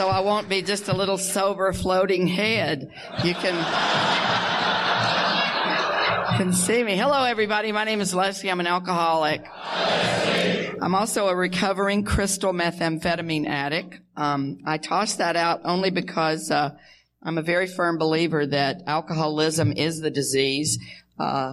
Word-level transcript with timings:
So 0.00 0.08
I 0.08 0.20
won't 0.20 0.48
be 0.48 0.62
just 0.62 0.88
a 0.88 0.94
little 0.94 1.18
sober 1.18 1.74
floating 1.74 2.26
head. 2.26 2.90
You 3.22 3.34
can 3.34 3.54
can 6.38 6.54
see 6.54 6.82
me. 6.82 6.96
Hello 6.96 7.22
everybody. 7.24 7.70
My 7.70 7.84
name 7.84 8.00
is 8.00 8.14
Leslie. 8.14 8.50
I'm 8.50 8.60
an 8.60 8.66
alcoholic. 8.66 9.42
I'm 10.80 10.94
also 10.94 11.28
a 11.28 11.36
recovering 11.36 12.04
crystal 12.04 12.54
methamphetamine 12.54 13.46
addict. 13.46 14.00
Um, 14.16 14.60
I 14.64 14.78
tossed 14.78 15.18
that 15.18 15.36
out 15.36 15.60
only 15.64 15.90
because 15.90 16.50
uh, 16.50 16.70
I'm 17.22 17.36
a 17.36 17.42
very 17.42 17.66
firm 17.66 17.98
believer 17.98 18.46
that 18.46 18.84
alcoholism 18.86 19.70
is 19.72 20.00
the 20.00 20.10
disease. 20.10 20.78
Uh, 21.18 21.52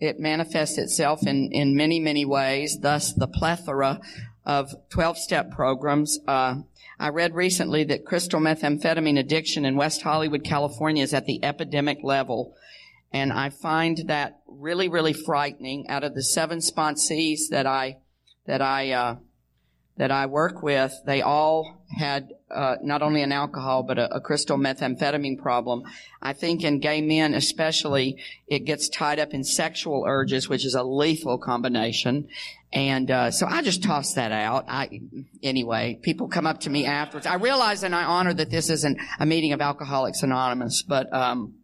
it 0.00 0.18
manifests 0.18 0.78
itself 0.78 1.26
in, 1.26 1.50
in 1.52 1.76
many, 1.76 2.00
many 2.00 2.24
ways, 2.24 2.78
thus 2.80 3.12
the 3.12 3.26
plethora 3.26 4.00
of 4.46 4.74
12 4.88 5.18
step 5.18 5.50
programs. 5.50 6.18
Uh, 6.26 6.54
I 7.02 7.08
read 7.08 7.34
recently 7.34 7.82
that 7.86 8.04
crystal 8.04 8.38
methamphetamine 8.38 9.18
addiction 9.18 9.64
in 9.64 9.74
West 9.74 10.02
Hollywood, 10.02 10.44
California 10.44 11.02
is 11.02 11.12
at 11.12 11.26
the 11.26 11.42
epidemic 11.42 11.98
level. 12.04 12.54
And 13.12 13.32
I 13.32 13.50
find 13.50 14.04
that 14.06 14.38
really, 14.46 14.88
really 14.88 15.12
frightening. 15.12 15.88
Out 15.88 16.04
of 16.04 16.14
the 16.14 16.22
seven 16.22 16.60
sponsees 16.60 17.48
that 17.50 17.66
I, 17.66 17.96
that 18.46 18.62
I, 18.62 18.92
uh, 18.92 19.16
that 19.96 20.12
I 20.12 20.26
work 20.26 20.62
with, 20.62 20.94
they 21.04 21.22
all 21.22 21.81
had 21.96 22.32
uh, 22.50 22.76
not 22.82 23.02
only 23.02 23.22
an 23.22 23.32
alcohol 23.32 23.82
but 23.82 23.98
a, 23.98 24.16
a, 24.16 24.20
crystal 24.20 24.58
methamphetamine 24.58 25.38
problem. 25.38 25.82
I 26.20 26.32
think 26.32 26.64
in 26.64 26.80
gay 26.80 27.00
men, 27.00 27.34
especially, 27.34 28.18
it 28.46 28.60
gets 28.60 28.88
tied 28.88 29.18
up 29.18 29.32
in 29.32 29.44
sexual 29.44 30.04
urges, 30.06 30.48
which 30.48 30.64
is 30.64 30.74
a 30.74 30.82
lethal 30.82 31.38
combination. 31.38 32.28
And 32.72 33.10
uh, 33.10 33.30
so 33.30 33.46
I 33.46 33.62
just 33.62 33.82
tossed 33.82 34.14
that 34.16 34.32
out. 34.32 34.64
I, 34.68 35.00
anyway, 35.42 35.98
people 36.02 36.28
come 36.28 36.46
up 36.46 36.60
to 36.60 36.70
me 36.70 36.86
afterwards. 36.86 37.26
I 37.26 37.34
realize 37.34 37.82
and 37.82 37.94
I 37.94 38.04
honor 38.04 38.32
that 38.34 38.50
this 38.50 38.70
isn't 38.70 38.98
a 39.18 39.26
meeting 39.26 39.52
of 39.52 39.60
Alcoholics 39.60 40.22
Anonymous, 40.22 40.82
but 40.82 41.12
um, 41.12 41.54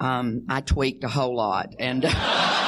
um, 0.00 0.46
I 0.48 0.60
tweaked 0.60 1.04
a 1.04 1.08
whole 1.08 1.36
lot 1.36 1.74
and. 1.78 2.04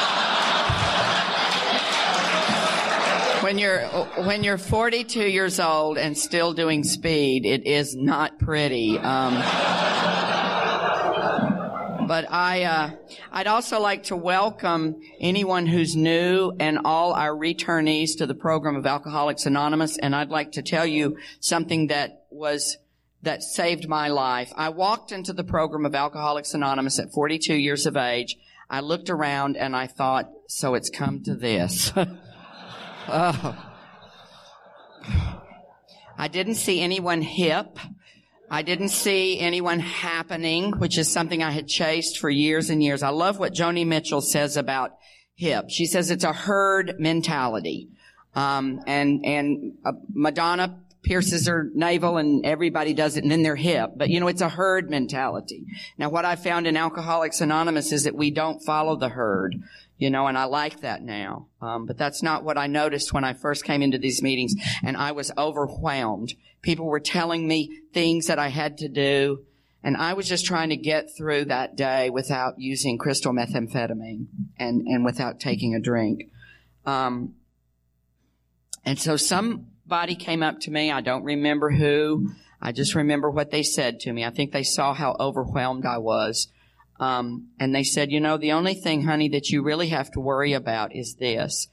when 3.51 3.59
you're 3.59 3.81
when 4.27 4.45
you're 4.45 4.59
42 4.59 5.27
years 5.27 5.59
old 5.59 5.99
and 5.99 6.17
still 6.17 6.53
doing 6.53 6.85
speed, 6.85 7.45
it 7.45 7.67
is 7.67 7.97
not 7.97 8.39
pretty. 8.39 8.97
Um, 8.97 9.35
but 12.07 12.31
I, 12.31 12.63
uh, 12.63 12.91
I'd 13.33 13.49
also 13.49 13.81
like 13.81 14.05
to 14.05 14.15
welcome 14.15 15.01
anyone 15.19 15.67
who's 15.67 15.97
new 15.97 16.53
and 16.61 16.79
all 16.85 17.13
our 17.13 17.33
returnees 17.33 18.19
to 18.19 18.27
the 18.27 18.37
program 18.37 18.77
of 18.77 18.87
Alcoholics 18.87 19.47
Anonymous. 19.47 19.99
And 19.99 20.15
I'd 20.15 20.31
like 20.31 20.53
to 20.53 20.63
tell 20.63 20.87
you 20.87 21.19
something 21.41 21.89
that 21.89 22.27
was 22.31 22.77
that 23.23 23.43
saved 23.43 23.89
my 23.89 24.11
life. 24.11 24.53
I 24.55 24.69
walked 24.69 25.11
into 25.11 25.33
the 25.33 25.43
program 25.43 25.87
of 25.87 25.97
Alcoholics 25.97 26.55
Anonymous 26.55 27.01
at 27.01 27.11
42 27.11 27.57
years 27.57 27.87
of 27.87 27.97
age. 27.97 28.37
I 28.71 28.79
looked 28.79 29.11
around 29.11 29.57
and 29.57 29.75
I 29.75 29.89
thought, 29.89 30.31
so 30.47 30.75
it's 30.75 30.89
come 30.89 31.25
to 31.25 31.35
this. 31.35 31.93
oh. 33.13 33.67
I 36.19 36.29
didn't 36.29 36.57
see 36.57 36.81
anyone 36.81 37.23
hip. 37.23 37.79
I 38.51 38.63
didn't 38.63 38.91
see 38.91 39.39
anyone 39.39 39.79
happening, 39.79 40.73
which 40.73 40.99
is 40.99 41.11
something 41.11 41.43
I 41.43 41.51
had 41.51 41.69
chased 41.69 42.19
for 42.19 42.29
years 42.29 42.69
and 42.69 42.83
years. 42.83 43.03
I 43.03 43.11
love 43.11 43.39
what 43.39 43.55
Joni 43.55 43.87
Mitchell 43.87 44.21
says 44.21 44.57
about 44.57 44.91
hip. 45.35 45.67
She 45.71 45.87
says 45.87 46.11
it's 46.11 46.25
a 46.25 46.33
herd 46.33 46.97
mentality. 46.99 47.89
Um, 48.35 48.81
and, 48.87 49.25
and 49.25 49.73
uh, 49.85 49.93
Madonna 50.13 50.81
pierces 51.03 51.47
her 51.47 51.71
navel 51.75 52.19
and 52.19 52.45
everybody 52.45 52.93
does 52.93 53.17
it 53.17 53.23
and 53.23 53.33
then 53.33 53.43
they're 53.43 53.57
hip. 53.57 53.93
But 53.97 54.11
you 54.11 54.21
know, 54.21 54.29
it's 54.29 54.43
a 54.43 54.49
herd 54.49 54.91
mentality. 54.91 55.65
Now 55.97 56.11
what 56.11 56.25
I 56.25 56.37
found 56.37 56.67
in 56.67 56.77
Alcoholics 56.77 57.41
Anonymous 57.41 57.93
is 57.93 58.05
that 58.05 58.15
we 58.15 58.31
don't 58.31 58.61
follow 58.61 58.97
the 58.97 59.09
herd 59.09 59.57
you 60.01 60.09
know, 60.09 60.27
and 60.27 60.39
I 60.39 60.45
like 60.45 60.81
that 60.81 61.03
now. 61.03 61.49
Um, 61.61 61.85
but 61.85 61.99
that's 61.99 62.23
not 62.23 62.43
what 62.43 62.57
I 62.57 62.67
noticed 62.67 63.13
when 63.13 63.23
I 63.23 63.35
first 63.35 63.65
came 63.65 63.83
into 63.83 63.99
these 63.99 64.23
meetings, 64.23 64.55
and 64.83 64.97
I 64.97 65.13
was 65.13 65.31
overwhelmed. 65.37 66.33
People 66.63 66.87
were 66.87 67.01
telling 67.01 67.47
me 67.47 67.83
things 67.93 68.27
that 68.27 68.39
I 68.39 68.49
had 68.49 68.79
to 68.79 68.89
do, 68.89 69.45
and 69.85 69.99
I 69.99 70.15
was 70.15 70.27
just 70.27 70.47
trying 70.47 70.71
to 70.71 70.77
get 70.77 71.15
through 71.17 71.45
that 71.45 71.77
day 71.77 72.09
without 72.09 72.55
using 72.59 72.97
crystal 72.97 73.35
methamphetamine 73.35 74.27
and 74.59 74.87
and 74.87 75.05
without 75.05 75.39
taking 75.39 75.75
a 75.75 75.81
drink. 75.81 76.31
Um, 76.87 77.35
and 78.83 78.99
so 78.99 79.17
somebody 79.17 80.15
came 80.15 80.43
up 80.43 80.61
to 80.61 80.71
me. 80.71 80.91
I 80.91 81.03
don't 81.03 81.25
remember 81.25 81.71
who. 81.71 82.31
I 82.59 82.73
just 82.73 82.95
remember 82.95 83.31
what 83.31 83.51
they 83.51 83.63
said 83.63 84.01
to 84.01 84.13
me. 84.15 84.25
I 84.25 84.31
think 84.31 84.53
they 84.53 84.63
saw 84.63 84.95
how 84.95 85.15
overwhelmed 85.21 85.85
I 85.85 85.99
was. 85.99 86.49
Um, 87.01 87.49
and 87.59 87.75
they 87.75 87.83
said, 87.83 88.13
you 88.13 88.21
know, 88.21 88.37
the 88.37 88.53
only 88.53 88.75
thing, 88.75 89.05
honey, 89.05 89.31
that 89.31 89.49
you 89.49 89.63
really 89.63 89.89
have 89.89 90.11
to 90.13 90.21
worry 90.21 90.53
about 90.53 90.95
is 90.95 91.15
this. 91.15 91.69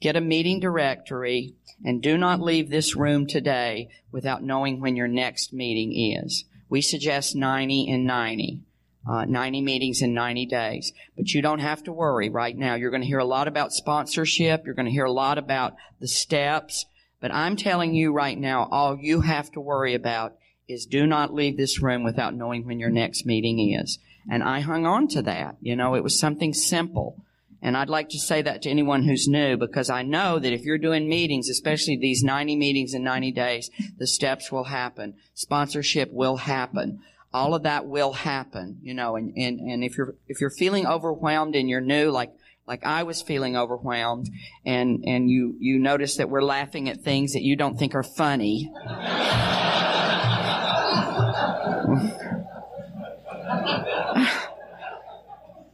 Get 0.00 0.14
a 0.14 0.20
meeting 0.20 0.60
directory 0.60 1.54
and 1.84 2.00
do 2.00 2.16
not 2.16 2.40
leave 2.40 2.70
this 2.70 2.94
room 2.94 3.26
today 3.26 3.88
without 4.12 4.44
knowing 4.44 4.80
when 4.80 4.94
your 4.94 5.08
next 5.08 5.52
meeting 5.52 5.92
is. 5.92 6.44
We 6.68 6.82
suggest 6.82 7.34
90 7.34 7.90
and 7.90 8.06
90. 8.06 8.60
Uh, 9.06 9.24
90 9.26 9.60
meetings 9.60 10.00
in 10.00 10.14
90 10.14 10.46
days. 10.46 10.92
But 11.16 11.34
you 11.34 11.42
don't 11.42 11.58
have 11.58 11.82
to 11.82 11.92
worry 11.92 12.30
right 12.30 12.56
now. 12.56 12.74
You're 12.74 12.90
going 12.90 13.02
to 13.02 13.08
hear 13.08 13.18
a 13.18 13.24
lot 13.24 13.48
about 13.48 13.72
sponsorship. 13.72 14.64
You're 14.64 14.74
going 14.74 14.86
to 14.86 14.92
hear 14.92 15.04
a 15.04 15.12
lot 15.12 15.36
about 15.36 15.74
the 16.00 16.08
steps. 16.08 16.86
But 17.20 17.34
I'm 17.34 17.56
telling 17.56 17.94
you 17.94 18.12
right 18.12 18.38
now, 18.38 18.68
all 18.70 18.96
you 18.98 19.20
have 19.20 19.50
to 19.52 19.60
worry 19.60 19.94
about 19.94 20.36
is 20.68 20.86
do 20.86 21.06
not 21.06 21.34
leave 21.34 21.56
this 21.56 21.82
room 21.82 22.02
without 22.02 22.34
knowing 22.34 22.64
when 22.64 22.78
your 22.78 22.88
next 22.88 23.26
meeting 23.26 23.74
is. 23.74 23.98
And 24.30 24.42
I 24.42 24.60
hung 24.60 24.86
on 24.86 25.08
to 25.08 25.22
that. 25.22 25.56
You 25.60 25.76
know, 25.76 25.94
it 25.94 26.02
was 26.02 26.18
something 26.18 26.54
simple. 26.54 27.24
And 27.64 27.78
I'd 27.78 27.88
like 27.88 28.10
to 28.10 28.18
say 28.18 28.42
that 28.42 28.60
to 28.62 28.70
anyone 28.70 29.04
who's 29.04 29.26
new 29.26 29.56
because 29.56 29.88
I 29.88 30.02
know 30.02 30.38
that 30.38 30.52
if 30.52 30.64
you're 30.64 30.76
doing 30.76 31.08
meetings, 31.08 31.48
especially 31.48 31.96
these 31.96 32.22
90 32.22 32.56
meetings 32.56 32.92
in 32.92 33.02
90 33.02 33.32
days, 33.32 33.70
the 33.96 34.06
steps 34.06 34.52
will 34.52 34.64
happen. 34.64 35.14
Sponsorship 35.32 36.12
will 36.12 36.36
happen. 36.36 37.00
All 37.32 37.54
of 37.54 37.62
that 37.62 37.86
will 37.86 38.12
happen, 38.12 38.78
you 38.82 38.92
know, 38.92 39.16
and, 39.16 39.32
and, 39.36 39.60
and 39.60 39.82
if 39.82 39.96
you're, 39.96 40.14
if 40.28 40.42
you're 40.42 40.50
feeling 40.50 40.86
overwhelmed 40.86 41.56
and 41.56 41.68
you're 41.68 41.80
new, 41.80 42.10
like, 42.10 42.32
like 42.66 42.84
I 42.84 43.02
was 43.02 43.22
feeling 43.22 43.56
overwhelmed 43.56 44.28
and, 44.66 45.02
and 45.06 45.30
you, 45.30 45.56
you 45.58 45.78
notice 45.78 46.16
that 46.16 46.28
we're 46.28 46.42
laughing 46.42 46.90
at 46.90 47.00
things 47.00 47.32
that 47.32 47.42
you 47.42 47.56
don't 47.56 47.78
think 47.78 47.94
are 47.94 48.02
funny. 48.02 48.70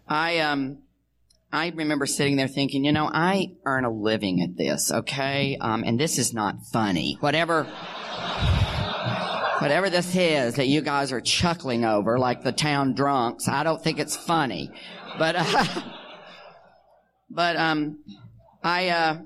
I 0.08 0.38
um 0.38 0.78
I 1.52 1.72
remember 1.74 2.06
sitting 2.06 2.36
there 2.36 2.46
thinking, 2.46 2.84
you 2.84 2.92
know, 2.92 3.10
I 3.12 3.56
earn 3.64 3.84
a 3.84 3.90
living 3.90 4.40
at 4.40 4.56
this, 4.56 4.92
okay? 4.92 5.56
Um, 5.60 5.82
and 5.84 5.98
this 5.98 6.16
is 6.16 6.32
not 6.32 6.64
funny. 6.72 7.16
Whatever, 7.18 7.64
whatever 9.58 9.90
this 9.90 10.14
is 10.14 10.54
that 10.54 10.68
you 10.68 10.80
guys 10.80 11.10
are 11.10 11.20
chuckling 11.20 11.84
over, 11.84 12.20
like 12.20 12.44
the 12.44 12.52
town 12.52 12.94
drunks, 12.94 13.48
I 13.48 13.64
don't 13.64 13.82
think 13.82 13.98
it's 13.98 14.16
funny. 14.16 14.70
But, 15.18 15.34
uh, 15.38 15.64
but, 17.30 17.56
um, 17.56 17.98
I, 18.62 18.90
uh, 18.90 19.18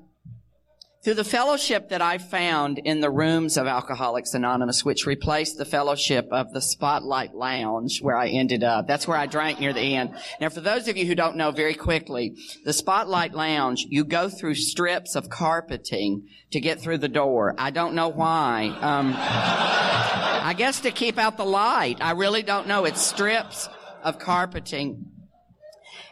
through 1.04 1.14
the 1.14 1.22
fellowship 1.22 1.90
that 1.90 2.00
I 2.00 2.16
found 2.16 2.78
in 2.78 3.00
the 3.00 3.10
rooms 3.10 3.58
of 3.58 3.66
Alcoholics 3.66 4.32
Anonymous, 4.32 4.86
which 4.86 5.04
replaced 5.04 5.58
the 5.58 5.66
fellowship 5.66 6.26
of 6.30 6.50
the 6.52 6.62
Spotlight 6.62 7.34
Lounge 7.34 8.00
where 8.00 8.16
I 8.16 8.28
ended 8.28 8.64
up. 8.64 8.86
That's 8.86 9.06
where 9.06 9.18
I 9.18 9.26
drank 9.26 9.60
near 9.60 9.74
the 9.74 9.96
end. 9.96 10.14
Now 10.40 10.48
for 10.48 10.62
those 10.62 10.88
of 10.88 10.96
you 10.96 11.04
who 11.04 11.14
don't 11.14 11.36
know 11.36 11.50
very 11.50 11.74
quickly, 11.74 12.36
the 12.64 12.72
Spotlight 12.72 13.34
Lounge, 13.34 13.84
you 13.86 14.04
go 14.04 14.30
through 14.30 14.54
strips 14.54 15.14
of 15.14 15.28
carpeting 15.28 16.26
to 16.52 16.60
get 16.60 16.80
through 16.80 16.98
the 16.98 17.08
door. 17.08 17.54
I 17.58 17.70
don't 17.70 17.94
know 17.94 18.08
why. 18.08 18.68
Um, 18.80 19.14
I 19.14 20.54
guess 20.56 20.80
to 20.80 20.90
keep 20.90 21.18
out 21.18 21.36
the 21.36 21.44
light. 21.44 21.98
I 22.00 22.12
really 22.12 22.42
don't 22.42 22.66
know. 22.66 22.86
It's 22.86 23.02
strips 23.02 23.68
of 24.02 24.18
carpeting. 24.18 25.10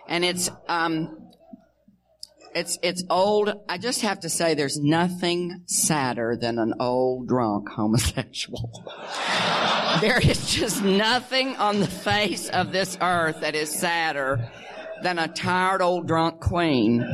And 0.07 0.23
it's, 0.23 0.51
um, 0.69 1.22
It's, 2.55 2.79
it's 2.83 3.03
old. 3.09 3.53
I 3.69 3.79
just 3.79 4.03
have 4.03 4.21
to 4.21 4.29
say 4.29 4.55
there's 4.55 4.79
nothing 4.79 5.63
sadder 5.67 6.37
than 6.39 6.59
an 6.59 6.75
old 6.81 7.29
drunk 7.29 7.69
homosexual. 7.71 8.85
there 10.01 10.21
is 10.21 10.53
just 10.53 10.83
nothing 10.83 11.57
on 11.57 11.81
the 11.81 11.87
face 11.87 12.51
of 12.51 12.73
this 12.73 12.99
earth 13.01 13.41
that 13.41 13.55
is 13.55 13.71
sadder 13.71 14.51
than 15.03 15.19
a 15.19 15.29
tired 15.29 15.81
old 15.81 16.07
drunk 16.07 16.41
queen. 16.41 17.01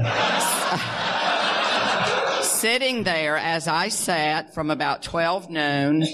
Sitting 2.42 3.04
there 3.04 3.36
as 3.36 3.68
I 3.68 3.88
sat 3.88 4.52
from 4.54 4.70
about 4.70 5.02
12 5.02 5.50
noon 5.50 6.04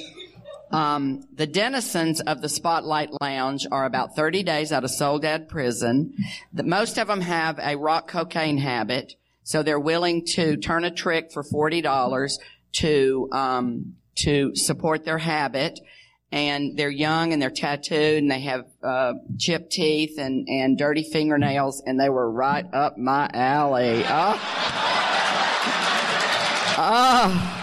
um, 0.74 1.22
the 1.32 1.46
denizens 1.46 2.20
of 2.20 2.42
the 2.42 2.48
Spotlight 2.48 3.10
Lounge 3.20 3.64
are 3.70 3.84
about 3.84 4.16
30 4.16 4.42
days 4.42 4.72
out 4.72 4.82
of 4.82 4.90
Soledad 4.90 5.48
prison. 5.48 6.14
The, 6.52 6.64
most 6.64 6.98
of 6.98 7.06
them 7.06 7.20
have 7.20 7.60
a 7.60 7.76
rock 7.76 8.08
cocaine 8.08 8.58
habit, 8.58 9.14
so 9.44 9.62
they're 9.62 9.78
willing 9.78 10.26
to 10.34 10.56
turn 10.56 10.84
a 10.84 10.90
trick 10.90 11.30
for 11.32 11.44
$40 11.44 12.32
to, 12.72 13.28
um, 13.30 13.94
to 14.16 14.56
support 14.56 15.04
their 15.04 15.18
habit. 15.18 15.78
And 16.32 16.76
they're 16.76 16.90
young 16.90 17.32
and 17.32 17.40
they're 17.40 17.50
tattooed 17.50 18.18
and 18.18 18.28
they 18.28 18.40
have, 18.40 18.66
uh, 18.82 19.12
chipped 19.38 19.70
teeth 19.70 20.18
and, 20.18 20.48
and 20.48 20.76
dirty 20.76 21.04
fingernails 21.04 21.80
and 21.86 22.00
they 22.00 22.08
were 22.08 22.28
right 22.28 22.66
up 22.74 22.98
my 22.98 23.30
alley. 23.32 24.02
Oh. 24.04 24.40
Oh. 26.76 27.53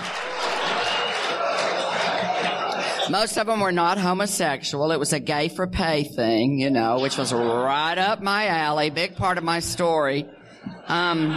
Most 3.12 3.36
of 3.36 3.46
them 3.46 3.60
were 3.60 3.74
not 3.74 3.98
homosexual. 3.98 4.90
It 4.94 4.98
was 4.98 5.12
a 5.12 5.20
gay 5.20 5.50
for 5.50 5.68
pay 5.68 6.06
thing, 6.06 6.60
you 6.60 6.70
know, 6.70 7.02
which 7.02 7.18
was 7.18 7.34
right 7.34 7.98
up 7.98 8.22
my 8.22 8.48
alley. 8.48 8.90
Big 8.90 9.18
part 9.18 9.38
of 9.38 9.44
my 9.44 9.60
story. 9.60 10.26
Um, 10.88 11.32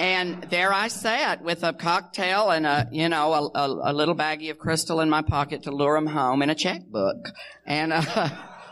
and 0.00 0.44
there 0.50 0.72
I 0.72 0.86
sat 0.86 1.42
with 1.42 1.64
a 1.64 1.72
cocktail 1.72 2.50
and 2.50 2.66
a, 2.66 2.88
you 2.92 3.08
know, 3.08 3.32
a, 3.32 3.50
a, 3.58 3.90
a, 3.90 3.92
little 3.92 4.14
baggie 4.14 4.52
of 4.52 4.60
crystal 4.60 5.00
in 5.00 5.10
my 5.10 5.22
pocket 5.22 5.64
to 5.64 5.72
lure 5.72 5.96
them 5.96 6.06
home 6.06 6.40
and 6.40 6.52
a 6.52 6.54
checkbook. 6.54 7.30
And, 7.66 7.92
uh, 7.92 8.28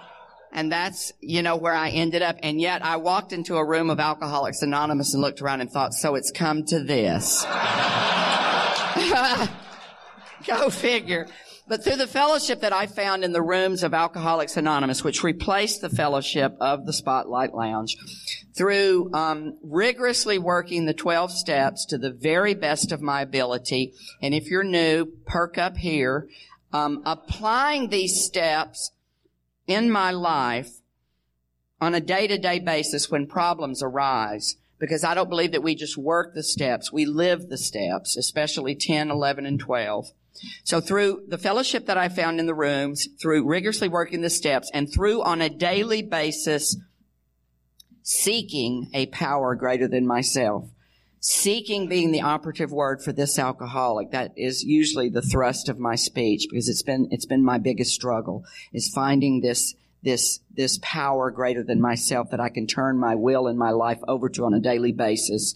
and 0.53 0.71
that's, 0.71 1.13
you 1.21 1.43
know, 1.43 1.57
where 1.57 1.75
I 1.75 1.89
ended 1.89 2.23
up. 2.23 2.37
And 2.45 2.61
yet 2.61 2.85
I 2.85 2.99
walked 2.99 3.33
into 3.33 3.57
a 3.57 3.67
room 3.67 3.91
of 3.91 3.99
Alcoholics 3.99 4.63
Anonymous 4.63 5.15
and 5.15 5.21
looked 5.21 5.43
around 5.43 5.63
and 5.63 5.71
thought, 5.71 5.95
so 5.95 6.15
it's 6.15 6.31
come 6.31 6.65
to 6.67 6.79
this. 6.79 7.43
Go 10.47 10.71
figure. 10.71 11.27
But 11.69 11.85
through 11.85 11.97
the 11.97 12.09
fellowship 12.09 12.61
that 12.61 12.73
I 12.73 12.87
found 12.87 13.23
in 13.23 13.33
the 13.33 13.43
rooms 13.43 13.85
of 13.85 13.95
Alcoholics 13.95 14.57
Anonymous, 14.57 15.05
which 15.05 15.23
replaced 15.23 15.81
the 15.81 15.89
fellowship 15.89 16.57
of 16.61 16.87
the 16.87 16.93
Spotlight 16.93 17.55
Lounge, 17.55 17.97
through 18.53 19.13
um, 19.15 19.57
rigorously 19.63 20.39
working 20.39 20.87
the 20.87 20.95
12 20.95 21.31
steps 21.31 21.87
to 21.87 21.99
the 21.99 22.11
very 22.11 22.55
best 22.55 22.91
of 22.91 23.01
my 23.01 23.23
ability, 23.23 23.95
and 24.21 24.35
if 24.35 24.51
you're 24.51 24.65
new, 24.65 25.07
perk 25.25 25.57
up 25.57 25.77
here, 25.77 26.29
um, 26.73 27.01
applying 27.07 27.89
these 27.89 28.25
steps 28.25 28.91
in 29.69 29.91
my 29.91 30.11
life 30.11 30.81
on 31.81 31.95
a 31.95 32.01
day-to-day 32.01 32.59
basis 32.59 33.09
when 33.09 33.27
problems 33.27 33.83
arise, 33.83 34.57
because 34.79 35.05
I 35.05 35.15
don't 35.15 35.31
believe 35.31 35.53
that 35.53 35.63
we 35.63 35.77
just 35.77 35.97
work 35.97 36.35
the 36.35 36.43
steps, 36.43 36.93
we 36.93 37.05
live 37.05 37.49
the 37.49 37.59
steps, 37.59 38.17
especially 38.17 38.75
10, 38.75 39.13
11, 39.13 39.47
and 39.47 39.61
12. 39.61 40.13
So 40.65 40.81
through 40.81 41.25
the 41.29 41.39
fellowship 41.39 41.87
that 41.87 41.99
I 41.99 42.09
found 42.09 42.41
in 42.41 42.47
the 42.47 42.55
rooms, 42.55 43.09
through 43.21 43.47
rigorously 43.47 43.89
working 43.89 44.23
the 44.23 44.31
steps, 44.31 44.71
and 44.73 44.93
through 44.93 45.23
on 45.23 45.41
a 45.41 45.49
daily 45.49 46.03
basis 46.03 46.77
seeking 48.03 48.91
a 48.95 49.07
power 49.07 49.55
greater 49.55 49.89
than 49.89 50.07
myself, 50.07 50.69
seeking 51.21 51.89
being 51.89 52.11
the 52.11 52.23
operative 52.23 52.73
word 52.73 53.01
for 53.01 53.13
this 53.13 53.39
alcoholic, 53.39 54.11
that 54.11 54.33
is 54.37 54.65
usually 54.65 55.09
the 55.09 55.23
thrust 55.23 55.69
of 55.69 55.79
my 55.79 55.95
speech 55.95 56.47
because 56.51 56.69
it's 56.69 56.83
been, 56.83 57.09
it's 57.13 57.27
been 57.27 57.45
my 57.45 57.59
biggest 57.59 57.95
struggle 57.95 58.45
is 58.73 58.89
finding 58.89 59.41
this, 59.41 59.75
this, 60.03 60.41
this 60.53 60.81
power 60.83 61.31
greater 61.31 61.63
than 61.63 61.81
myself 61.81 62.31
that 62.31 62.41
I 62.41 62.49
can 62.49 62.67
turn 62.67 62.99
my 62.99 63.15
will 63.15 63.47
and 63.47 63.57
my 63.57 63.71
life 63.71 64.01
over 64.09 64.29
to 64.31 64.45
on 64.45 64.55
a 64.55 64.61
daily 64.61 64.91
basis. 64.91 65.55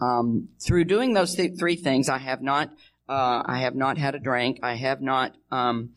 Um, 0.00 0.50
through 0.60 0.84
doing 0.84 1.14
those 1.14 1.34
th- 1.34 1.58
three 1.58 1.76
things, 1.76 2.10
I 2.10 2.18
have 2.18 2.42
not 2.42 2.70
uh, 3.08 3.42
I 3.44 3.60
have 3.60 3.74
not 3.74 3.98
had 3.98 4.14
a 4.14 4.18
drink. 4.18 4.60
I 4.62 4.74
have 4.74 5.00
not 5.00 5.34
um, 5.50 5.90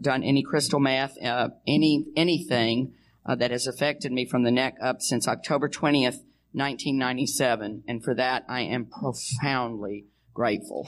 done 0.00 0.22
any 0.22 0.42
crystal 0.42 0.80
meth, 0.80 1.16
uh, 1.22 1.48
any 1.66 2.06
anything 2.16 2.94
uh, 3.26 3.34
that 3.36 3.50
has 3.50 3.66
affected 3.66 4.12
me 4.12 4.26
from 4.26 4.42
the 4.42 4.50
neck 4.50 4.76
up 4.82 5.00
since 5.00 5.26
October 5.26 5.68
20th, 5.68 6.20
1997. 6.52 7.84
And 7.86 8.04
for 8.04 8.14
that, 8.14 8.44
I 8.48 8.62
am 8.62 8.86
profoundly 8.86 10.06
grateful. 10.34 10.86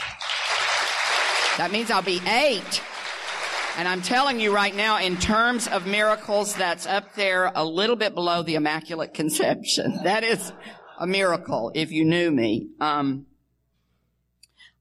That 1.59 1.71
means 1.71 1.91
I'll 1.91 2.03
be 2.03 2.21
eight. 2.27 2.83
And 3.79 3.89
I'm 3.89 4.03
telling 4.03 4.39
you 4.39 4.55
right 4.55 4.75
now, 4.75 4.99
in 4.99 5.17
terms 5.17 5.67
of 5.67 5.87
miracles, 5.87 6.55
that's 6.55 6.87
up 6.87 7.15
there 7.15 7.51
a 7.55 7.65
little 7.65 7.97
bit 7.97 8.15
below 8.15 8.43
the 8.43 8.55
Immaculate 8.57 9.15
Conception. 9.15 10.01
That 10.05 10.25
is 10.25 10.53
a 10.99 11.07
miracle 11.07 11.73
if 11.75 11.91
you 11.91 12.05
knew 12.05 12.31
me. 12.31 12.69
Um, 12.81 13.27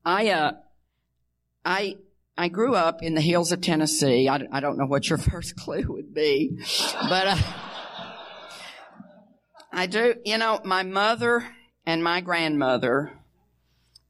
I, 0.04 0.30
uh, 0.32 0.52
I 1.64 1.98
I 2.38 2.48
grew 2.48 2.76
up 2.76 3.04
in 3.04 3.14
the 3.14 3.22
hills 3.22 3.52
of 3.52 3.62
Tennessee. 3.62 4.28
I, 4.28 4.48
I 4.52 4.60
don't 4.62 4.78
know 4.78 4.86
what 4.86 5.10
your 5.10 5.18
first 5.20 5.56
clue 5.56 5.84
would 5.88 6.14
be, 6.14 6.58
but 7.08 7.28
uh, 7.28 7.38
I 9.72 9.88
do. 9.88 10.16
You 10.26 10.38
know, 10.38 10.60
my 10.64 10.84
mother 10.84 11.48
and 11.86 12.04
my 12.04 12.22
grandmother 12.22 13.12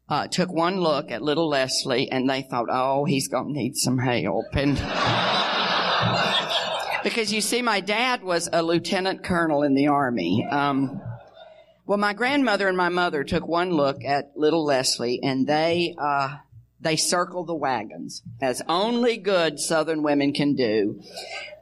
uh, 0.08 0.28
took 0.28 0.52
one 0.52 0.80
look 0.80 1.12
at 1.12 1.22
little 1.22 1.50
Leslie, 1.50 2.12
and 2.12 2.30
they 2.30 2.42
thought, 2.42 2.68
"Oh, 2.70 3.06
he's 3.06 3.28
going 3.28 3.48
to 3.48 3.54
need 3.54 3.76
some 3.76 3.98
help." 3.98 4.46
And 4.54 4.76
because 7.04 7.34
you 7.34 7.42
see, 7.42 7.62
my 7.62 7.82
dad 7.82 8.24
was 8.24 8.48
a 8.52 8.64
lieutenant 8.64 9.24
colonel 9.24 9.64
in 9.64 9.74
the 9.74 9.88
army. 9.88 10.48
Um, 10.50 11.02
well, 11.86 11.98
my 11.98 12.14
grandmother 12.14 12.70
and 12.70 12.78
my 12.78 12.90
mother 12.90 13.26
took 13.26 13.46
one 13.46 13.72
look 13.72 14.06
at 14.06 14.38
little 14.38 14.64
Leslie, 14.64 15.20
and 15.22 15.46
they. 15.46 15.96
Uh, 15.98 16.38
they 16.82 16.96
circled 16.96 17.48
the 17.48 17.56
wagons, 17.56 18.24
as 18.42 18.62
only 18.68 19.18
good 19.18 19.60
Southern 19.60 20.04
women 20.04 20.34
can 20.34 20.56
do. 20.56 21.02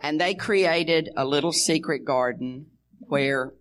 And 0.01 0.19
they 0.19 0.33
created 0.33 1.09
a 1.15 1.25
little 1.25 1.51
secret 1.51 2.05
garden 2.05 2.67
where 2.99 3.53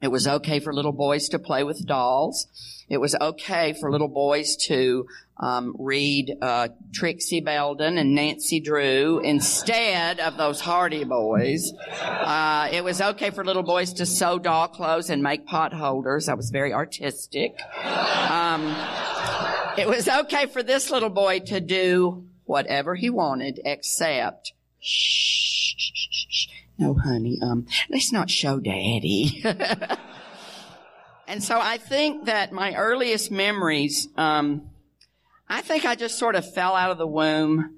it 0.00 0.08
was 0.08 0.28
okay 0.28 0.60
for 0.60 0.72
little 0.72 0.92
boys 0.92 1.28
to 1.30 1.38
play 1.38 1.64
with 1.64 1.86
dolls. 1.86 2.46
It 2.88 2.98
was 2.98 3.14
okay 3.20 3.74
for 3.74 3.90
little 3.90 4.08
boys 4.08 4.56
to 4.66 5.06
um, 5.36 5.74
read 5.78 6.36
uh, 6.40 6.68
Trixie 6.92 7.40
Belden 7.40 7.98
and 7.98 8.14
Nancy 8.14 8.60
Drew 8.60 9.20
instead 9.20 10.20
of 10.20 10.36
those 10.36 10.60
Hardy 10.60 11.04
Boys. 11.04 11.72
Uh, 12.00 12.68
it 12.72 12.82
was 12.82 13.00
okay 13.00 13.30
for 13.30 13.44
little 13.44 13.62
boys 13.62 13.92
to 13.94 14.06
sew 14.06 14.38
doll 14.38 14.68
clothes 14.68 15.10
and 15.10 15.22
make 15.22 15.46
pot 15.46 15.72
holders. 15.72 16.28
I 16.28 16.34
was 16.34 16.50
very 16.50 16.72
artistic. 16.72 17.60
Um, 17.84 18.74
it 19.78 19.88
was 19.88 20.08
okay 20.08 20.46
for 20.46 20.62
this 20.62 20.90
little 20.90 21.10
boy 21.10 21.38
to 21.38 21.60
do 21.60 22.26
whatever 22.44 22.94
he 22.94 23.08
wanted 23.10 23.60
except 23.64 24.52
shh, 24.80 25.74
shh, 25.76 25.92
shh, 25.94 26.26
shh. 26.28 26.46
no 26.78 26.94
honey 26.94 27.38
um 27.42 27.66
let's 27.88 28.12
not 28.12 28.28
show 28.28 28.58
daddy 28.58 29.42
and 31.28 31.42
so 31.42 31.60
i 31.60 31.76
think 31.76 32.24
that 32.24 32.52
my 32.52 32.74
earliest 32.74 33.30
memories 33.30 34.08
um 34.16 34.68
i 35.48 35.60
think 35.60 35.84
i 35.84 35.94
just 35.94 36.18
sort 36.18 36.34
of 36.34 36.52
fell 36.54 36.74
out 36.74 36.90
of 36.90 36.98
the 36.98 37.06
womb 37.06 37.76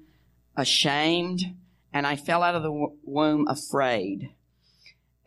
ashamed 0.57 1.41
and 1.93 2.07
i 2.07 2.15
fell 2.15 2.41
out 2.41 2.55
of 2.55 2.63
the 2.63 2.87
womb 3.03 3.47
afraid 3.47 4.31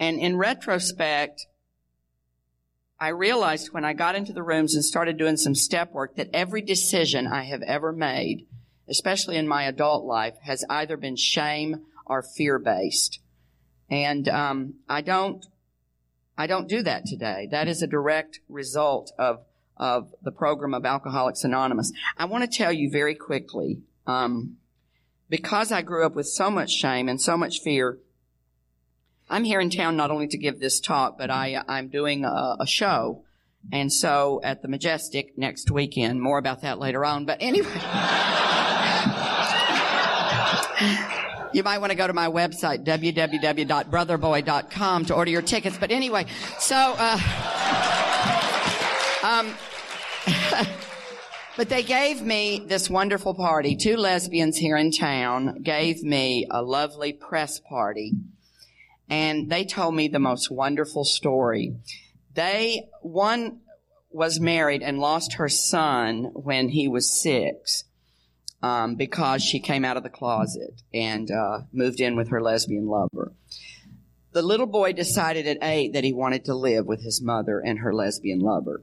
and 0.00 0.18
in 0.18 0.36
retrospect 0.36 1.46
I 2.98 3.08
realized 3.08 3.72
when 3.72 3.84
I 3.84 3.92
got 3.92 4.14
into 4.14 4.32
the 4.32 4.42
rooms 4.42 4.74
and 4.74 4.84
started 4.84 5.18
doing 5.18 5.36
some 5.36 5.54
step 5.54 5.92
work 5.92 6.16
that 6.16 6.30
every 6.32 6.62
decision 6.62 7.26
I 7.26 7.42
have 7.44 7.62
ever 7.62 7.92
made, 7.92 8.46
especially 8.88 9.36
in 9.36 9.48
my 9.48 9.64
adult 9.64 10.04
life, 10.04 10.34
has 10.42 10.64
either 10.70 10.96
been 10.96 11.16
shame 11.16 11.86
or 12.06 12.22
fear 12.22 12.58
based. 12.58 13.20
And 13.90 14.28
um, 14.28 14.74
I 14.88 15.00
don't, 15.00 15.44
I 16.38 16.46
don't 16.46 16.68
do 16.68 16.82
that 16.82 17.06
today. 17.06 17.48
That 17.50 17.68
is 17.68 17.82
a 17.82 17.86
direct 17.86 18.40
result 18.48 19.12
of 19.18 19.44
of 19.76 20.14
the 20.22 20.30
program 20.30 20.74
of 20.74 20.84
Alcoholics 20.84 21.44
Anonymous. 21.44 21.92
I 22.16 22.26
want 22.26 22.50
to 22.50 22.58
tell 22.58 22.72
you 22.72 22.90
very 22.90 23.14
quickly, 23.14 23.80
um, 24.06 24.56
because 25.28 25.72
I 25.72 25.82
grew 25.82 26.06
up 26.06 26.14
with 26.14 26.26
so 26.26 26.50
much 26.50 26.70
shame 26.70 27.08
and 27.08 27.20
so 27.20 27.36
much 27.36 27.60
fear, 27.60 27.98
I'm 29.28 29.44
here 29.44 29.60
in 29.60 29.68
town 29.70 29.96
not 29.96 30.10
only 30.10 30.26
to 30.28 30.38
give 30.38 30.60
this 30.60 30.80
talk, 30.80 31.18
but 31.18 31.30
I, 31.30 31.62
I'm 31.66 31.88
doing 31.88 32.24
a, 32.24 32.56
a 32.60 32.66
show. 32.66 33.24
And 33.72 33.92
so 33.92 34.40
at 34.44 34.62
the 34.62 34.68
Majestic 34.68 35.36
next 35.38 35.70
weekend, 35.70 36.20
more 36.20 36.38
about 36.38 36.62
that 36.62 36.78
later 36.78 37.04
on. 37.04 37.24
But 37.24 37.38
anyway, 37.40 37.66
you 41.54 41.62
might 41.62 41.78
want 41.78 41.90
to 41.90 41.96
go 41.96 42.06
to 42.06 42.12
my 42.12 42.28
website, 42.28 42.84
www.brotherboy.com 42.84 45.04
to 45.06 45.14
order 45.14 45.30
your 45.30 45.42
tickets. 45.42 45.78
But 45.78 45.90
anyway, 45.90 46.26
so, 46.58 46.94
uh, 46.98 47.18
Um, 49.24 49.54
but 51.56 51.70
they 51.70 51.82
gave 51.82 52.20
me 52.20 52.62
this 52.66 52.90
wonderful 52.90 53.32
party. 53.32 53.74
Two 53.74 53.96
lesbians 53.96 54.58
here 54.58 54.76
in 54.76 54.90
town 54.90 55.62
gave 55.62 56.02
me 56.02 56.46
a 56.50 56.62
lovely 56.62 57.14
press 57.14 57.58
party. 57.58 58.12
And 59.08 59.50
they 59.50 59.64
told 59.64 59.94
me 59.94 60.08
the 60.08 60.18
most 60.18 60.50
wonderful 60.50 61.04
story. 61.04 61.76
They, 62.34 62.88
one 63.02 63.60
was 64.10 64.40
married 64.40 64.82
and 64.82 64.98
lost 64.98 65.34
her 65.34 65.48
son 65.48 66.30
when 66.34 66.70
he 66.70 66.88
was 66.88 67.20
six. 67.20 67.84
Um, 68.62 68.94
because 68.94 69.42
she 69.44 69.60
came 69.60 69.84
out 69.84 69.98
of 69.98 70.04
the 70.04 70.08
closet 70.08 70.80
and 70.94 71.30
uh, 71.30 71.62
moved 71.70 72.00
in 72.00 72.16
with 72.16 72.30
her 72.30 72.40
lesbian 72.40 72.86
lover. 72.86 73.34
The 74.32 74.40
little 74.40 74.66
boy 74.66 74.94
decided 74.94 75.46
at 75.46 75.58
eight 75.60 75.92
that 75.92 76.02
he 76.02 76.14
wanted 76.14 76.46
to 76.46 76.54
live 76.54 76.86
with 76.86 77.02
his 77.02 77.20
mother 77.20 77.60
and 77.60 77.80
her 77.80 77.94
lesbian 77.94 78.40
lover. 78.40 78.82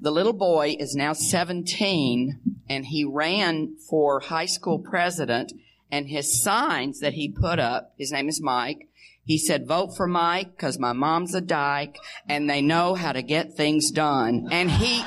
The 0.00 0.10
little 0.12 0.32
boy 0.32 0.76
is 0.78 0.94
now 0.94 1.12
17 1.12 2.38
and 2.68 2.86
he 2.86 3.04
ran 3.04 3.76
for 3.90 4.20
high 4.20 4.46
school 4.46 4.78
president 4.78 5.52
and 5.90 6.08
his 6.08 6.42
signs 6.42 7.00
that 7.00 7.14
he 7.14 7.28
put 7.28 7.58
up, 7.58 7.94
his 7.98 8.12
name 8.12 8.28
is 8.28 8.40
Mike, 8.40 8.88
he 9.26 9.38
said, 9.38 9.66
vote 9.66 9.96
for 9.96 10.06
Mike 10.06 10.52
because 10.56 10.78
my 10.78 10.92
mom's 10.92 11.34
a 11.34 11.40
dyke 11.40 11.98
and 12.28 12.48
they 12.48 12.62
know 12.62 12.94
how 12.94 13.10
to 13.10 13.22
get 13.22 13.54
things 13.54 13.90
done. 13.90 14.46
And 14.52 14.70
he, 14.70 15.02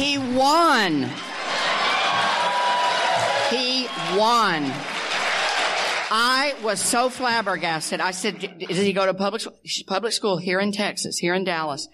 he 0.00 0.16
won. 0.16 1.10
He 3.50 3.88
won. 4.16 4.72
I 6.08 6.54
was 6.62 6.80
so 6.80 7.10
flabbergasted. 7.10 8.00
I 8.00 8.12
said, 8.12 8.38
does 8.60 8.78
he 8.78 8.92
go 8.92 9.06
to 9.06 9.14
public, 9.14 9.42
public 9.88 10.12
school 10.12 10.36
here 10.36 10.60
in 10.60 10.70
Texas, 10.70 11.18
here 11.18 11.34
in 11.34 11.42
Dallas? 11.42 11.88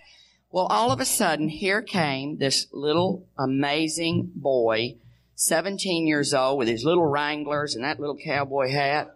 Well, 0.51 0.67
all 0.67 0.93
of 0.93 1.01
a 1.01 1.07
sudden, 1.07 1.49
here 1.49 1.81
came 1.81 2.37
this 2.37 2.67
little 2.75 3.27
amazing 3.39 4.33
boy 4.35 4.97
17 5.35 6.07
years 6.07 6.35
old 6.35 6.59
with 6.59 6.69
his 6.69 6.85
little 6.85 7.07
Wranglers 7.07 7.75
and 7.75 7.85
that 7.85 8.01
little 8.01 8.17
cowboy 8.17 8.71
hat 8.71 9.13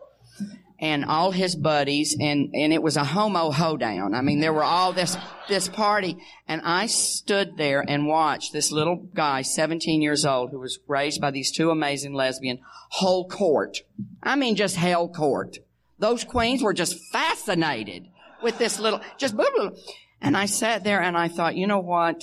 and 0.78 1.04
all 1.04 1.30
his 1.30 1.56
buddies 1.56 2.16
and, 2.20 2.50
and 2.54 2.73
it 2.73 2.82
was 2.82 2.96
a 2.96 3.04
homo 3.04 3.50
hoedown. 3.50 4.14
I 4.14 4.20
mean, 4.20 4.40
there 4.40 4.52
were 4.52 4.64
all 4.64 4.92
this, 4.92 5.16
this 5.49 5.68
party 5.68 6.18
and 6.46 6.61
I 6.64 6.87
stood 6.87 7.56
there 7.56 7.85
and 7.87 8.06
watched 8.06 8.52
this 8.52 8.70
little 8.70 8.96
guy, 9.14 9.42
17 9.42 10.02
years 10.02 10.26
old, 10.26 10.50
who 10.50 10.58
was 10.58 10.78
raised 10.87 11.20
by 11.20 11.30
these 11.30 11.50
two 11.50 11.70
amazing 11.70 12.12
lesbian, 12.12 12.61
whole 12.90 13.28
court. 13.28 13.78
I 14.23 14.37
mean, 14.37 14.56
just 14.56 14.76
hell 14.76 15.08
court. 15.08 15.58
Those 15.99 16.25
queens 16.25 16.62
were 16.62 16.75
just 16.75 16.99
fascinated 17.11 18.08
with 18.42 18.58
this 18.58 18.78
little, 18.78 19.00
just 19.16 19.35
blah, 19.35 19.46
blah. 19.54 19.70
And 20.20 20.37
I 20.37 20.46
sat 20.46 20.85
there 20.85 21.00
and 21.00 21.16
I 21.16 21.28
thought, 21.28 21.56
you 21.56 21.66
know 21.66 21.80
what? 21.80 22.23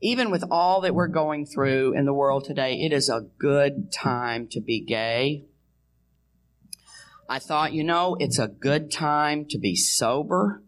Even 0.00 0.30
with 0.30 0.44
all 0.50 0.82
that 0.82 0.94
we're 0.94 1.08
going 1.08 1.46
through 1.46 1.94
in 1.96 2.04
the 2.04 2.12
world 2.12 2.44
today, 2.44 2.80
it 2.82 2.92
is 2.92 3.08
a 3.08 3.26
good 3.38 3.92
time 3.92 4.46
to 4.48 4.60
be 4.60 4.80
gay. 4.80 5.44
I 7.28 7.38
thought, 7.38 7.72
you 7.72 7.84
know, 7.84 8.16
it's 8.20 8.38
a 8.38 8.48
good 8.48 8.92
time 8.92 9.46
to 9.50 9.58
be 9.58 9.74
sober. 9.74 10.62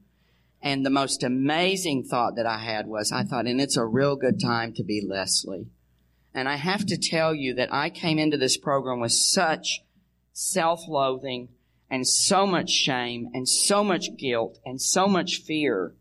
And 0.62 0.84
the 0.84 0.90
most 0.90 1.22
amazing 1.22 2.04
thought 2.04 2.36
that 2.36 2.46
I 2.46 2.58
had 2.58 2.86
was, 2.86 3.12
I 3.12 3.22
thought, 3.22 3.46
and 3.46 3.60
it's 3.60 3.76
a 3.76 3.84
real 3.84 4.16
good 4.16 4.40
time 4.40 4.72
to 4.74 4.82
be 4.82 5.04
Leslie. 5.06 5.68
And 6.34 6.48
I 6.48 6.56
have 6.56 6.84
to 6.86 6.98
tell 6.98 7.34
you 7.34 7.54
that 7.54 7.72
I 7.72 7.90
came 7.90 8.18
into 8.18 8.36
this 8.36 8.56
program 8.56 9.00
with 9.00 9.12
such 9.12 9.82
self-loathing 10.32 11.48
and 11.88 12.06
so 12.06 12.46
much 12.46 12.70
shame 12.70 13.28
and 13.32 13.48
so 13.48 13.84
much 13.84 14.16
guilt 14.16 14.58
and 14.64 14.80
so 14.80 15.06
much 15.06 15.36
fear 15.36 15.94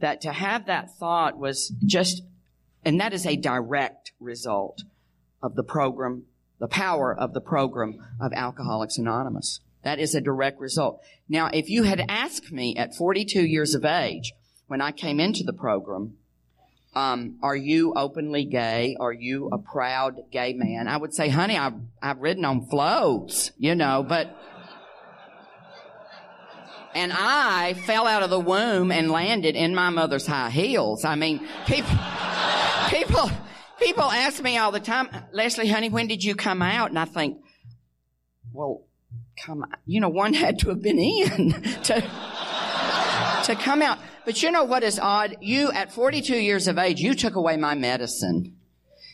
that 0.00 0.20
to 0.22 0.32
have 0.32 0.66
that 0.66 0.96
thought 0.96 1.38
was 1.38 1.72
just, 1.84 2.22
and 2.84 3.00
that 3.00 3.12
is 3.12 3.26
a 3.26 3.36
direct 3.36 4.12
result 4.20 4.82
of 5.42 5.54
the 5.54 5.62
program, 5.62 6.24
the 6.58 6.68
power 6.68 7.14
of 7.14 7.34
the 7.34 7.40
program 7.40 8.04
of 8.20 8.32
Alcoholics 8.32 8.98
Anonymous. 8.98 9.60
That 9.82 9.98
is 9.98 10.14
a 10.14 10.20
direct 10.20 10.60
result. 10.60 11.00
Now, 11.28 11.50
if 11.52 11.70
you 11.70 11.84
had 11.84 12.04
asked 12.08 12.52
me 12.52 12.76
at 12.76 12.94
42 12.94 13.42
years 13.42 13.74
of 13.74 13.84
age, 13.84 14.32
when 14.66 14.80
I 14.80 14.92
came 14.92 15.20
into 15.20 15.44
the 15.44 15.52
program, 15.52 16.16
um, 16.94 17.38
are 17.42 17.56
you 17.56 17.92
openly 17.94 18.44
gay? 18.44 18.96
Are 18.98 19.12
you 19.12 19.48
a 19.52 19.58
proud 19.58 20.30
gay 20.32 20.52
man? 20.52 20.88
I 20.88 20.96
would 20.96 21.14
say, 21.14 21.28
honey, 21.28 21.56
I've, 21.56 21.74
I've 22.02 22.18
ridden 22.18 22.44
on 22.44 22.66
floats, 22.66 23.52
you 23.58 23.74
know, 23.74 24.04
but 24.06 24.36
and 26.94 27.12
I 27.12 27.74
fell 27.74 28.06
out 28.06 28.22
of 28.22 28.30
the 28.30 28.40
womb 28.40 28.90
and 28.90 29.10
landed 29.10 29.56
in 29.56 29.74
my 29.74 29.90
mother's 29.90 30.26
high 30.26 30.50
heels. 30.50 31.04
I 31.04 31.14
mean, 31.14 31.46
people, 31.66 31.96
people, 32.88 33.30
people 33.80 34.04
ask 34.04 34.42
me 34.42 34.58
all 34.58 34.72
the 34.72 34.80
time, 34.80 35.08
Leslie, 35.32 35.68
honey, 35.68 35.88
when 35.88 36.06
did 36.06 36.22
you 36.24 36.34
come 36.34 36.62
out? 36.62 36.90
And 36.90 36.98
I 36.98 37.04
think, 37.04 37.38
well, 38.52 38.84
come, 39.44 39.64
you 39.86 40.00
know, 40.00 40.08
one 40.08 40.34
had 40.34 40.58
to 40.60 40.70
have 40.70 40.82
been 40.82 40.98
in 40.98 41.52
to, 41.84 42.00
to 43.44 43.54
come 43.56 43.82
out. 43.82 43.98
But 44.24 44.42
you 44.42 44.50
know 44.50 44.64
what 44.64 44.82
is 44.82 44.98
odd? 44.98 45.36
You, 45.40 45.70
at 45.72 45.92
42 45.92 46.36
years 46.36 46.68
of 46.68 46.78
age, 46.78 47.00
you 47.00 47.14
took 47.14 47.34
away 47.34 47.56
my 47.56 47.74
medicine. 47.74 48.57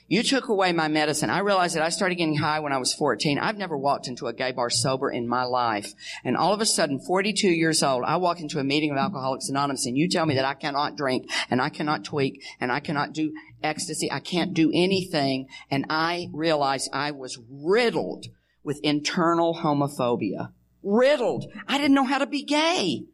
You 0.06 0.22
took 0.22 0.48
away 0.48 0.72
my 0.72 0.88
medicine. 0.88 1.30
I 1.30 1.38
realized 1.38 1.76
that 1.76 1.82
I 1.82 1.88
started 1.88 2.16
getting 2.16 2.36
high 2.36 2.60
when 2.60 2.74
I 2.74 2.78
was 2.78 2.92
14. 2.92 3.38
I've 3.38 3.56
never 3.56 3.76
walked 3.76 4.06
into 4.06 4.26
a 4.26 4.34
gay 4.34 4.52
bar 4.52 4.68
sober 4.68 5.10
in 5.10 5.26
my 5.26 5.44
life. 5.44 5.94
And 6.22 6.36
all 6.36 6.52
of 6.52 6.60
a 6.60 6.66
sudden, 6.66 7.00
42 7.00 7.48
years 7.48 7.82
old, 7.82 8.04
I 8.04 8.16
walk 8.16 8.40
into 8.40 8.58
a 8.58 8.64
meeting 8.64 8.90
of 8.90 8.98
Alcoholics 8.98 9.48
Anonymous 9.48 9.86
and 9.86 9.96
you 9.96 10.08
tell 10.10 10.26
me 10.26 10.34
that 10.34 10.44
I 10.44 10.52
cannot 10.52 10.96
drink 10.96 11.30
and 11.48 11.60
I 11.60 11.70
cannot 11.70 12.04
tweak 12.04 12.42
and 12.60 12.70
I 12.70 12.80
cannot 12.80 13.14
do 13.14 13.32
ecstasy. 13.62 14.12
I 14.12 14.20
can't 14.20 14.52
do 14.52 14.70
anything. 14.74 15.48
And 15.70 15.86
I 15.88 16.28
realized 16.32 16.90
I 16.92 17.12
was 17.12 17.38
riddled 17.48 18.26
with 18.62 18.80
internal 18.82 19.54
homophobia. 19.54 20.52
Riddled. 20.82 21.46
I 21.66 21.78
didn't 21.78 21.94
know 21.94 22.04
how 22.04 22.18
to 22.18 22.26
be 22.26 22.42
gay. 22.42 23.04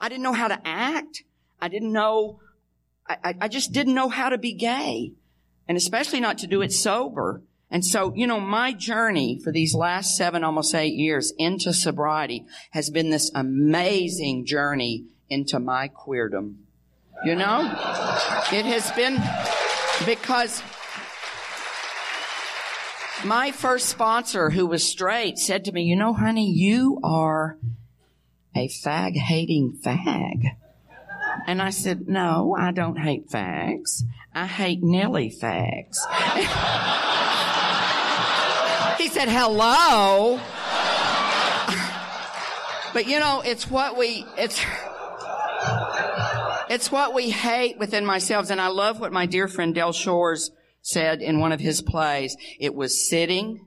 I 0.00 0.08
didn't 0.08 0.24
know 0.24 0.32
how 0.32 0.48
to 0.48 0.60
act. 0.64 1.22
I 1.60 1.68
didn't 1.68 1.92
know, 1.92 2.40
I, 3.08 3.34
I 3.40 3.48
just 3.48 3.70
didn't 3.70 3.94
know 3.94 4.08
how 4.08 4.30
to 4.30 4.38
be 4.38 4.54
gay 4.54 5.12
and 5.70 5.76
especially 5.76 6.18
not 6.18 6.36
to 6.38 6.48
do 6.48 6.62
it 6.62 6.72
sober. 6.72 7.42
And 7.70 7.84
so, 7.84 8.12
you 8.16 8.26
know, 8.26 8.40
my 8.40 8.72
journey 8.72 9.38
for 9.38 9.52
these 9.52 9.72
last 9.72 10.16
seven, 10.16 10.42
almost 10.42 10.74
eight 10.74 10.94
years 10.94 11.32
into 11.38 11.72
sobriety 11.72 12.44
has 12.72 12.90
been 12.90 13.10
this 13.10 13.30
amazing 13.36 14.46
journey 14.46 15.04
into 15.28 15.60
my 15.60 15.86
queerdom. 15.88 16.56
You 17.24 17.36
know? 17.36 17.60
It 18.52 18.64
has 18.66 18.90
been 18.96 19.22
because 20.04 20.60
my 23.24 23.52
first 23.52 23.88
sponsor 23.88 24.50
who 24.50 24.66
was 24.66 24.82
straight 24.82 25.38
said 25.38 25.64
to 25.66 25.72
me, 25.72 25.84
you 25.84 25.94
know, 25.94 26.14
honey, 26.14 26.50
you 26.50 26.98
are 27.04 27.58
a 28.56 28.66
fag 28.66 29.16
hating 29.16 29.78
fag. 29.86 30.56
And 31.46 31.62
I 31.62 31.70
said, 31.70 32.08
no, 32.08 32.56
I 32.58 32.72
don't 32.72 32.98
hate 32.98 33.30
fags. 33.30 34.02
I 34.32 34.46
hate 34.46 34.82
Nelly 34.82 35.30
fags. 35.30 35.96
he 38.98 39.08
said, 39.08 39.28
hello. 39.28 40.40
but 42.92 43.06
you 43.08 43.18
know, 43.18 43.42
it's 43.44 43.68
what 43.68 43.96
we, 43.96 44.24
it's, 44.38 44.64
it's 46.68 46.92
what 46.92 47.12
we 47.12 47.30
hate 47.30 47.78
within 47.78 48.08
ourselves. 48.08 48.50
And 48.50 48.60
I 48.60 48.68
love 48.68 49.00
what 49.00 49.12
my 49.12 49.26
dear 49.26 49.48
friend 49.48 49.74
Del 49.74 49.92
Shores 49.92 50.52
said 50.80 51.20
in 51.20 51.40
one 51.40 51.52
of 51.52 51.60
his 51.60 51.82
plays. 51.82 52.36
It 52.58 52.74
was 52.74 53.08
sitting 53.08 53.66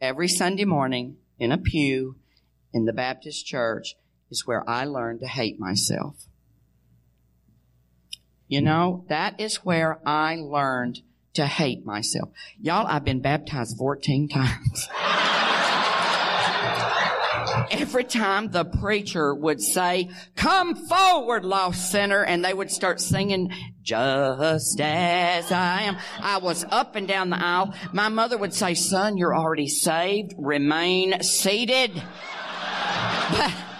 every 0.00 0.28
Sunday 0.28 0.64
morning 0.64 1.18
in 1.38 1.52
a 1.52 1.58
pew 1.58 2.16
in 2.72 2.86
the 2.86 2.92
Baptist 2.92 3.44
church 3.44 3.94
is 4.30 4.46
where 4.46 4.68
I 4.68 4.86
learned 4.86 5.20
to 5.20 5.26
hate 5.26 5.60
myself. 5.60 6.16
You 8.52 8.60
know, 8.60 9.06
that 9.08 9.40
is 9.40 9.64
where 9.64 9.98
I 10.04 10.36
learned 10.36 11.00
to 11.32 11.46
hate 11.46 11.86
myself. 11.86 12.28
Y'all, 12.60 12.86
I've 12.86 13.02
been 13.02 13.20
baptized 13.20 13.78
14 13.78 14.28
times. 14.28 14.90
Every 17.70 18.04
time 18.04 18.50
the 18.50 18.66
preacher 18.66 19.34
would 19.34 19.62
say, 19.62 20.10
come 20.36 20.74
forward, 20.74 21.46
lost 21.46 21.90
sinner, 21.90 22.22
and 22.22 22.44
they 22.44 22.52
would 22.52 22.70
start 22.70 23.00
singing, 23.00 23.54
just 23.80 24.78
as 24.80 25.50
I 25.50 25.84
am. 25.84 25.96
I 26.20 26.36
was 26.36 26.62
up 26.70 26.94
and 26.94 27.08
down 27.08 27.30
the 27.30 27.42
aisle. 27.42 27.72
My 27.94 28.10
mother 28.10 28.36
would 28.36 28.52
say, 28.52 28.74
son, 28.74 29.16
you're 29.16 29.34
already 29.34 29.68
saved. 29.68 30.34
Remain 30.36 31.22
seated. 31.22 32.02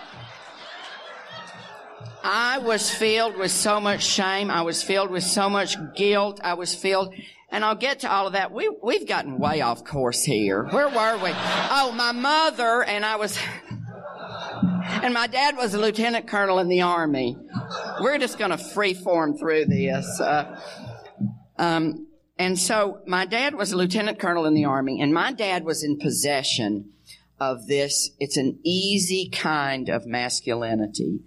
I 2.24 2.58
was 2.58 2.88
filled 2.88 3.36
with 3.36 3.50
so 3.50 3.80
much 3.80 4.04
shame. 4.04 4.50
I 4.50 4.62
was 4.62 4.82
filled 4.82 5.10
with 5.10 5.24
so 5.24 5.50
much 5.50 5.76
guilt. 5.94 6.40
I 6.42 6.54
was 6.54 6.74
filled, 6.74 7.14
and 7.50 7.64
I'll 7.64 7.74
get 7.74 8.00
to 8.00 8.10
all 8.10 8.28
of 8.28 8.34
that. 8.34 8.52
We, 8.52 8.70
we've 8.82 9.06
gotten 9.08 9.38
way 9.38 9.60
off 9.60 9.84
course 9.84 10.22
here. 10.22 10.64
Where 10.64 10.88
were 10.88 11.22
we? 11.22 11.30
Oh, 11.34 11.92
my 11.96 12.12
mother, 12.12 12.84
and 12.84 13.04
I 13.04 13.16
was, 13.16 13.36
and 15.02 15.12
my 15.12 15.26
dad 15.26 15.56
was 15.56 15.74
a 15.74 15.80
lieutenant 15.80 16.28
colonel 16.28 16.60
in 16.60 16.68
the 16.68 16.82
army. 16.82 17.36
We're 18.00 18.18
just 18.18 18.38
going 18.38 18.52
to 18.52 18.58
free 18.58 18.94
form 18.94 19.36
through 19.36 19.66
this. 19.66 20.20
Uh, 20.20 20.60
um, 21.58 22.06
and 22.38 22.58
so 22.58 23.00
my 23.06 23.26
dad 23.26 23.54
was 23.54 23.72
a 23.72 23.76
lieutenant 23.76 24.20
colonel 24.20 24.46
in 24.46 24.54
the 24.54 24.66
army, 24.66 25.00
and 25.00 25.12
my 25.12 25.32
dad 25.32 25.64
was 25.64 25.82
in 25.82 25.98
possession 25.98 26.90
of 27.40 27.66
this. 27.66 28.10
It's 28.20 28.36
an 28.36 28.60
easy 28.62 29.28
kind 29.28 29.88
of 29.88 30.06
masculinity 30.06 31.20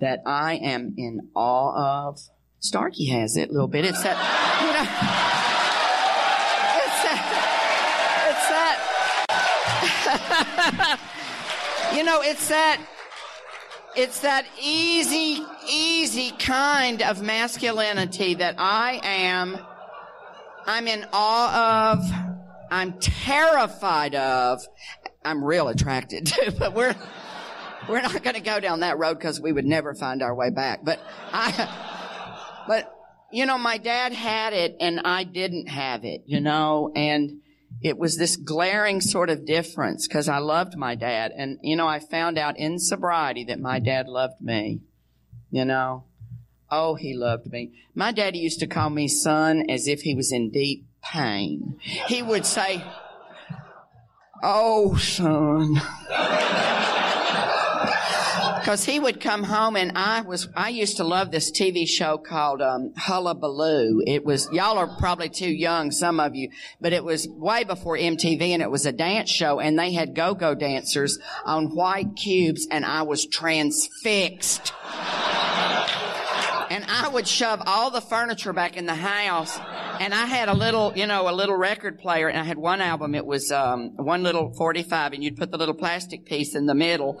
that 0.00 0.22
I 0.26 0.54
am 0.54 0.94
in 0.96 1.28
awe 1.34 2.08
of. 2.08 2.20
Starkey 2.58 3.06
has 3.06 3.36
it 3.36 3.48
a 3.48 3.52
little 3.52 3.68
bit. 3.68 3.84
It's 3.84 4.02
that, 4.02 4.16
you 4.60 4.72
know, 4.72 4.84
it's 6.76 7.02
that, 7.04 7.20
it's 8.28 8.48
that, 10.90 11.00
you 11.96 12.04
know, 12.04 12.20
it's 12.22 12.48
that, 12.48 12.80
it's 13.96 14.20
that 14.20 14.46
easy, 14.60 15.42
easy 15.68 16.30
kind 16.32 17.02
of 17.02 17.22
masculinity 17.22 18.34
that 18.34 18.56
I 18.58 19.00
am, 19.02 19.58
I'm 20.66 20.86
in 20.86 21.06
awe 21.12 21.92
of, 21.92 22.10
I'm 22.70 22.92
terrified 23.00 24.14
of, 24.14 24.60
I'm 25.24 25.42
real 25.42 25.68
attracted 25.68 26.26
to, 26.26 26.52
but 26.58 26.74
we're, 26.74 26.94
we're 27.88 28.02
not 28.02 28.22
going 28.22 28.34
to 28.34 28.42
go 28.42 28.60
down 28.60 28.80
that 28.80 28.98
road 28.98 29.14
because 29.14 29.40
we 29.40 29.52
would 29.52 29.64
never 29.64 29.94
find 29.94 30.22
our 30.22 30.34
way 30.34 30.50
back. 30.50 30.84
But 30.84 31.00
I, 31.32 32.64
but 32.66 32.94
you 33.32 33.46
know, 33.46 33.58
my 33.58 33.78
dad 33.78 34.12
had 34.12 34.52
it 34.52 34.76
and 34.80 35.00
I 35.04 35.24
didn't 35.24 35.68
have 35.68 36.04
it, 36.04 36.22
you 36.26 36.40
know, 36.40 36.92
and 36.94 37.40
it 37.82 37.96
was 37.96 38.16
this 38.16 38.36
glaring 38.36 39.00
sort 39.00 39.30
of 39.30 39.46
difference 39.46 40.06
because 40.06 40.28
I 40.28 40.38
loved 40.38 40.76
my 40.76 40.94
dad. 40.94 41.32
And, 41.36 41.58
you 41.62 41.76
know, 41.76 41.86
I 41.86 42.00
found 42.00 42.38
out 42.38 42.58
in 42.58 42.78
sobriety 42.78 43.44
that 43.44 43.60
my 43.60 43.78
dad 43.78 44.08
loved 44.08 44.40
me, 44.40 44.80
you 45.50 45.64
know. 45.64 46.04
Oh, 46.72 46.94
he 46.94 47.14
loved 47.14 47.50
me. 47.50 47.72
My 47.94 48.12
daddy 48.12 48.38
used 48.38 48.60
to 48.60 48.66
call 48.66 48.90
me 48.90 49.08
son 49.08 49.68
as 49.68 49.88
if 49.88 50.02
he 50.02 50.14
was 50.14 50.30
in 50.30 50.50
deep 50.50 50.86
pain. 51.02 51.78
He 51.80 52.22
would 52.22 52.46
say, 52.46 52.84
Oh, 54.42 54.96
son. 54.96 55.80
Because 58.60 58.84
he 58.84 59.00
would 59.00 59.20
come 59.20 59.42
home 59.42 59.74
and 59.74 59.92
I 59.96 60.20
was, 60.20 60.46
I 60.54 60.68
used 60.68 60.98
to 60.98 61.04
love 61.04 61.30
this 61.30 61.50
TV 61.50 61.88
show 61.88 62.18
called, 62.18 62.60
um, 62.60 62.92
Hullabaloo. 62.94 64.02
It 64.06 64.22
was, 64.22 64.50
y'all 64.52 64.76
are 64.76 64.86
probably 64.98 65.30
too 65.30 65.50
young, 65.50 65.90
some 65.90 66.20
of 66.20 66.34
you, 66.34 66.50
but 66.78 66.92
it 66.92 67.02
was 67.02 67.26
way 67.26 67.64
before 67.64 67.96
MTV 67.96 68.42
and 68.50 68.60
it 68.60 68.70
was 68.70 68.84
a 68.84 68.92
dance 68.92 69.30
show 69.30 69.60
and 69.60 69.78
they 69.78 69.92
had 69.92 70.14
go-go 70.14 70.54
dancers 70.54 71.18
on 71.46 71.74
white 71.74 72.16
cubes 72.16 72.68
and 72.70 72.84
I 72.84 73.02
was 73.02 73.24
transfixed. 73.26 74.74
and 76.70 76.84
I 76.86 77.08
would 77.10 77.26
shove 77.26 77.62
all 77.64 77.90
the 77.90 78.02
furniture 78.02 78.52
back 78.52 78.76
in 78.76 78.84
the 78.84 78.94
house 78.94 79.58
and 80.00 80.12
I 80.12 80.26
had 80.26 80.50
a 80.50 80.54
little, 80.54 80.92
you 80.94 81.06
know, 81.06 81.30
a 81.30 81.34
little 81.34 81.56
record 81.56 81.98
player, 81.98 82.28
and 82.28 82.38
I 82.38 82.42
had 82.42 82.56
one 82.56 82.80
album. 82.80 83.14
It 83.14 83.26
was 83.26 83.52
um, 83.52 83.90
one 83.96 84.22
little 84.22 84.50
45, 84.54 85.12
and 85.12 85.22
you'd 85.22 85.36
put 85.36 85.50
the 85.50 85.58
little 85.58 85.74
plastic 85.74 86.24
piece 86.24 86.54
in 86.54 86.64
the 86.64 86.74
middle 86.74 87.20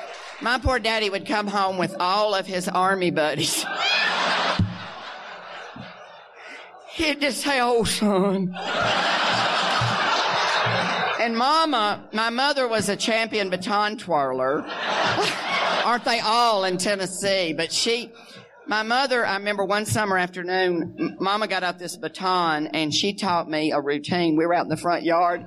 my 0.41 0.57
poor 0.57 0.79
daddy 0.79 1.09
would 1.09 1.25
come 1.25 1.47
home 1.47 1.77
with 1.77 1.95
all 1.99 2.33
of 2.33 2.47
his 2.47 2.67
army 2.67 3.11
buddies. 3.11 3.65
He'd 6.93 7.21
just 7.21 7.41
say, 7.41 7.59
oh 7.61 7.83
son. 7.83 8.53
And 11.19 11.37
mama, 11.37 12.03
my 12.11 12.31
mother 12.31 12.67
was 12.67 12.89
a 12.89 12.95
champion 12.95 13.49
baton 13.49 13.97
twirler. 13.97 14.65
Aren't 15.85 16.05
they 16.05 16.19
all 16.19 16.63
in 16.63 16.77
Tennessee? 16.77 17.53
But 17.53 17.71
she, 17.71 18.11
my 18.65 18.81
mother, 18.83 19.25
I 19.25 19.37
remember 19.37 19.63
one 19.63 19.85
summer 19.85 20.17
afternoon, 20.17 21.17
mama 21.19 21.47
got 21.47 21.63
out 21.63 21.77
this 21.77 21.95
baton 21.95 22.67
and 22.67 22.93
she 22.93 23.13
taught 23.13 23.49
me 23.49 23.71
a 23.71 23.79
routine. 23.79 24.35
We 24.35 24.45
were 24.45 24.53
out 24.53 24.65
in 24.65 24.69
the 24.69 24.77
front 24.77 25.03
yard 25.03 25.45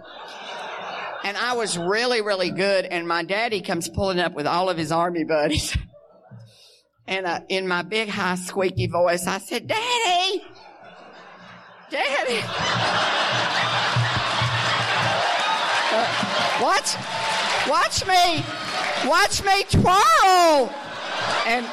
and 1.24 1.36
I 1.38 1.54
was 1.54 1.76
really, 1.78 2.20
really 2.20 2.50
good. 2.50 2.84
And 2.84 3.08
my 3.08 3.24
daddy 3.24 3.62
comes 3.62 3.88
pulling 3.88 4.20
up 4.20 4.34
with 4.34 4.46
all 4.46 4.68
of 4.68 4.76
his 4.76 4.92
army 4.92 5.24
buddies. 5.24 5.76
and 7.06 7.24
uh, 7.26 7.40
in 7.48 7.66
my 7.66 7.80
big, 7.82 8.10
high, 8.10 8.34
squeaky 8.34 8.86
voice, 8.86 9.26
I 9.26 9.38
said, 9.38 9.66
Daddy! 9.66 10.44
Daddy! 11.90 12.40
uh, 15.92 16.58
watch, 16.62 16.94
watch 17.68 18.06
me, 18.06 18.44
watch 19.08 19.42
me 19.42 19.64
twirl! 19.70 20.70
And 21.46 21.66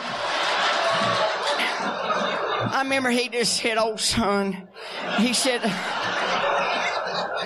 I 2.74 2.82
remember 2.84 3.10
he 3.10 3.28
just 3.28 3.58
said, 3.58 3.78
Oh, 3.78 3.98
son, 3.98 4.70
he 5.18 5.34
said, 5.34 5.62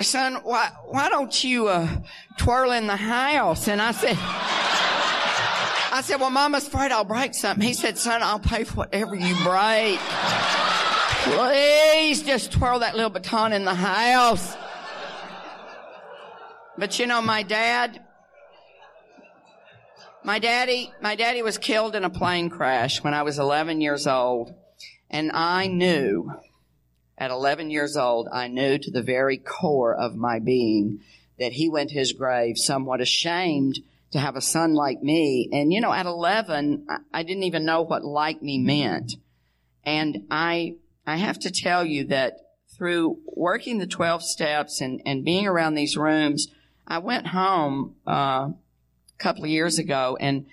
son, 0.02 0.36
why, 0.42 0.70
why 0.86 1.08
don't 1.08 1.44
you, 1.44 1.68
uh, 1.68 1.88
twirl 2.36 2.72
in 2.72 2.86
the 2.86 2.96
house? 2.96 3.68
And 3.68 3.80
I 3.80 3.92
said, 3.92 4.16
I 5.92 6.02
said, 6.02 6.20
well, 6.20 6.30
mama's 6.30 6.66
afraid 6.66 6.92
I'll 6.92 7.04
break 7.04 7.34
something. 7.34 7.66
He 7.66 7.74
said, 7.74 7.96
son, 7.96 8.22
I'll 8.22 8.38
pay 8.38 8.64
for 8.64 8.74
whatever 8.74 9.14
you 9.14 9.34
break. 9.42 9.98
Please 11.28 12.22
just 12.22 12.52
twirl 12.52 12.80
that 12.80 12.94
little 12.94 13.10
baton 13.10 13.52
in 13.52 13.64
the 13.64 13.74
house. 13.74 14.56
But 16.78 16.98
you 16.98 17.06
know, 17.06 17.22
my 17.22 17.42
dad, 17.42 18.02
my 20.22 20.38
daddy, 20.38 20.92
my 21.00 21.14
daddy 21.14 21.42
was 21.42 21.56
killed 21.56 21.96
in 21.96 22.04
a 22.04 22.10
plane 22.10 22.50
crash 22.50 23.02
when 23.02 23.14
I 23.14 23.22
was 23.22 23.38
11 23.38 23.80
years 23.80 24.06
old. 24.06 24.54
And 25.10 25.32
I 25.32 25.68
knew 25.68 26.30
at 27.18 27.30
11 27.30 27.70
years 27.70 27.96
old, 27.96 28.28
I 28.32 28.48
knew 28.48 28.78
to 28.78 28.90
the 28.90 29.02
very 29.02 29.38
core 29.38 29.94
of 29.94 30.16
my 30.16 30.38
being 30.38 31.00
that 31.38 31.52
he 31.52 31.68
went 31.68 31.90
to 31.90 31.98
his 31.98 32.12
grave 32.12 32.56
somewhat 32.58 33.00
ashamed 33.00 33.78
to 34.12 34.18
have 34.18 34.36
a 34.36 34.40
son 34.40 34.74
like 34.74 35.02
me. 35.02 35.48
And 35.52 35.72
you 35.72 35.80
know, 35.80 35.92
at 35.92 36.06
11, 36.06 36.86
I 37.12 37.22
didn't 37.22 37.42
even 37.44 37.64
know 37.64 37.82
what 37.82 38.04
like 38.04 38.42
me 38.42 38.58
meant. 38.58 39.14
And 39.84 40.26
I, 40.30 40.76
I 41.06 41.16
have 41.16 41.38
to 41.40 41.50
tell 41.50 41.84
you 41.84 42.04
that 42.04 42.34
through 42.76 43.18
working 43.26 43.78
the 43.78 43.86
12 43.86 44.22
steps 44.22 44.80
and, 44.80 45.00
and 45.06 45.24
being 45.24 45.46
around 45.46 45.74
these 45.74 45.96
rooms, 45.96 46.48
I 46.86 46.98
went 46.98 47.28
home, 47.28 47.96
uh, 48.06 48.50
a 49.18 49.22
couple 49.22 49.44
of 49.44 49.50
years 49.50 49.78
ago 49.78 50.16
and 50.20 50.46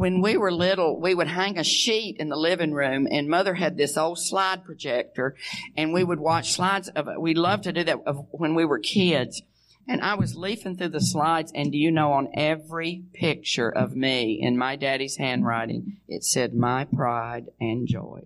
when 0.00 0.22
we 0.22 0.38
were 0.38 0.50
little, 0.50 0.98
we 0.98 1.14
would 1.14 1.26
hang 1.26 1.58
a 1.58 1.62
sheet 1.62 2.16
in 2.18 2.30
the 2.30 2.36
living 2.36 2.72
room 2.72 3.06
and 3.10 3.28
mother 3.28 3.52
had 3.52 3.76
this 3.76 3.98
old 3.98 4.18
slide 4.18 4.64
projector 4.64 5.36
and 5.76 5.92
we 5.92 6.02
would 6.02 6.18
watch 6.18 6.52
slides 6.52 6.88
of. 6.88 7.06
We 7.18 7.34
loved 7.34 7.64
to 7.64 7.72
do 7.74 7.84
that 7.84 7.98
when 8.30 8.54
we 8.54 8.64
were 8.64 8.78
kids. 8.78 9.42
And 9.86 10.00
I 10.00 10.14
was 10.14 10.34
leafing 10.34 10.78
through 10.78 10.88
the 10.88 11.02
slides 11.02 11.52
and 11.54 11.70
do 11.70 11.76
you 11.76 11.90
know 11.90 12.12
on 12.12 12.30
every 12.32 13.04
picture 13.12 13.68
of 13.68 13.94
me 13.94 14.38
in 14.40 14.56
my 14.56 14.74
daddy's 14.74 15.18
handwriting, 15.18 15.98
it 16.08 16.24
said 16.24 16.54
my 16.54 16.86
pride 16.86 17.50
and 17.60 17.86
joy. 17.86 18.22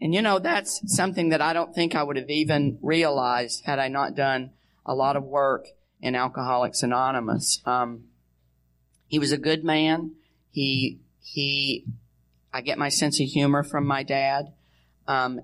And 0.00 0.12
you 0.12 0.20
know, 0.20 0.40
that's 0.40 0.82
something 0.92 1.28
that 1.28 1.40
I 1.40 1.52
don't 1.52 1.72
think 1.72 1.94
I 1.94 2.02
would 2.02 2.16
have 2.16 2.28
even 2.28 2.80
realized 2.82 3.62
had 3.66 3.78
I 3.78 3.86
not 3.86 4.16
done 4.16 4.50
a 4.84 4.96
lot 4.96 5.14
of 5.14 5.22
work 5.22 5.66
in 6.00 6.16
Alcoholics 6.16 6.82
Anonymous. 6.82 7.62
Um, 7.64 8.06
he 9.14 9.20
was 9.20 9.30
a 9.30 9.38
good 9.38 9.62
man. 9.62 10.10
He, 10.50 10.98
he, 11.22 11.84
I 12.52 12.62
get 12.62 12.78
my 12.78 12.88
sense 12.88 13.20
of 13.20 13.28
humor 13.28 13.62
from 13.62 13.86
my 13.86 14.02
dad. 14.02 14.52
Um, 15.06 15.42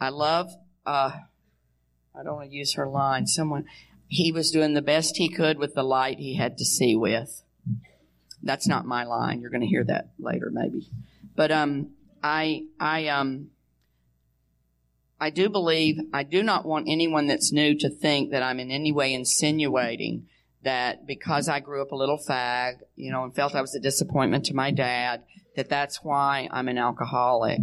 I 0.00 0.08
love, 0.08 0.54
uh, 0.86 1.10
I 2.14 2.22
don't 2.24 2.36
want 2.36 2.48
to 2.48 2.56
use 2.56 2.72
her 2.76 2.88
line. 2.88 3.26
Someone, 3.26 3.66
he 4.08 4.32
was 4.32 4.50
doing 4.50 4.72
the 4.72 4.80
best 4.80 5.18
he 5.18 5.28
could 5.28 5.58
with 5.58 5.74
the 5.74 5.82
light 5.82 6.18
he 6.18 6.36
had 6.36 6.56
to 6.56 6.64
see 6.64 6.96
with. 6.96 7.42
That's 8.42 8.66
not 8.66 8.86
my 8.86 9.04
line. 9.04 9.42
You're 9.42 9.50
going 9.50 9.60
to 9.60 9.66
hear 9.66 9.84
that 9.84 10.12
later, 10.18 10.48
maybe. 10.50 10.88
But, 11.36 11.52
um, 11.52 11.90
I, 12.22 12.62
I, 12.80 13.08
um, 13.08 13.50
I 15.20 15.28
do 15.28 15.50
believe, 15.50 15.98
I 16.10 16.22
do 16.22 16.42
not 16.42 16.64
want 16.64 16.86
anyone 16.88 17.26
that's 17.26 17.52
new 17.52 17.76
to 17.80 17.90
think 17.90 18.30
that 18.30 18.42
I'm 18.42 18.60
in 18.60 18.70
any 18.70 18.92
way 18.92 19.12
insinuating 19.12 20.26
that 20.64 21.06
because 21.06 21.48
I 21.48 21.60
grew 21.60 21.82
up 21.82 21.92
a 21.92 21.96
little 21.96 22.18
fag, 22.18 22.78
you 22.96 23.10
know, 23.10 23.24
and 23.24 23.34
felt 23.34 23.54
I 23.54 23.60
was 23.60 23.74
a 23.74 23.80
disappointment 23.80 24.46
to 24.46 24.54
my 24.54 24.70
dad, 24.70 25.22
that 25.56 25.68
that's 25.68 26.02
why 26.02 26.48
I'm 26.50 26.68
an 26.68 26.78
alcoholic. 26.78 27.60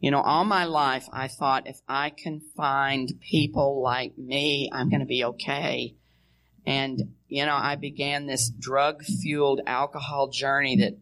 You 0.00 0.10
know, 0.10 0.20
all 0.20 0.44
my 0.44 0.64
life 0.64 1.08
I 1.12 1.28
thought 1.28 1.66
if 1.66 1.80
I 1.88 2.10
can 2.10 2.40
find 2.56 3.20
people 3.20 3.82
like 3.82 4.16
me, 4.16 4.70
I'm 4.72 4.90
going 4.90 5.00
to 5.00 5.06
be 5.06 5.24
okay. 5.24 5.94
And, 6.66 7.14
you 7.28 7.46
know, 7.46 7.56
I 7.56 7.76
began 7.76 8.26
this 8.26 8.50
drug 8.50 9.04
fueled 9.04 9.60
alcohol 9.66 10.28
journey 10.28 10.76
that 10.76 10.98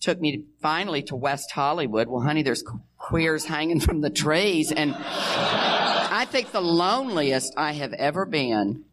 took 0.00 0.20
me 0.20 0.36
to, 0.36 0.42
finally 0.60 1.02
to 1.04 1.16
West 1.16 1.50
Hollywood. 1.52 2.08
Well, 2.08 2.22
honey, 2.22 2.42
there's 2.42 2.64
queers 2.98 3.44
hanging 3.44 3.80
from 3.80 4.00
the 4.00 4.10
trees. 4.10 4.72
And 4.72 4.94
I 4.96 6.26
think 6.30 6.52
the 6.52 6.60
loneliest 6.60 7.54
I 7.56 7.72
have 7.72 7.92
ever 7.92 8.26
been 8.26 8.84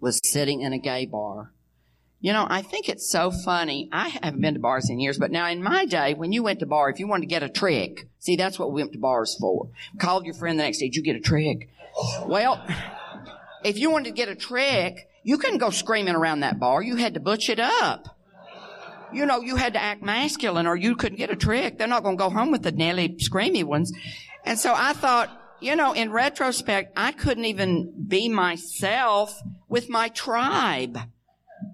was 0.00 0.20
sitting 0.24 0.62
in 0.62 0.72
a 0.72 0.78
gay 0.78 1.06
bar. 1.06 1.52
You 2.22 2.34
know, 2.34 2.46
I 2.48 2.60
think 2.60 2.88
it's 2.88 3.10
so 3.10 3.30
funny. 3.30 3.88
I 3.92 4.08
haven't 4.08 4.42
been 4.42 4.54
to 4.54 4.60
bars 4.60 4.90
in 4.90 5.00
years, 5.00 5.18
but 5.18 5.30
now 5.30 5.48
in 5.48 5.62
my 5.62 5.86
day, 5.86 6.12
when 6.12 6.32
you 6.32 6.42
went 6.42 6.60
to 6.60 6.66
bar, 6.66 6.90
if 6.90 6.98
you 6.98 7.08
wanted 7.08 7.22
to 7.22 7.34
get 7.34 7.42
a 7.42 7.48
trick, 7.48 8.08
see, 8.18 8.36
that's 8.36 8.58
what 8.58 8.72
we 8.72 8.82
went 8.82 8.92
to 8.92 8.98
bars 8.98 9.36
for. 9.40 9.70
Called 9.98 10.26
your 10.26 10.34
friend 10.34 10.58
the 10.58 10.64
next 10.64 10.78
day, 10.78 10.86
did 10.86 10.96
you 10.96 11.02
get 11.02 11.16
a 11.16 11.20
trick? 11.20 11.70
Well, 12.26 12.62
if 13.64 13.78
you 13.78 13.90
wanted 13.90 14.10
to 14.10 14.14
get 14.14 14.28
a 14.28 14.34
trick, 14.34 15.08
you 15.22 15.38
couldn't 15.38 15.58
go 15.58 15.70
screaming 15.70 16.14
around 16.14 16.40
that 16.40 16.58
bar. 16.58 16.82
You 16.82 16.96
had 16.96 17.14
to 17.14 17.20
butch 17.20 17.48
it 17.48 17.58
up. 17.58 18.16
You 19.12 19.24
know, 19.24 19.40
you 19.40 19.56
had 19.56 19.72
to 19.72 19.82
act 19.82 20.02
masculine 20.02 20.66
or 20.66 20.76
you 20.76 20.96
couldn't 20.96 21.18
get 21.18 21.30
a 21.30 21.36
trick. 21.36 21.78
They're 21.78 21.88
not 21.88 22.02
going 22.02 22.16
to 22.16 22.22
go 22.22 22.30
home 22.30 22.50
with 22.50 22.62
the 22.62 22.72
Nelly 22.72 23.16
screamy 23.16 23.64
ones. 23.64 23.92
And 24.44 24.58
so 24.58 24.72
I 24.76 24.92
thought, 24.92 25.39
you 25.60 25.76
know, 25.76 25.92
in 25.92 26.12
retrospect, 26.12 26.92
I 26.96 27.12
couldn't 27.12 27.44
even 27.44 28.06
be 28.08 28.28
myself 28.28 29.40
with 29.68 29.88
my 29.88 30.08
tribe. 30.08 30.98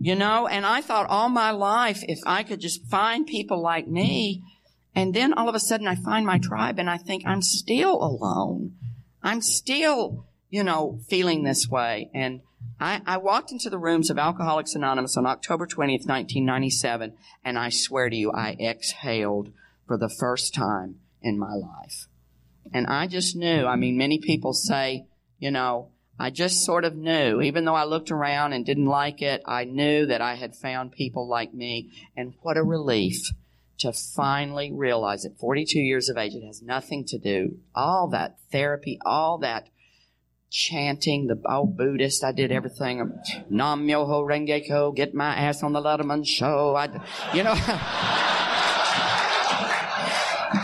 You 0.00 0.16
know, 0.16 0.46
and 0.46 0.66
I 0.66 0.80
thought 0.80 1.08
all 1.08 1.28
my 1.28 1.52
life, 1.52 2.02
if 2.08 2.18
I 2.26 2.42
could 2.42 2.60
just 2.60 2.86
find 2.86 3.26
people 3.26 3.62
like 3.62 3.86
me, 3.86 4.42
and 4.96 5.14
then 5.14 5.34
all 5.34 5.48
of 5.48 5.54
a 5.54 5.60
sudden 5.60 5.86
I 5.86 5.94
find 5.94 6.26
my 6.26 6.38
tribe 6.38 6.78
and 6.78 6.88
I 6.88 6.96
think 6.96 7.22
I'm 7.26 7.42
still 7.42 8.02
alone. 8.02 8.74
I'm 9.22 9.42
still, 9.42 10.26
you 10.48 10.64
know, 10.64 11.00
feeling 11.08 11.42
this 11.42 11.68
way. 11.68 12.10
And 12.14 12.40
I, 12.80 13.02
I 13.06 13.18
walked 13.18 13.52
into 13.52 13.68
the 13.68 13.78
rooms 13.78 14.10
of 14.10 14.18
Alcoholics 14.18 14.74
Anonymous 14.74 15.16
on 15.16 15.26
October 15.26 15.66
20th, 15.66 16.06
1997, 16.06 17.12
and 17.44 17.58
I 17.58 17.68
swear 17.68 18.08
to 18.08 18.16
you, 18.16 18.32
I 18.32 18.56
exhaled 18.58 19.52
for 19.86 19.98
the 19.98 20.08
first 20.08 20.54
time 20.54 20.96
in 21.22 21.38
my 21.38 21.54
life. 21.54 22.08
And 22.76 22.86
I 22.88 23.06
just 23.06 23.34
knew, 23.34 23.64
I 23.64 23.74
mean, 23.76 23.96
many 23.96 24.18
people 24.18 24.52
say, 24.52 25.06
you 25.38 25.50
know, 25.50 25.92
I 26.20 26.28
just 26.28 26.62
sort 26.62 26.84
of 26.84 26.94
knew, 26.94 27.40
even 27.40 27.64
though 27.64 27.74
I 27.74 27.84
looked 27.84 28.10
around 28.10 28.52
and 28.52 28.66
didn't 28.66 28.84
like 28.84 29.22
it, 29.22 29.40
I 29.46 29.64
knew 29.64 30.04
that 30.04 30.20
I 30.20 30.34
had 30.34 30.54
found 30.54 30.92
people 30.92 31.26
like 31.26 31.54
me. 31.54 31.90
And 32.14 32.34
what 32.42 32.58
a 32.58 32.62
relief 32.62 33.30
to 33.78 33.94
finally 33.94 34.70
realize 34.70 35.24
at 35.24 35.38
42 35.38 35.78
years 35.80 36.10
of 36.10 36.18
age, 36.18 36.34
it 36.34 36.44
has 36.44 36.60
nothing 36.60 37.06
to 37.06 37.18
do, 37.18 37.56
all 37.74 38.08
that 38.08 38.36
therapy, 38.52 38.98
all 39.06 39.38
that 39.38 39.70
chanting, 40.50 41.28
the 41.28 41.40
old 41.50 41.78
Buddhist, 41.78 42.22
I 42.24 42.32
did 42.32 42.52
everything. 42.52 42.98
Nam 43.48 43.88
Myoho 43.88 44.22
Renge 44.22 44.66
Kyo, 44.66 44.92
get 44.92 45.14
my 45.14 45.34
ass 45.34 45.62
on 45.62 45.72
the 45.72 45.80
Letterman 45.80 46.26
show. 46.26 46.76
I, 46.76 46.90
you 47.32 47.42
know. 47.42 47.54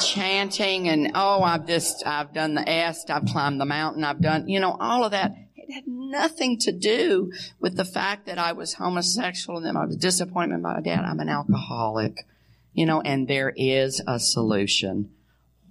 chanting 0.01 0.89
and 0.89 1.13
oh 1.15 1.43
I've 1.43 1.67
just 1.67 2.07
I've 2.07 2.33
done 2.33 2.55
the 2.55 2.69
est 2.69 3.11
I've 3.11 3.27
climbed 3.27 3.61
the 3.61 3.65
mountain 3.65 4.05
I've 4.05 4.21
done 4.21 4.49
you 4.49 4.61
know 4.61 4.77
all 4.79 5.05
of 5.05 5.11
that. 5.13 5.35
It 5.55 5.73
had 5.73 5.87
nothing 5.87 6.59
to 6.61 6.73
do 6.73 7.33
with 7.61 7.77
the 7.77 7.85
fact 7.85 8.27
that 8.27 8.39
I 8.39 8.53
was 8.53 8.75
homosexual 8.75 9.59
and 9.59 9.67
then 9.67 9.77
I 9.77 9.87
was 9.87 9.97
disappointed 9.97 10.63
by 10.63 10.75
my 10.75 10.81
dad. 10.81 11.05
I'm 11.05 11.21
an 11.21 11.29
alcoholic 11.29 12.27
you 12.73 12.87
know 12.87 13.01
and 13.01 13.29
there 13.29 13.53
is 13.57 14.03
a 14.07 14.19
solution. 14.19 15.11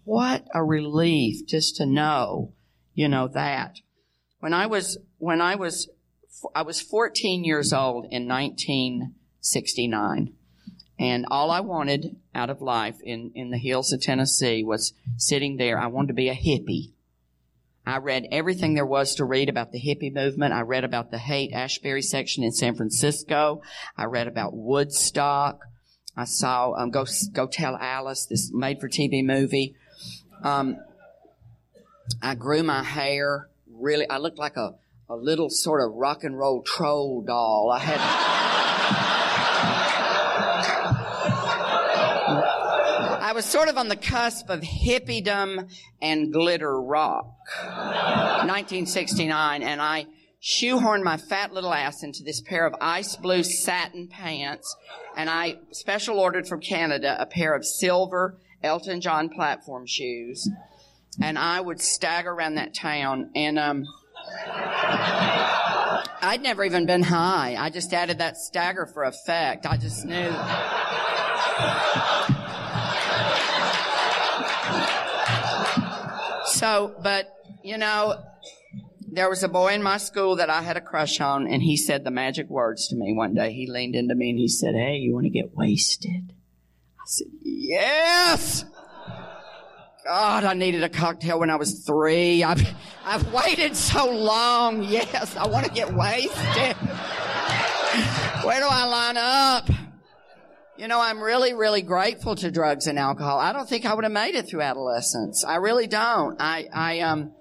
What 0.04 0.48
a 0.54 0.64
relief 0.64 1.46
just 1.46 1.76
to 1.78 1.86
know 1.86 2.54
you 2.94 3.08
know 3.08 3.28
that. 3.30 3.80
When 4.40 4.54
I 4.54 4.68
was 4.68 4.98
when 5.18 5.42
I 5.42 5.56
was 5.56 5.90
I 6.56 6.64
was 6.64 6.82
14 6.82 7.44
years 7.44 7.74
old 7.74 8.06
in 8.06 8.28
1969 8.28 10.34
and 11.02 11.26
all 11.32 11.50
I 11.50 11.62
wanted 11.62 12.16
out 12.36 12.52
of 12.52 12.62
life 12.62 12.98
in, 13.02 13.32
in 13.34 13.50
the 13.50 13.58
hills 13.58 13.92
of 13.92 14.02
Tennessee 14.02 14.64
was 14.64 14.94
sitting 15.18 15.58
there. 15.58 15.80
I 15.80 15.88
wanted 15.88 16.10
to 16.10 16.14
be 16.14 16.30
a 16.30 16.36
hippie. 16.36 16.92
I 17.88 17.98
read 17.98 18.28
everything 18.32 18.76
there 18.76 18.86
was 18.86 19.16
to 19.16 19.26
read 19.26 19.50
about 19.50 19.72
the 19.72 19.82
hippie 19.82 20.14
movement. 20.14 20.54
I 20.54 20.62
read 20.62 20.84
about 20.84 21.10
the 21.10 21.18
Haight-Ashbury 21.18 22.04
section 22.04 22.44
in 22.44 22.52
San 22.52 22.76
Francisco. 22.76 23.64
I 23.98 24.04
read 24.06 24.28
about 24.28 24.54
Woodstock. 24.54 25.62
I 26.16 26.26
saw 26.26 26.74
um, 26.74 26.92
Go 26.92 27.06
Go 27.34 27.48
Tell 27.48 27.76
Alice, 27.78 28.28
this 28.28 28.52
made-for-TV 28.54 29.26
movie. 29.26 29.74
Um, 30.44 30.78
I 32.22 32.36
grew 32.36 32.62
my 32.62 32.84
hair. 32.84 33.50
Really, 33.68 34.08
I 34.08 34.20
looked 34.20 34.38
like 34.38 34.56
a, 34.56 34.76
a 35.10 35.16
little 35.16 35.50
sort 35.50 35.82
of 35.82 35.96
rock 35.96 36.24
and 36.24 36.38
roll 36.38 36.62
troll 36.62 37.24
doll. 37.24 37.72
I 37.74 37.80
had. 37.80 38.48
I 43.32 43.34
was 43.34 43.46
sort 43.46 43.70
of 43.70 43.78
on 43.78 43.88
the 43.88 43.96
cusp 43.96 44.50
of 44.50 44.60
hippiedom 44.60 45.70
and 46.02 46.34
glitter 46.34 46.82
rock. 46.82 47.34
1969, 47.64 49.64
and 49.64 49.82
I 49.82 50.08
shoehorned 50.44 51.04
my 51.04 51.16
fat 51.16 51.54
little 51.54 51.74
ass 51.74 52.04
into 52.04 52.24
this 52.24 52.42
pair 52.42 52.66
of 52.66 52.76
ice 52.82 53.16
blue 53.16 53.44
satin 53.44 54.10
pants, 54.10 54.76
and 55.16 55.30
I 55.30 55.60
special 55.72 56.20
ordered 56.20 56.46
from 56.46 56.60
Canada 56.60 57.16
a 57.18 57.26
pair 57.26 57.56
of 57.56 57.66
silver 57.66 58.38
Elton 58.62 59.00
John 59.00 59.30
platform 59.30 59.88
shoes, 59.88 60.50
and 61.22 61.40
I 61.40 61.62
would 61.62 61.80
stagger 61.80 62.32
around 62.32 62.56
that 62.56 62.74
town, 62.74 63.30
and 63.34 63.58
um, 63.58 63.86
I'd 66.22 66.42
never 66.42 66.66
even 66.66 66.86
been 66.86 67.04
high. 67.04 67.56
I 67.58 67.70
just 67.70 67.94
added 67.94 68.18
that 68.18 68.36
stagger 68.36 68.88
for 68.88 69.06
effect. 69.06 69.66
I 69.66 69.78
just 69.78 70.04
knew. 70.04 70.34
So, 76.62 76.94
but, 77.02 77.28
you 77.64 77.80
know, 77.80 78.22
there 79.12 79.28
was 79.28 79.42
a 79.42 79.48
boy 79.48 79.74
in 79.74 79.82
my 79.82 79.98
school 79.98 80.36
that 80.36 80.52
I 80.52 80.62
had 80.62 80.78
a 80.78 80.82
crush 80.82 81.20
on, 81.20 81.48
and 81.48 81.60
he 81.60 81.76
said 81.76 82.04
the 82.04 82.12
magic 82.12 82.52
words 82.52 82.88
to 82.90 82.96
me 82.96 83.14
one 83.14 83.34
day. 83.34 83.52
He 83.52 83.66
leaned 83.66 83.96
into 83.96 84.14
me 84.14 84.30
and 84.30 84.38
he 84.38 84.48
said, 84.48 84.76
Hey, 84.76 84.98
you 84.98 85.12
want 85.12 85.24
to 85.24 85.32
get 85.32 85.58
wasted? 85.58 86.32
I 86.32 87.04
said, 87.08 87.28
Yes! 87.42 88.64
God, 90.06 90.44
I 90.44 90.54
needed 90.54 90.84
a 90.84 90.90
cocktail 90.90 91.40
when 91.40 91.50
I 91.50 91.56
was 91.56 91.84
three. 91.84 92.44
I've, 92.44 92.62
I've 93.06 93.34
waited 93.34 93.76
so 93.76 94.12
long. 94.12 94.84
Yes, 94.84 95.36
I 95.36 95.48
want 95.48 95.66
to 95.66 95.72
get 95.72 95.92
wasted. 95.92 96.76
Where 98.46 98.60
do 98.60 98.68
I 98.70 98.86
line 98.86 99.18
up? 99.18 99.91
You 100.82 100.88
know, 100.88 101.00
I'm 101.00 101.22
really, 101.22 101.54
really 101.54 101.84
grateful 101.84 102.36
to 102.38 102.50
drugs 102.50 102.88
and 102.88 102.98
alcohol. 102.98 103.38
I 103.38 103.54
don't 103.54 103.70
think 103.70 103.86
I 103.86 103.94
would 103.94 104.04
have 104.04 104.12
made 104.12 104.34
it 104.34 104.48
through 104.48 104.62
adolescence. 104.62 105.46
I 105.46 105.58
really 105.58 105.86
don't. 105.86 106.42
I, 106.42 106.68
I, 106.74 107.00
um, 107.02 107.36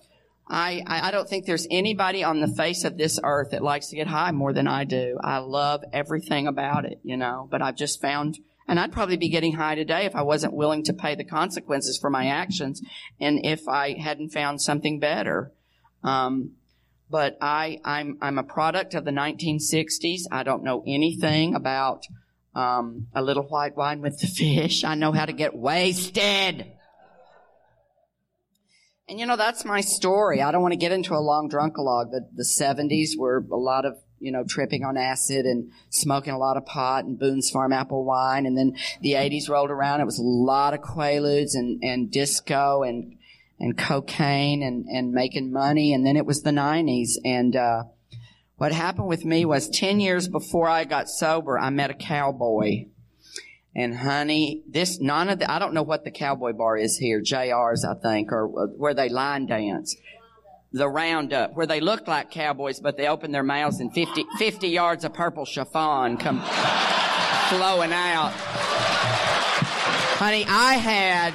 I, 0.47 0.83
I 0.87 1.11
don't 1.11 1.27
think 1.27 1.47
there's 1.47 1.67
anybody 1.71 2.23
on 2.23 2.43
the 2.43 2.49
face 2.55 2.85
of 2.85 2.99
this 2.99 3.19
earth 3.25 3.53
that 3.53 3.63
likes 3.63 3.87
to 3.87 3.97
get 3.97 4.09
high 4.09 4.31
more 4.33 4.53
than 4.53 4.67
I 4.67 4.85
do. 4.85 5.17
I 5.25 5.39
love 5.39 5.83
everything 5.91 6.49
about 6.49 6.85
it, 6.85 7.01
you 7.03 7.17
know, 7.17 7.49
but 7.51 7.63
I've 7.63 7.77
just 7.77 8.03
found, 8.03 8.39
and 8.69 8.79
I'd 8.79 8.93
probably 8.93 9.17
be 9.17 9.31
getting 9.31 9.55
high 9.55 9.75
today 9.75 10.05
if 10.05 10.15
I 10.15 10.21
wasn't 10.21 10.53
willing 10.53 10.85
to 10.85 10.93
pay 10.93 11.15
the 11.15 11.25
consequences 11.25 11.97
for 11.97 12.11
my 12.11 12.27
actions 12.27 12.83
and 13.19 13.41
if 13.43 13.67
I 13.67 13.99
hadn't 13.99 14.35
found 14.35 14.61
something 14.61 15.01
better. 15.01 15.51
Um, 16.05 16.57
but 17.09 17.39
I, 17.41 17.81
I'm, 17.87 18.19
I'm 18.21 18.37
a 18.37 18.43
product 18.43 18.93
of 18.93 19.07
the 19.07 19.13
1960s. 19.13 20.25
I 20.31 20.43
don't 20.43 20.63
know 20.63 20.85
anything 20.87 21.55
about 21.55 22.05
um, 22.55 23.07
a 23.15 23.23
little 23.23 23.45
white 23.45 23.77
wine 23.77 24.01
with 24.01 24.19
the 24.19 24.27
fish. 24.27 24.85
I 24.85 24.95
know 24.95 25.13
how 25.13 25.27
to 25.27 25.33
get 25.33 25.55
wasted. 25.55 26.67
And 29.09 29.19
you 29.19 29.27
know, 29.27 29.37
that's 29.37 29.65
my 29.65 29.81
story. 29.81 30.41
I 30.41 30.53
don't 30.53 30.63
want 30.63 30.73
to 30.73 30.79
get 30.79 30.93
into 30.93 31.15
a 31.15 31.19
long 31.19 31.49
drunkalogue. 31.49 32.13
The, 32.13 32.29
the 32.33 32.45
70s 32.45 33.19
were 33.19 33.45
a 33.51 33.57
lot 33.57 33.85
of, 33.85 33.99
you 34.21 34.31
know, 34.31 34.45
tripping 34.45 34.85
on 34.85 34.97
acid 34.97 35.47
and 35.47 35.73
smoking 35.89 36.33
a 36.33 36.39
lot 36.39 36.57
of 36.57 36.65
pot 36.65 37.05
and 37.05 37.19
Boone's 37.19 37.51
Farm 37.51 37.73
apple 37.73 38.05
wine. 38.05 38.47
And 38.47 38.57
then 38.57 38.77
the 39.01 39.15
80s 39.15 39.49
rolled 39.49 39.71
around. 39.71 40.01
It 40.01 40.05
was 40.05 40.21
a 40.21 40.23
lot 40.23 40.75
of 40.75 40.81
quaaludes 40.81 41.55
and, 41.55 41.83
and 41.83 42.09
disco 42.11 42.85
and, 42.85 43.17
and 43.59 43.77
cocaine 43.77 44.63
and, 44.63 44.87
and 44.87 45.11
making 45.11 45.53
money. 45.53 45.93
And 45.93 46.07
then 46.07 46.17
it 46.17 46.25
was 46.25 46.43
the 46.43 46.51
90s. 46.51 47.15
And, 47.25 47.57
uh, 47.57 47.85
what 48.61 48.73
happened 48.73 49.07
with 49.07 49.25
me 49.25 49.47
was 49.47 49.71
10 49.71 50.01
years 50.01 50.29
before 50.29 50.69
I 50.69 50.85
got 50.85 51.09
sober, 51.09 51.59
I 51.59 51.71
met 51.71 51.89
a 51.89 51.95
cowboy. 51.95 52.89
And 53.75 53.97
honey, 53.97 54.63
this, 54.69 55.01
none 55.01 55.31
of 55.31 55.39
the, 55.39 55.51
I 55.51 55.59
don't 55.59 55.73
know 55.73 55.83
what 55.83 56.05
the 56.05 56.11
cowboy 56.11 56.53
bar 56.53 56.77
is 56.77 56.99
here, 56.99 57.23
JR's, 57.23 57.87
I 57.87 57.95
think, 57.95 58.31
or 58.31 58.45
uh, 58.45 58.67
where 58.77 58.93
they 58.93 59.09
line 59.09 59.47
dance. 59.47 59.97
the 60.75 60.91
roundup 60.91 61.55
where 61.55 61.65
they 61.67 61.81
look 61.81 62.07
like 62.07 62.31
cowboys, 62.31 62.81
but 62.81 62.99
they 62.99 63.09
open 63.09 63.33
their 63.33 63.43
mouths 63.43 63.81
and 63.81 63.95
50, 63.95 64.27
50 64.37 64.69
yards 64.69 65.07
of 65.07 65.15
purple 65.15 65.47
chiffon 65.47 66.19
come 66.19 66.43
flowing 67.49 67.95
out. 67.95 68.33
Honey, 70.19 70.45
I 70.47 70.75
had, 70.75 71.33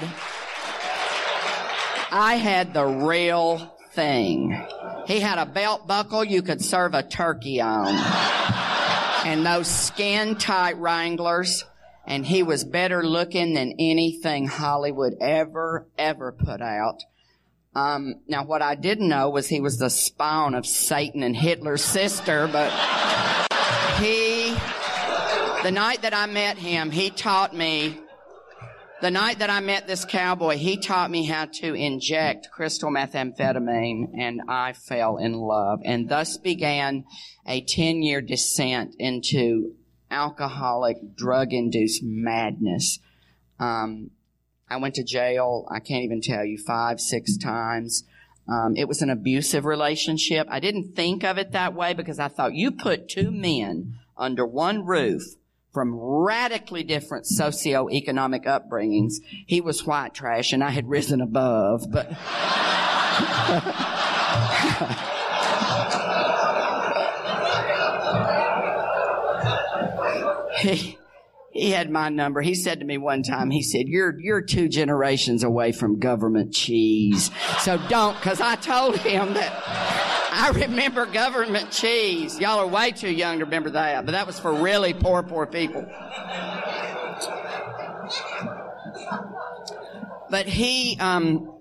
I 2.12 2.36
had 2.36 2.72
the 2.76 2.86
real 2.86 3.74
thing. 3.94 4.64
He 5.08 5.20
had 5.20 5.38
a 5.38 5.46
belt 5.46 5.88
buckle 5.88 6.24
you 6.24 6.42
could 6.42 6.64
serve 6.64 6.94
a 6.94 7.04
turkey 7.04 7.62
on. 7.62 7.96
And 9.26 9.46
those 9.46 9.68
skin 9.68 10.36
tight 10.36 10.78
Wranglers. 10.78 11.64
And 12.08 12.26
he 12.26 12.44
was 12.44 12.64
better 12.64 13.04
looking 13.04 13.54
than 13.54 13.76
anything 13.80 14.48
Hollywood 14.48 15.16
ever, 15.20 15.88
ever 15.98 16.32
put 16.32 16.62
out. 16.62 17.04
Um, 17.76 18.22
now, 18.28 18.46
what 18.46 18.62
I 18.62 18.76
didn't 18.76 19.10
know 19.10 19.30
was 19.30 19.48
he 19.48 19.60
was 19.60 19.80
the 19.80 19.90
spawn 19.90 20.56
of 20.56 20.66
Satan 20.66 21.24
and 21.24 21.36
Hitler's 21.36 21.84
sister, 21.84 22.48
but 22.48 22.72
he, 24.00 24.52
the 25.64 25.72
night 25.72 26.04
that 26.04 26.14
I 26.14 26.26
met 26.28 26.58
him, 26.58 26.90
he 26.90 27.10
taught 27.10 27.54
me, 27.56 28.00
the 29.02 29.12
night 29.12 29.40
that 29.40 29.50
I 29.50 29.60
met 29.60 29.88
this 29.88 30.06
cowboy, 30.06 30.56
he 30.58 30.78
taught 30.78 31.12
me 31.12 31.26
how 31.26 31.46
to 31.46 31.74
inject 31.74 32.50
crystal 32.52 32.90
methamphetamine, 32.90 34.12
and 34.18 34.42
I 34.48 34.74
fell 34.74 35.18
in 35.18 35.34
love. 35.34 35.82
And 35.84 36.08
thus 36.08 36.38
began 36.38 37.06
a 37.46 37.62
10 37.62 38.02
year 38.02 38.22
descent 38.22 38.96
into 38.98 39.76
alcoholic, 40.10 41.16
drug 41.16 41.52
induced 41.52 42.04
madness. 42.04 43.00
Um, 43.60 44.12
I 44.70 44.78
went 44.78 44.96
to 44.96 45.04
jail, 45.04 45.68
I 45.70 45.80
can't 45.80 46.04
even 46.04 46.22
tell 46.22 46.46
you, 46.46 46.58
five, 46.58 47.00
six 47.00 47.38
times. 47.38 48.04
Um, 48.48 48.76
it 48.76 48.88
was 48.88 49.02
an 49.02 49.10
abusive 49.10 49.66
relationship. 49.66 50.48
I 50.50 50.60
didn't 50.60 50.96
think 50.96 51.24
of 51.24 51.38
it 51.38 51.52
that 51.52 51.74
way 51.74 51.94
because 51.94 52.20
I 52.20 52.28
thought 52.28 52.54
you 52.54 52.72
put 52.72 53.10
two 53.10 53.32
men 53.32 53.96
under 54.18 54.46
one 54.46 54.86
roof 54.86 55.24
from 55.76 55.94
radically 55.94 56.84
different 56.84 57.26
socioeconomic 57.26 58.46
upbringings. 58.46 59.16
He 59.46 59.60
was 59.60 59.86
white 59.86 60.14
trash 60.14 60.54
and 60.54 60.64
I 60.64 60.70
had 60.70 60.88
risen 60.88 61.20
above, 61.20 61.92
but. 61.92 62.08
he, 70.62 70.98
he 71.52 71.72
had 71.72 71.90
my 71.90 72.08
number. 72.08 72.42
He 72.42 72.56
said 72.56 72.80
to 72.80 72.86
me 72.86 72.98
one 72.98 73.22
time, 73.22 73.52
he 73.52 73.62
said, 73.62 73.90
you're, 73.90 74.18
you're 74.18 74.42
two 74.42 74.70
generations 74.70 75.44
away 75.44 75.74
from 75.74 76.00
government 76.00 76.54
cheese. 76.54 77.32
So 77.60 77.78
don't, 77.90 78.16
cause 78.22 78.40
I 78.40 78.56
told 78.56 78.96
him 79.00 79.34
that 79.34 79.52
I 80.38 80.50
remember 80.50 81.06
government 81.06 81.72
cheese. 81.72 82.38
Y'all 82.42 82.60
are 82.60 82.68
way 82.68 82.92
too 82.92 83.10
young 83.10 83.40
to 83.40 83.46
remember 83.46 83.70
that, 83.70 84.06
but 84.06 84.12
that 84.12 84.28
was 84.28 84.38
for 84.38 84.54
really 84.54 84.94
poor, 84.94 85.24
poor 85.24 85.46
people. 85.46 85.86
But 90.30 90.46
he, 90.46 90.98
um, 91.00 91.58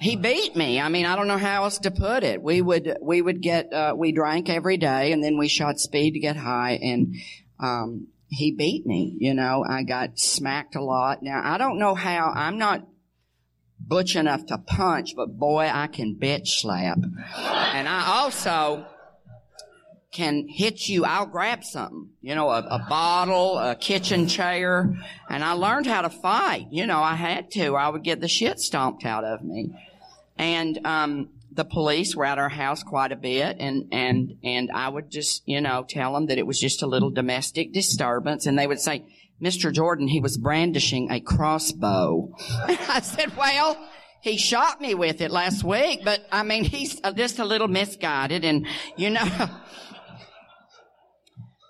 he 0.00 0.14
beat 0.14 0.54
me. 0.54 0.80
I 0.80 0.88
mean, 0.88 1.04
I 1.04 1.16
don't 1.16 1.26
know 1.26 1.36
how 1.36 1.64
else 1.64 1.78
to 1.80 1.90
put 1.90 2.22
it. 2.22 2.40
We 2.40 2.62
would, 2.62 2.98
we 3.02 3.20
would 3.20 3.40
get, 3.40 3.72
uh, 3.72 3.94
we 3.96 4.12
drank 4.12 4.48
every 4.48 4.76
day 4.76 5.10
and 5.10 5.22
then 5.22 5.36
we 5.36 5.48
shot 5.48 5.80
speed 5.80 6.12
to 6.12 6.20
get 6.20 6.36
high 6.36 6.78
and, 6.80 7.16
um, 7.58 8.06
he 8.28 8.52
beat 8.52 8.86
me. 8.86 9.16
You 9.18 9.34
know, 9.34 9.64
I 9.68 9.82
got 9.82 10.16
smacked 10.16 10.76
a 10.76 10.80
lot. 10.80 11.24
Now, 11.24 11.40
I 11.42 11.58
don't 11.58 11.80
know 11.80 11.96
how, 11.96 12.32
I'm 12.32 12.58
not 12.58 12.86
butch 13.90 14.14
enough 14.14 14.46
to 14.46 14.56
punch, 14.56 15.14
but 15.16 15.36
boy, 15.36 15.68
I 15.70 15.88
can 15.88 16.14
bitch 16.14 16.46
slap. 16.60 16.98
And 17.34 17.88
I 17.88 18.04
also 18.06 18.86
can 20.12 20.46
hit 20.48 20.88
you. 20.88 21.04
I'll 21.04 21.26
grab 21.26 21.64
something, 21.64 22.08
you 22.22 22.36
know, 22.36 22.48
a, 22.48 22.60
a 22.60 22.86
bottle, 22.88 23.58
a 23.58 23.74
kitchen 23.74 24.28
chair. 24.28 24.96
And 25.28 25.44
I 25.44 25.52
learned 25.52 25.86
how 25.86 26.02
to 26.02 26.10
fight. 26.10 26.68
You 26.70 26.86
know, 26.86 27.02
I 27.02 27.16
had 27.16 27.50
to. 27.52 27.74
I 27.74 27.88
would 27.88 28.04
get 28.04 28.20
the 28.20 28.28
shit 28.28 28.60
stomped 28.60 29.04
out 29.04 29.24
of 29.24 29.42
me. 29.42 29.74
And, 30.38 30.86
um, 30.86 31.30
the 31.52 31.64
police 31.64 32.14
were 32.14 32.24
at 32.24 32.38
our 32.38 32.48
house 32.48 32.84
quite 32.84 33.10
a 33.10 33.16
bit 33.16 33.56
and, 33.58 33.88
and, 33.90 34.36
and 34.44 34.70
I 34.72 34.88
would 34.88 35.10
just, 35.10 35.42
you 35.46 35.60
know, 35.60 35.84
tell 35.86 36.14
them 36.14 36.26
that 36.26 36.38
it 36.38 36.46
was 36.46 36.60
just 36.60 36.80
a 36.80 36.86
little 36.86 37.10
domestic 37.10 37.72
disturbance 37.72 38.46
and 38.46 38.56
they 38.56 38.68
would 38.68 38.78
say, 38.78 39.04
Mr. 39.42 39.72
Jordan, 39.72 40.06
he 40.06 40.20
was 40.20 40.36
brandishing 40.36 41.10
a 41.10 41.20
crossbow. 41.20 42.34
I 42.66 43.00
said, 43.00 43.36
well, 43.36 43.76
he 44.20 44.36
shot 44.36 44.80
me 44.80 44.94
with 44.94 45.20
it 45.20 45.30
last 45.30 45.64
week, 45.64 46.00
but 46.04 46.20
I 46.30 46.42
mean, 46.42 46.64
he's 46.64 47.00
uh, 47.02 47.12
just 47.12 47.38
a 47.38 47.44
little 47.44 47.68
misguided 47.68 48.44
and, 48.44 48.66
you 48.96 49.10
know, 49.10 49.24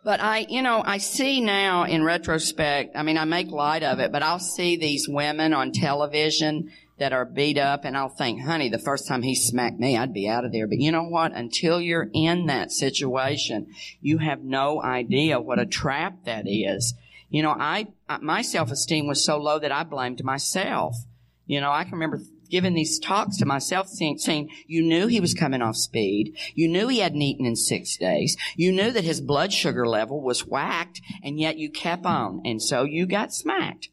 but 0.04 0.20
I, 0.20 0.46
you 0.48 0.62
know, 0.62 0.82
I 0.84 0.98
see 0.98 1.40
now 1.40 1.84
in 1.84 2.02
retrospect, 2.02 2.96
I 2.96 3.04
mean, 3.04 3.18
I 3.18 3.24
make 3.24 3.48
light 3.52 3.84
of 3.84 4.00
it, 4.00 4.10
but 4.10 4.24
I'll 4.24 4.40
see 4.40 4.76
these 4.76 5.08
women 5.08 5.54
on 5.54 5.70
television 5.70 6.70
that 6.98 7.12
are 7.12 7.24
beat 7.24 7.56
up 7.56 7.84
and 7.84 7.96
I'll 7.96 8.08
think, 8.08 8.42
honey, 8.42 8.68
the 8.68 8.78
first 8.78 9.06
time 9.06 9.22
he 9.22 9.36
smacked 9.36 9.78
me, 9.78 9.96
I'd 9.96 10.12
be 10.12 10.28
out 10.28 10.44
of 10.44 10.52
there. 10.52 10.66
But 10.66 10.80
you 10.80 10.90
know 10.90 11.04
what? 11.04 11.32
Until 11.32 11.80
you're 11.80 12.10
in 12.12 12.46
that 12.46 12.72
situation, 12.72 13.68
you 14.00 14.18
have 14.18 14.42
no 14.42 14.82
idea 14.82 15.40
what 15.40 15.60
a 15.60 15.66
trap 15.66 16.24
that 16.24 16.44
is. 16.46 16.94
You 17.30 17.42
know, 17.42 17.56
I, 17.58 17.86
my 18.20 18.42
self-esteem 18.42 19.06
was 19.06 19.24
so 19.24 19.38
low 19.38 19.58
that 19.58 19.72
I 19.72 19.84
blamed 19.84 20.22
myself. 20.24 20.96
You 21.46 21.60
know, 21.60 21.70
I 21.70 21.84
can 21.84 21.92
remember 21.92 22.20
giving 22.50 22.74
these 22.74 22.98
talks 22.98 23.38
to 23.38 23.46
myself 23.46 23.86
saying, 23.88 24.18
saying, 24.18 24.50
you 24.66 24.82
knew 24.82 25.06
he 25.06 25.20
was 25.20 25.32
coming 25.32 25.62
off 25.62 25.76
speed. 25.76 26.36
You 26.54 26.68
knew 26.68 26.88
he 26.88 26.98
hadn't 26.98 27.22
eaten 27.22 27.46
in 27.46 27.56
six 27.56 27.96
days. 27.96 28.36
You 28.56 28.72
knew 28.72 28.90
that 28.90 29.04
his 29.04 29.20
blood 29.20 29.52
sugar 29.52 29.86
level 29.86 30.20
was 30.20 30.46
whacked 30.46 31.00
and 31.22 31.38
yet 31.38 31.56
you 31.56 31.70
kept 31.70 32.04
on. 32.04 32.42
And 32.44 32.60
so 32.60 32.82
you 32.82 33.06
got 33.06 33.32
smacked, 33.32 33.88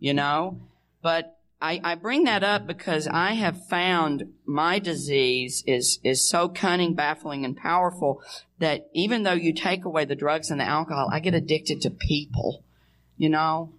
you 0.00 0.12
know, 0.12 0.60
but 1.02 1.36
I, 1.62 1.80
I 1.84 1.94
bring 1.94 2.24
that 2.24 2.42
up 2.42 2.66
because 2.66 3.06
I 3.06 3.32
have 3.32 3.68
found 3.68 4.32
my 4.46 4.78
disease 4.78 5.62
is, 5.66 6.00
is 6.02 6.28
so 6.28 6.48
cunning, 6.48 6.94
baffling, 6.94 7.44
and 7.44 7.56
powerful 7.56 8.22
that 8.58 8.88
even 8.94 9.22
though 9.22 9.32
you 9.32 9.52
take 9.52 9.84
away 9.84 10.04
the 10.04 10.16
drugs 10.16 10.50
and 10.50 10.60
the 10.60 10.64
alcohol, 10.64 11.08
I 11.12 11.20
get 11.20 11.34
addicted 11.34 11.82
to 11.82 11.90
people. 11.90 12.64
You 13.20 13.28
know, 13.28 13.74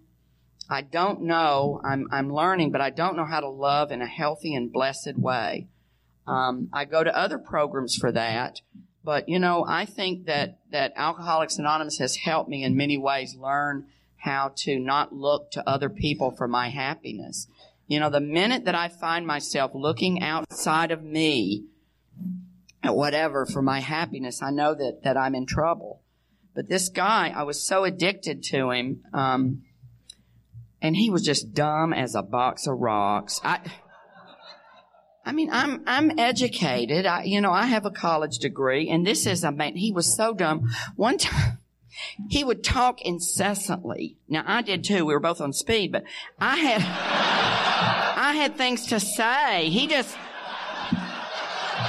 I 0.70 0.82
don't 0.82 1.24
know, 1.24 1.82
I'm, 1.84 2.08
I'm 2.12 2.32
learning, 2.32 2.72
but 2.72 2.80
I 2.80 2.92
don't 2.92 3.16
know 3.16 3.26
how 3.26 3.40
to 3.40 3.50
love 3.50 3.92
in 3.92 4.00
a 4.00 4.06
healthy 4.06 4.54
and 4.54 4.72
blessed 4.72 5.18
way. 5.18 5.68
Um, 6.28 6.70
I 6.72 6.86
go 6.86 7.04
to 7.04 7.18
other 7.18 7.40
programs 7.40 7.96
for 7.96 8.12
that, 8.12 8.62
but 9.04 9.28
you 9.28 9.40
know, 9.40 9.66
I 9.68 9.86
think 9.86 10.28
that, 10.28 10.60
that 10.70 10.94
Alcoholics 10.96 11.58
Anonymous 11.58 11.98
has 11.98 12.18
helped 12.18 12.52
me 12.52 12.64
in 12.64 12.78
many 12.78 13.00
ways 13.00 13.36
learn 13.36 13.88
how 14.18 14.54
to 14.58 14.78
not 14.78 15.12
look 15.12 15.50
to 15.54 15.68
other 15.68 15.90
people 15.90 16.30
for 16.30 16.48
my 16.48 16.70
happiness. 16.70 17.48
You 17.88 18.00
know, 18.00 18.12
the 18.12 18.22
minute 18.22 18.66
that 18.66 18.76
I 18.76 18.90
find 18.90 19.26
myself 19.26 19.72
looking 19.74 20.22
outside 20.22 20.92
of 20.92 21.02
me 21.02 21.66
at 22.84 22.96
whatever 22.96 23.48
for 23.48 23.64
my 23.64 23.80
happiness, 23.80 24.44
I 24.44 24.52
know 24.52 24.76
that, 24.76 25.02
that 25.04 25.18
I'm 25.18 25.34
in 25.34 25.48
trouble. 25.48 26.01
But 26.54 26.68
this 26.68 26.90
guy, 26.90 27.34
I 27.36 27.44
was 27.44 27.66
so 27.66 27.84
addicted 27.86 28.44
to 28.52 28.72
him, 28.72 29.04
um, 29.14 29.64
and 30.82 30.96
he 30.96 31.10
was 31.10 31.24
just 31.24 31.54
dumb 31.54 31.94
as 31.94 32.16
a 32.16 32.22
box 32.22 32.68
of 32.68 32.80
rocks. 32.80 33.40
I, 33.44 33.60
I 35.24 35.32
mean, 35.32 35.50
I'm, 35.52 35.84
I'm 35.86 36.18
educated. 36.20 37.06
I, 37.06 37.24
you 37.24 37.42
know, 37.42 37.52
I 37.52 37.68
have 37.68 37.86
a 37.86 37.92
college 37.92 38.40
degree 38.40 38.90
and 38.90 39.06
this 39.06 39.28
is 39.28 39.44
a 39.44 39.52
man, 39.52 39.76
he 39.76 39.92
was 39.92 40.16
so 40.16 40.34
dumb. 40.34 40.70
One 40.96 41.18
time, 41.18 41.60
he 42.30 42.44
would 42.44 42.64
talk 42.64 43.02
incessantly. 43.02 44.18
Now 44.28 44.44
I 44.48 44.64
did 44.64 44.84
too. 44.84 45.06
We 45.06 45.14
were 45.14 45.20
both 45.20 45.42
on 45.42 45.54
speed, 45.54 45.92
but 45.92 46.04
I 46.40 46.58
had, 46.58 46.82
I 48.18 48.34
had 48.34 48.58
things 48.58 48.88
to 48.88 49.00
say. 49.00 49.70
He 49.70 49.86
just, 49.86 50.18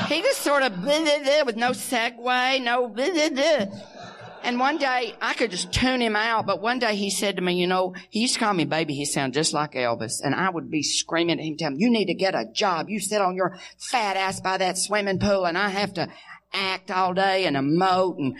he 0.09 0.21
just 0.21 0.43
sort 0.43 0.63
of 0.63 0.83
blah, 0.83 1.01
blah, 1.03 1.23
blah, 1.25 1.43
with 1.47 1.57
no 1.57 1.71
segue, 1.71 2.63
no 2.63 2.89
blah, 2.89 3.11
blah, 3.11 3.29
blah. 3.31 3.67
And 4.45 4.59
one 4.59 4.79
day 4.79 5.15
I 5.21 5.35
could 5.35 5.51
just 5.51 5.73
tune 5.73 6.01
him 6.01 6.17
out, 6.17 6.47
but 6.47 6.61
one 6.61 6.79
day 6.79 6.97
he 6.97 7.11
said 7.11 7.37
to 7.37 7.43
me, 7.43 7.55
you 7.55 7.67
know, 7.67 7.95
he 8.11 8.21
used 8.21 8.35
to 8.35 8.41
call 8.41 8.55
me 8.55 8.65
baby. 8.65 8.95
He 8.95 9.05
sounded 9.05 9.35
just 9.35 9.53
like 9.53 9.73
Elvis. 9.73 10.21
And 10.23 10.35
I 10.35 10.51
would 10.51 10.71
be 10.71 10.83
screaming 10.83 11.39
at 11.39 11.45
him, 11.45 11.57
telling 11.57 11.75
him, 11.77 11.81
you 11.81 11.91
need 11.91 12.07
to 12.07 12.15
get 12.15 12.35
a 12.35 12.47
job. 12.53 12.89
You 12.89 13.01
sit 13.01 13.21
on 13.21 13.37
your 13.37 13.57
fat 13.79 14.17
ass 14.17 14.41
by 14.41 14.57
that 14.59 14.79
swimming 14.79 15.19
pool 15.19 15.45
and 15.47 15.57
I 15.57 15.69
have 15.69 15.95
to 15.95 16.09
act 16.53 16.91
all 16.91 17.15
day 17.15 17.47
and 17.47 17.57
emote 17.57 18.19
and 18.19 18.37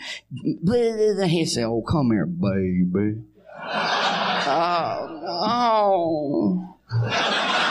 blah, 0.61 0.75
blah, 0.75 1.13
blah. 1.15 1.25
he 1.25 1.45
said, 1.45 1.65
oh, 1.65 1.81
come 1.81 2.11
here, 2.11 2.25
baby. 2.25 3.21
oh, 3.65 5.19
no. 5.23 6.69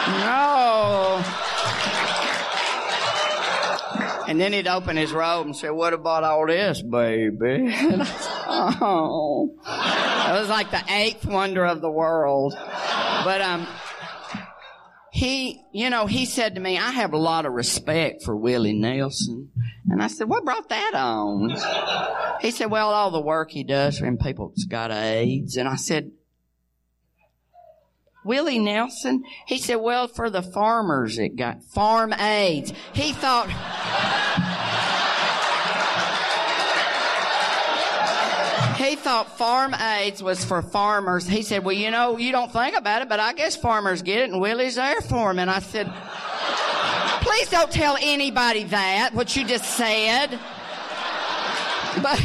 No. 0.09 1.62
And 4.29 4.41
then 4.41 4.53
he'd 4.53 4.69
open 4.69 4.97
his 4.97 5.13
robe 5.13 5.47
and 5.47 5.57
say, 5.57 5.71
What 5.71 5.93
about 5.93 6.25
all 6.25 6.47
this, 6.47 6.83
baby? 6.83 7.69
oh. 8.49 9.55
It 9.65 10.41
was 10.41 10.49
like 10.49 10.71
the 10.71 10.83
eighth 10.89 11.25
wonder 11.27 11.65
of 11.65 11.81
the 11.81 11.91
world. 11.91 12.55
But 12.57 13.41
um 13.41 13.67
he, 15.13 15.63
you 15.73 15.91
know, 15.91 16.07
he 16.07 16.25
said 16.25 16.55
to 16.55 16.61
me, 16.61 16.79
I 16.79 16.91
have 16.91 17.13
a 17.13 17.19
lot 17.19 17.45
of 17.45 17.53
respect 17.53 18.23
for 18.23 18.35
Willie 18.35 18.73
Nelson. 18.73 19.51
And 19.91 20.03
I 20.03 20.07
said, 20.07 20.27
what 20.27 20.43
brought 20.43 20.71
that 20.71 20.95
on? 20.95 21.51
He 22.41 22.51
said, 22.51 22.71
well, 22.71 22.89
all 22.89 23.11
the 23.11 23.21
work 23.21 23.51
he 23.51 23.63
does 23.63 23.99
for 23.99 24.17
people 24.17 24.49
that's 24.49 24.65
got 24.65 24.91
AIDS. 24.91 25.59
And 25.59 25.69
I 25.69 25.77
said, 25.77 26.13
Willie 28.25 28.59
Nelson? 28.59 29.25
He 29.47 29.59
said, 29.59 29.77
well, 29.77 30.09
for 30.09 30.31
the 30.31 30.43
farmers 30.43 31.19
it 31.19 31.37
got 31.37 31.63
farm 31.65 32.13
AIDS. 32.13 32.73
He 32.93 33.13
thought, 33.13 33.49
he 38.77 38.97
thought 38.97 39.37
farm 39.39 39.75
AIDS 39.75 40.23
was 40.23 40.45
for 40.45 40.63
farmers. 40.63 41.27
He 41.27 41.43
said, 41.43 41.65
well, 41.65 41.75
you 41.75 41.91
know, 41.91 42.17
you 42.19 42.33
don't 42.33 42.53
think 42.53 42.77
about 42.77 43.03
it, 43.03 43.09
but 43.09 43.21
I 43.21 43.33
guess 43.33 43.57
farmers 43.57 44.03
get 44.03 44.19
it 44.21 44.31
and 44.31 44.41
Willie's 44.41 44.77
there 44.77 45.01
for 45.01 45.29
them. 45.29 45.39
And 45.39 45.51
I 45.51 45.59
said, 45.59 45.93
please 47.23 47.49
don't 47.49 47.71
tell 47.71 47.97
anybody 48.01 48.65
that, 48.65 49.15
what 49.15 49.35
you 49.37 49.45
just 49.47 49.65
said. 49.65 50.39
But, 52.03 52.25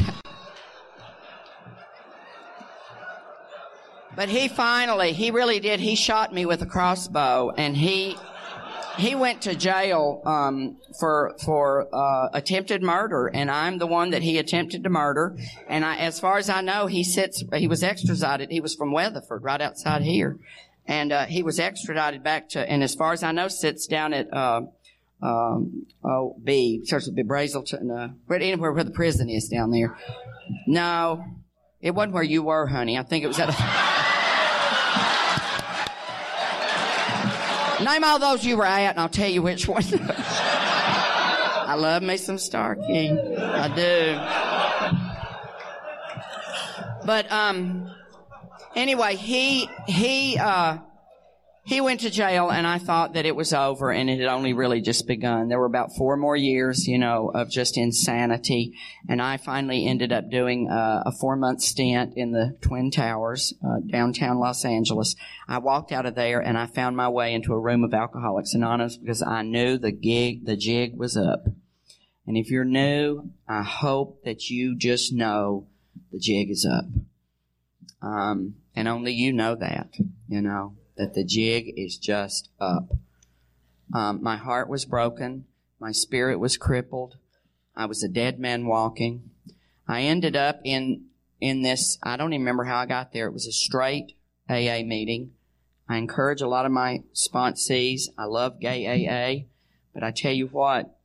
but 4.18 4.30
he 4.30 4.48
finally, 4.48 5.14
he 5.14 5.30
really 5.30 5.60
did. 5.60 5.80
He 5.80 5.96
shot 5.96 6.34
me 6.34 6.48
with 6.48 6.64
a 6.64 6.66
crossbow 6.66 7.52
and 7.52 7.78
he, 7.78 8.18
he 8.98 9.14
went 9.14 9.44
to 9.44 9.54
jail 9.54 10.24
um, 10.26 10.78
for 11.00 11.36
for 11.46 11.88
uh, 11.94 12.30
attempted 12.34 12.82
murder, 12.82 13.28
and 13.28 13.52
I'm 13.52 13.78
the 13.78 13.86
one 13.86 14.10
that 14.10 14.24
he 14.24 14.40
attempted 14.40 14.84
to 14.84 14.90
murder. 14.90 15.38
And 15.68 15.86
I, 15.86 15.98
as 15.98 16.20
far 16.20 16.40
as 16.40 16.50
I 16.50 16.62
know, 16.62 16.88
he 16.88 17.04
sits. 17.04 17.44
He 17.54 17.68
was 17.68 17.84
extradited. 17.84 18.50
He 18.50 18.60
was 18.60 18.74
from 18.74 18.92
Weatherford, 18.92 19.44
right 19.44 19.62
outside 19.62 20.02
here, 20.02 20.40
and 20.88 21.12
uh, 21.12 21.26
he 21.26 21.44
was 21.44 21.60
extradited 21.60 22.24
back 22.24 22.50
to. 22.50 22.60
And 22.60 22.82
as 22.82 22.96
far 22.96 23.14
as 23.14 23.22
I 23.22 23.32
know, 23.32 23.48
sits 23.48 23.86
down 23.86 24.14
at. 24.14 24.34
Uh, 24.34 24.62
um, 25.20 25.88
oh, 26.04 26.36
B 26.44 26.82
starts 26.86 27.08
with 27.08 27.16
B. 27.16 27.24
Brazelton, 27.24 27.92
uh, 27.92 28.14
where, 28.28 28.40
anywhere 28.40 28.72
where 28.72 28.84
the 28.84 28.92
prison 28.92 29.30
is 29.30 29.48
down 29.48 29.72
there. 29.72 29.98
No, 30.68 31.24
it 31.82 31.92
wasn't 31.92 32.14
where 32.14 32.24
you 32.24 32.44
were, 32.44 32.68
honey. 32.68 32.98
I 32.98 33.04
think 33.04 33.24
it 33.24 33.28
was 33.28 33.40
at. 33.40 33.50
A, 33.50 33.87
Name 37.84 38.04
all 38.04 38.20
those 38.20 38.46
you 38.46 38.58
were 38.58 38.66
at, 38.66 38.92
and 38.92 39.00
I'll 39.00 39.10
tell 39.10 39.30
you 39.30 39.42
which 39.42 39.68
one. 39.68 39.84
I 39.94 41.76
love 41.78 42.02
me 42.02 42.18
some 42.18 42.38
Star 42.38 42.76
King. 42.76 43.18
I 43.38 43.68
do. 43.76 44.18
But 47.06 47.32
um, 47.32 47.92
anyway, 48.76 49.16
he 49.16 49.70
he 49.88 50.38
uh, 50.38 50.78
he 51.68 51.82
went 51.82 52.00
to 52.00 52.10
jail 52.10 52.50
and 52.50 52.66
I 52.66 52.78
thought 52.78 53.16
that 53.16 53.26
it 53.26 53.36
was 53.36 53.52
over 53.52 53.92
and 53.92 54.10
it 54.10 54.22
had 54.22 54.30
only 54.30 54.54
really 54.54 54.80
just 54.80 55.06
begun. 55.06 55.50
There 55.50 55.60
were 55.60 55.66
about 55.66 55.98
four 55.98 56.16
more 56.16 56.38
years, 56.38 56.88
you 56.88 56.98
know, 56.98 57.30
of 57.36 57.50
just 57.50 57.78
insanity. 57.78 58.74
And 59.10 59.22
I 59.22 59.36
finally 59.36 59.86
ended 59.86 60.14
up 60.14 60.30
doing 60.32 60.70
uh, 60.70 61.04
a 61.06 61.12
four 61.12 61.36
month 61.36 61.62
stint 61.62 62.14
in 62.16 62.32
the 62.32 62.58
Twin 62.62 62.90
Towers, 62.90 63.54
uh, 63.62 63.82
downtown 63.86 64.40
Los 64.40 64.64
Angeles. 64.64 65.18
I 65.46 65.58
walked 65.58 65.92
out 65.92 66.06
of 66.06 66.16
there 66.16 66.40
and 66.40 66.58
I 66.58 66.68
found 66.68 66.96
my 66.96 67.10
way 67.10 67.34
into 67.34 67.52
a 67.52 67.60
room 67.60 67.84
of 67.84 67.94
Alcoholics 67.94 68.54
Anonymous 68.54 68.96
because 68.96 69.22
I 69.22 69.42
knew 69.42 69.78
the 69.78 69.92
gig, 69.92 70.46
the 70.46 70.56
jig 70.56 70.96
was 70.96 71.18
up. 71.18 71.48
And 72.26 72.38
if 72.38 72.50
you're 72.50 72.64
new, 72.64 73.32
I 73.46 73.64
hope 73.64 74.24
that 74.24 74.50
you 74.50 74.78
just 74.78 75.12
know 75.12 75.68
the 76.14 76.20
jig 76.20 76.50
is 76.50 76.66
up. 76.66 76.86
Um, 78.02 78.56
and 78.74 78.88
only 78.88 79.12
you 79.12 79.34
know 79.34 79.56
that, 79.56 79.90
you 80.30 80.42
know 80.42 80.77
that 80.98 81.14
the 81.14 81.24
jig 81.24 81.74
is 81.78 81.98
just 81.98 82.50
up. 82.60 82.90
Um, 83.94 84.22
my 84.22 84.36
heart 84.36 84.68
was 84.70 84.86
broken. 84.86 85.46
My 85.80 85.92
spirit 85.92 86.40
was 86.40 86.58
crippled. 86.58 87.18
I 87.76 87.86
was 87.86 88.04
a 88.04 88.10
dead 88.10 88.40
man 88.40 88.66
walking. 88.66 89.30
I 89.88 90.02
ended 90.02 90.36
up 90.36 90.60
in 90.64 91.06
in 91.40 91.62
this. 91.62 91.98
I 92.04 92.18
don't 92.18 92.34
even 92.34 92.42
remember 92.42 92.66
how 92.66 92.78
I 92.78 92.86
got 92.86 93.14
there. 93.14 93.28
It 93.28 93.34
was 93.34 93.48
a 93.48 93.52
straight 93.52 94.14
AA 94.50 94.82
meeting. 94.84 95.32
I 95.88 95.98
encourage 95.98 96.42
a 96.42 96.48
lot 96.48 96.66
of 96.66 96.72
my 96.72 97.04
sponsees. 97.14 98.10
I 98.18 98.26
love 98.26 98.60
gay 98.60 98.86
AA, 98.88 99.46
but 99.94 100.04
I 100.04 100.12
tell 100.12 100.34
you 100.34 100.48
what, 100.48 100.98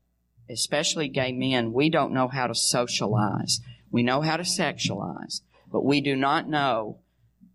especially 0.51 1.09
gay 1.09 1.33
men, 1.33 1.73
we 1.73 1.89
don't 1.89 2.13
know 2.13 2.29
how 2.29 2.47
to 2.47 2.55
socialize. 2.55 3.61
We 3.91 4.03
know 4.03 4.23
how 4.23 4.39
to 4.39 4.43
sexualize, 4.43 5.43
but 5.71 5.85
we 5.85 6.01
do 6.01 6.17
not 6.17 6.49
know 6.49 6.99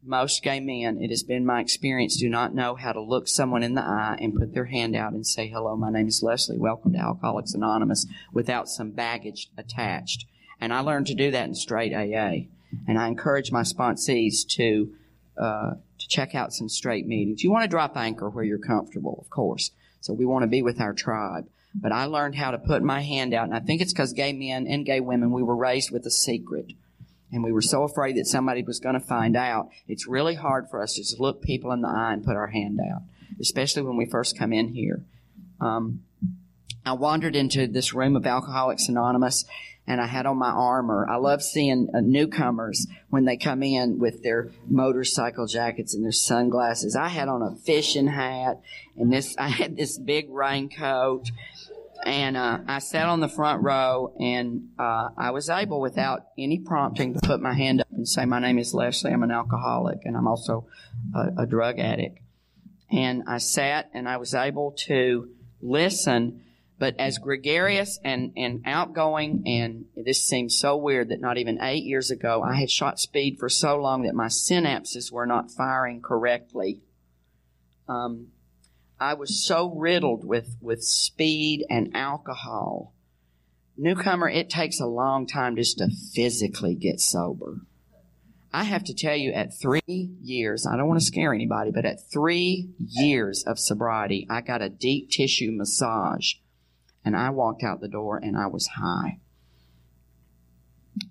most 0.04 0.44
gay 0.44 0.60
men, 0.60 1.02
it 1.02 1.10
has 1.10 1.24
been 1.24 1.46
my 1.46 1.60
experience, 1.62 2.18
do 2.18 2.30
not 2.30 2.56
know 2.56 2.76
how 2.76 2.92
to 2.92 3.02
look 3.02 3.28
someone 3.28 3.64
in 3.64 3.74
the 3.74 3.82
eye 3.82 4.18
and 4.22 4.36
put 4.36 4.54
their 4.54 4.66
hand 4.66 4.96
out 4.96 5.14
and 5.14 5.26
say, 5.26 5.48
hello, 5.48 5.76
my 5.76 5.92
name 5.92 6.08
is 6.08 6.24
Leslie. 6.24 6.58
Welcome 6.58 6.94
to 6.94 7.00
Alcoholics 7.00 7.54
Anonymous 7.54 8.06
without 8.32 8.70
some 8.70 8.92
baggage 8.92 9.50
attached. 9.58 10.26
And 10.60 10.74
I 10.74 10.80
learned 10.80 11.08
to 11.08 11.16
do 11.16 11.32
that 11.32 11.48
in 11.48 11.56
straight 11.56 11.94
AA. 11.94 12.48
And 12.88 12.98
I 12.98 13.08
encourage 13.08 13.52
my 13.52 13.62
sponsees 13.62 14.48
to, 14.50 14.94
uh, 15.38 15.72
to 16.00 16.08
check 16.08 16.36
out 16.36 16.54
some 16.54 16.70
straight 16.70 17.08
meetings. 17.08 17.44
You 17.44 17.52
want 17.52 17.64
to 17.64 17.70
drop 17.70 17.96
anchor 17.96 18.30
where 18.30 18.44
you're 18.44 18.58
comfortable, 18.58 19.18
of 19.22 19.30
course. 19.30 19.72
So 20.02 20.14
we 20.14 20.26
want 20.26 20.44
to 20.44 20.48
be 20.48 20.62
with 20.62 20.80
our 20.80 20.94
tribe. 20.94 21.48
But 21.74 21.92
I 21.92 22.06
learned 22.06 22.36
how 22.36 22.52
to 22.52 22.58
put 22.58 22.82
my 22.82 23.02
hand 23.02 23.34
out, 23.34 23.46
and 23.46 23.54
I 23.54 23.60
think 23.60 23.82
it's 23.82 23.94
because 23.94 24.14
gay 24.14 24.34
men 24.34 24.66
and 24.68 24.86
gay 24.86 25.00
women, 25.00 25.32
we 25.32 25.44
were 25.44 25.56
raised 25.56 25.92
with 25.92 26.06
a 26.06 26.12
secret 26.12 26.72
and 27.32 27.44
we 27.44 27.52
were 27.52 27.62
so 27.62 27.84
afraid 27.84 28.18
that 28.18 28.26
somebody 28.26 28.64
was 28.64 28.80
going 28.80 29.00
to 29.00 29.06
find 29.06 29.36
out, 29.36 29.70
it's 29.88 30.08
really 30.08 30.36
hard 30.36 30.70
for 30.70 30.82
us 30.82 30.94
to 30.94 31.02
just 31.02 31.20
look 31.20 31.42
people 31.42 31.72
in 31.72 31.82
the 31.82 31.90
eye 31.90 32.14
and 32.14 32.24
put 32.24 32.36
our 32.36 32.48
hand 32.48 32.80
out, 32.80 33.02
especially 33.40 33.82
when 33.82 33.98
we 33.98 34.06
first 34.06 34.38
come 34.38 34.54
in 34.54 34.70
here. 34.70 35.04
Um, 35.60 36.04
I 36.86 36.94
wandered 36.94 37.36
into 37.36 37.68
this 37.68 37.94
room 37.94 38.16
of 38.16 38.26
Alcoholics 38.26 38.88
Anonymous 38.88 39.46
and 39.86 40.02
I 40.02 40.08
had 40.08 40.26
on 40.26 40.38
my 40.38 40.50
armor. 40.50 41.08
I 41.10 41.16
love 41.16 41.42
seeing 41.42 41.90
uh, 41.94 42.02
newcomers 42.02 42.88
when 43.10 43.26
they 43.26 43.38
come 43.38 43.64
in 43.64 44.00
with 44.00 44.22
their 44.22 44.52
motorcycle 44.68 45.48
jackets 45.48 45.94
and 45.94 46.04
their 46.04 46.12
sunglasses. 46.12 46.96
I 46.96 47.08
had 47.08 47.30
on 47.30 47.42
a 47.42 47.56
fishing 47.56 48.08
hat 48.08 48.62
and 48.98 49.12
this, 49.12 49.36
I 49.40 49.50
had 49.50 49.76
this 49.76 49.98
big 49.98 50.30
raincoat 50.30 51.30
and 52.06 52.38
uh, 52.38 52.60
I 52.68 52.80
sat 52.80 53.08
on 53.08 53.20
the 53.20 53.28
front 53.28 53.64
row, 53.64 54.14
and 54.20 54.70
uh, 54.78 55.10
I 55.18 55.32
was 55.32 55.50
able, 55.50 55.82
without 55.82 56.28
any 56.38 56.60
prompting, 56.60 57.14
to 57.14 57.20
put 57.22 57.42
my 57.42 57.54
hand 57.54 57.82
up 57.82 57.88
and 57.92 58.08
say, 58.08 58.26
"My 58.26 58.40
name 58.40 58.58
is 58.58 58.74
Leslie. 58.74 59.12
I'm 59.12 59.24
an 59.24 59.32
alcoholic, 59.32 60.00
and 60.06 60.16
I'm 60.16 60.28
also 60.28 60.68
a, 61.16 61.44
a 61.44 61.46
drug 61.46 61.80
addict." 61.80 62.20
And 62.92 63.24
I 63.28 63.40
sat, 63.40 63.90
and 63.94 64.08
I 64.08 64.18
was 64.18 64.34
able 64.34 64.74
to 64.86 65.30
listen. 65.62 66.44
But 66.80 66.96
as 67.00 67.18
gregarious 67.18 68.00
and, 68.04 68.34
and 68.38 68.62
outgoing, 68.66 69.44
and 69.48 69.86
this 69.96 70.24
seems 70.24 70.60
so 70.60 70.78
weird 70.78 71.10
that 71.10 71.20
not 71.20 71.40
even 71.40 71.60
eight 71.60 71.86
years 71.86 72.12
ago 72.12 72.44
I 72.44 72.54
had 72.54 72.70
shot 72.70 73.00
speed 73.00 73.40
for 73.40 73.50
so 73.50 73.78
long 73.78 74.04
that 74.04 74.14
my 74.14 74.28
synapses 74.28 75.12
were 75.12 75.26
not 75.26 75.50
firing 75.50 76.04
correctly. 76.04 76.82
Um, 77.90 78.28
I 79.00 79.14
was 79.14 79.46
so 79.46 79.74
riddled 79.76 80.26
with, 80.26 80.58
with 80.62 80.84
speed 80.84 81.66
and 81.70 81.96
alcohol. 81.96 82.94
Newcomer, 83.78 84.28
it 84.28 84.50
takes 84.50 84.80
a 84.80 84.88
long 84.88 85.28
time 85.28 85.56
just 85.56 85.78
to 85.78 85.90
physically 86.14 86.74
get 86.74 87.00
sober. 87.00 87.62
I 88.52 88.64
have 88.64 88.84
to 88.86 88.96
tell 88.96 89.16
you, 89.16 89.34
at 89.34 89.60
three 89.60 89.82
years, 89.88 90.66
I 90.66 90.78
don't 90.78 90.88
want 90.88 91.00
to 91.00 91.06
scare 91.06 91.34
anybody, 91.34 91.70
but 91.70 91.86
at 91.86 92.10
three 92.10 92.70
years 92.80 93.44
of 93.46 93.60
sobriety, 93.60 94.26
I 94.30 94.42
got 94.42 94.64
a 94.64 94.70
deep 94.70 95.12
tissue 95.12 95.52
massage 95.52 96.34
and 97.06 97.16
I 97.16 97.30
walked 97.30 97.64
out 97.64 97.82
the 97.82 97.88
door 97.88 98.18
and 98.18 98.36
I 98.36 98.48
was 98.48 98.68
high. 98.68 99.20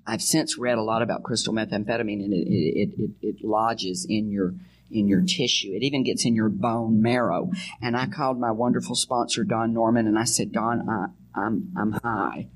I've 0.05 0.23
since 0.23 0.59
read 0.59 0.79
a 0.79 0.83
lot 0.83 1.03
about 1.03 1.23
crystal 1.23 1.55
methamphetamine 1.55 2.25
and 2.25 2.33
it, 2.33 2.49
it, 2.49 2.91
it, 2.99 3.11
it 3.23 3.45
lodges 3.45 4.07
in 4.09 4.31
your 4.31 4.55
in 4.91 5.09
your 5.09 5.23
tissue. 5.23 5.73
It 5.73 5.83
even 5.83 6.05
gets 6.05 6.25
in 6.25 6.35
your 6.35 6.49
bone 6.49 7.03
marrow. 7.03 7.51
And 7.81 7.97
I 7.97 8.07
called 8.07 8.39
my 8.39 8.51
wonderful 8.51 8.95
sponsor, 8.95 9.45
Don 9.45 9.73
Norman, 9.73 10.07
and 10.07 10.19
I 10.19 10.25
said, 10.25 10.53
Don, 10.53 10.89
I, 10.89 11.07
I'm 11.37 11.71
I'm 11.77 11.93
high, 11.93 12.49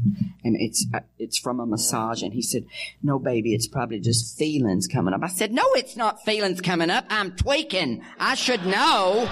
and 0.43 0.57
it's 0.59 0.87
uh, 0.95 1.01
it's 1.19 1.39
from 1.39 1.61
a 1.61 1.67
massage. 1.67 2.23
And 2.23 2.33
he 2.33 2.41
said, 2.41 2.65
"No, 3.03 3.19
baby, 3.19 3.53
it's 3.53 3.69
probably 3.69 4.01
just 4.01 4.39
feelings 4.39 4.87
coming 4.87 5.13
up." 5.13 5.23
I 5.23 5.29
said, 5.29 5.53
"No, 5.53 5.65
it's 5.75 5.97
not 5.97 6.25
feelings 6.25 6.63
coming 6.63 6.89
up. 6.89 7.05
I'm 7.11 7.33
tweaking. 7.33 8.03
I 8.19 8.35
should 8.35 8.65
know. 8.65 9.29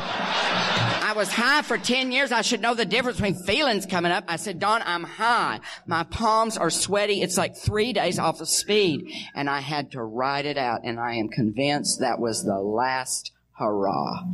I 1.08 1.12
was 1.12 1.32
high 1.32 1.62
for 1.62 1.78
ten 1.78 2.12
years. 2.12 2.32
I 2.32 2.42
should 2.42 2.60
know 2.60 2.74
the 2.74 2.84
difference 2.84 3.16
between 3.16 3.42
feelings 3.42 3.86
coming 3.86 4.12
up." 4.12 4.24
I 4.28 4.36
said, 4.36 4.58
"Don, 4.58 4.82
I'm 4.84 5.04
high. 5.04 5.60
My 5.86 6.02
palms 6.04 6.58
are 6.58 6.68
sweaty. 6.68 7.22
It's 7.22 7.38
like 7.38 7.56
three 7.56 7.94
days 7.94 8.18
off 8.18 8.42
of 8.42 8.48
speed, 8.48 9.10
and 9.34 9.48
I 9.48 9.60
had 9.60 9.92
to 9.92 10.02
ride 10.02 10.44
it 10.44 10.58
out. 10.58 10.82
And 10.84 11.00
I 11.00 11.14
am 11.14 11.28
convinced 11.28 12.00
that 12.00 12.20
was 12.20 12.44
the 12.44 12.60
last 12.60 13.32
hurrah. 13.58 14.24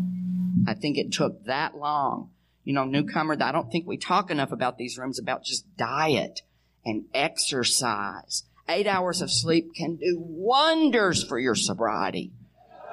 I 0.67 0.75
think 0.75 0.99
it 0.99 1.13
took 1.13 1.45
that 1.45 1.77
long." 1.77 2.31
you 2.65 2.73
know, 2.73 2.85
newcomer, 2.85 3.37
I 3.41 3.53
don't 3.53 3.71
think 3.71 3.87
we 3.87 3.99
talk 3.99 4.31
enough 4.31 4.51
about 4.51 4.79
these 4.79 4.99
rooms 4.99 5.19
about 5.19 5.45
just 5.45 5.77
diet 5.77 6.41
and 6.85 7.05
exercise. 7.15 8.45
Eight 8.69 8.87
hours 8.87 9.21
of 9.21 9.31
sleep 9.31 9.75
can 9.77 9.97
do 9.97 10.17
wonders 10.19 11.23
for 11.23 11.39
your 11.39 11.55
sobriety. 11.55 12.33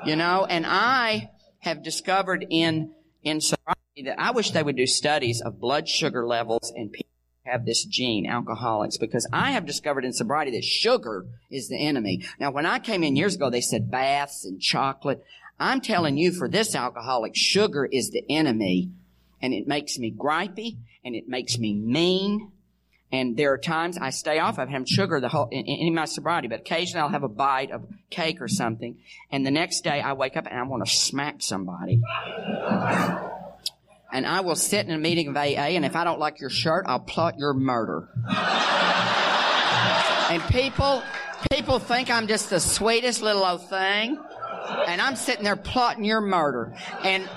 You 0.06 0.18
know, 0.18 0.46
and 0.46 0.66
I 0.68 1.30
have 1.60 1.84
discovered 1.84 2.46
in, 2.50 2.94
in 3.24 3.42
sobriety 3.42 4.04
that 4.06 4.20
I 4.20 4.32
wish 4.32 4.52
they 4.52 4.64
would 4.64 4.76
do 4.76 4.88
studies 4.88 5.42
of 5.42 5.60
blood 5.60 5.88
sugar 5.88 6.26
levels 6.26 6.72
and 6.76 6.92
people 6.92 7.10
have 7.46 7.66
this 7.66 7.84
gene, 7.84 8.28
alcoholics, 8.28 8.98
because 8.98 9.28
I 9.34 9.52
have 9.52 9.66
discovered 9.66 10.06
in 10.06 10.14
sobriety 10.14 10.52
that 10.52 10.64
sugar 10.64 11.26
is 11.50 11.70
the 11.70 11.78
enemy. 11.78 12.24
Now, 12.40 12.52
when 12.52 12.66
I 12.66 12.80
came 12.80 13.04
in 13.04 13.16
years 13.16 13.36
ago, 13.36 13.50
they 13.50 13.62
said 13.62 13.90
baths 13.90 14.46
and 14.46 14.62
chocolate. 14.62 15.24
I'm 15.60 15.82
telling 15.82 16.18
you, 16.18 16.32
for 16.32 16.48
this 16.48 16.76
alcoholic, 16.76 17.36
sugar 17.36 17.86
is 17.86 18.12
the 18.12 18.24
enemy, 18.30 18.92
and 19.42 19.54
it 19.54 19.68
makes 19.68 19.98
me 19.98 20.12
gripey, 20.12 20.78
and 21.04 21.16
it 21.16 21.28
makes 21.28 21.58
me 21.58 21.74
mean, 21.74 22.52
and 23.12 23.36
there 23.36 23.52
are 23.54 23.58
times 23.58 23.98
I 23.98 24.12
stay 24.12 24.40
off 24.40 24.58
of 24.58 24.70
having 24.70 24.86
sugar 24.86 25.20
the 25.20 25.28
whole 25.30 25.50
in, 25.52 25.66
in, 25.66 25.94
my 25.94 26.06
sobriety, 26.06 26.48
but 26.48 26.62
occasionally 26.62 27.02
I'll 27.02 27.10
have 27.10 27.24
a 27.24 27.30
bite 27.30 27.72
of 27.72 27.84
cake 28.10 28.42
or 28.42 28.48
something, 28.48 28.98
and 29.32 29.46
the 29.46 29.52
next 29.52 29.84
day 29.84 30.02
I 30.02 30.14
wake 30.14 30.38
up 30.38 30.48
and 30.48 30.58
I 30.58 30.64
want 30.64 30.86
to 30.86 30.92
smack 30.92 31.42
somebody. 31.42 32.02
And 34.14 34.26
I 34.26 34.42
will 34.42 34.56
sit 34.56 34.86
in 34.86 34.94
a 34.94 34.98
meeting 34.98 35.30
of 35.30 35.38
AA, 35.38 35.72
and 35.76 35.86
if 35.86 35.96
I 35.96 36.04
don't 36.04 36.20
like 36.20 36.42
your 36.42 36.50
shirt, 36.50 36.86
I'll 36.88 37.00
plot 37.00 37.38
your 37.38 37.54
murder. 37.54 38.10
and 40.30 40.42
people, 40.50 41.02
people 41.50 41.80
think 41.80 42.10
I'm 42.10 42.28
just 42.28 42.50
the 42.50 42.60
sweetest 42.60 43.22
little 43.22 43.46
old 43.46 43.70
thing, 43.70 44.18
and 44.88 45.02
I'm 45.02 45.16
sitting 45.16 45.46
there 45.46 45.56
plotting 45.56 46.04
your 46.04 46.22
murder. 46.22 46.76
And 47.04 47.30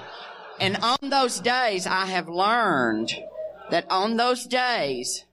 and 0.61 0.77
on 0.83 1.11
those 1.11 1.41
days, 1.41 1.87
I 1.87 2.07
have 2.07 2.29
learned 2.29 3.13
that 3.71 3.91
on 3.91 4.17
those 4.17 4.45
days, 4.45 5.25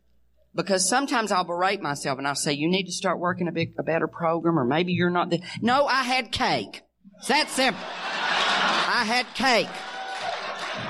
because 0.53 0.87
sometimes 0.87 1.31
I'll 1.31 1.43
berate 1.43 1.81
myself 1.81 2.17
and 2.17 2.27
I'll 2.27 2.35
say, 2.35 2.53
you 2.53 2.69
need 2.69 2.85
to 2.85 2.91
start 2.91 3.19
working 3.19 3.47
a 3.47 3.51
big, 3.51 3.73
a 3.77 3.83
better 3.83 4.07
program 4.07 4.59
or 4.59 4.65
maybe 4.65 4.91
you're 4.93 5.09
not 5.09 5.29
the, 5.29 5.41
no, 5.61 5.85
I 5.85 6.03
had 6.03 6.31
cake. 6.31 6.81
It's 7.17 7.27
that 7.27 7.49
simple. 7.49 7.83
I 7.83 9.05
had 9.05 9.25
cake. 9.33 9.69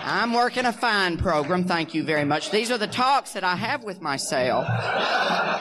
I'm 0.04 0.34
working 0.34 0.66
a 0.66 0.74
fine 0.74 1.18
program. 1.18 1.66
Thank 1.66 1.94
you 1.94 2.04
very 2.04 2.26
much. 2.26 2.50
These 2.50 2.72
are 2.72 2.78
the 2.78 2.88
talks 2.88 3.34
that 3.34 3.44
I 3.44 3.56
have 3.56 3.84
with 3.84 4.02
myself. 4.02 4.66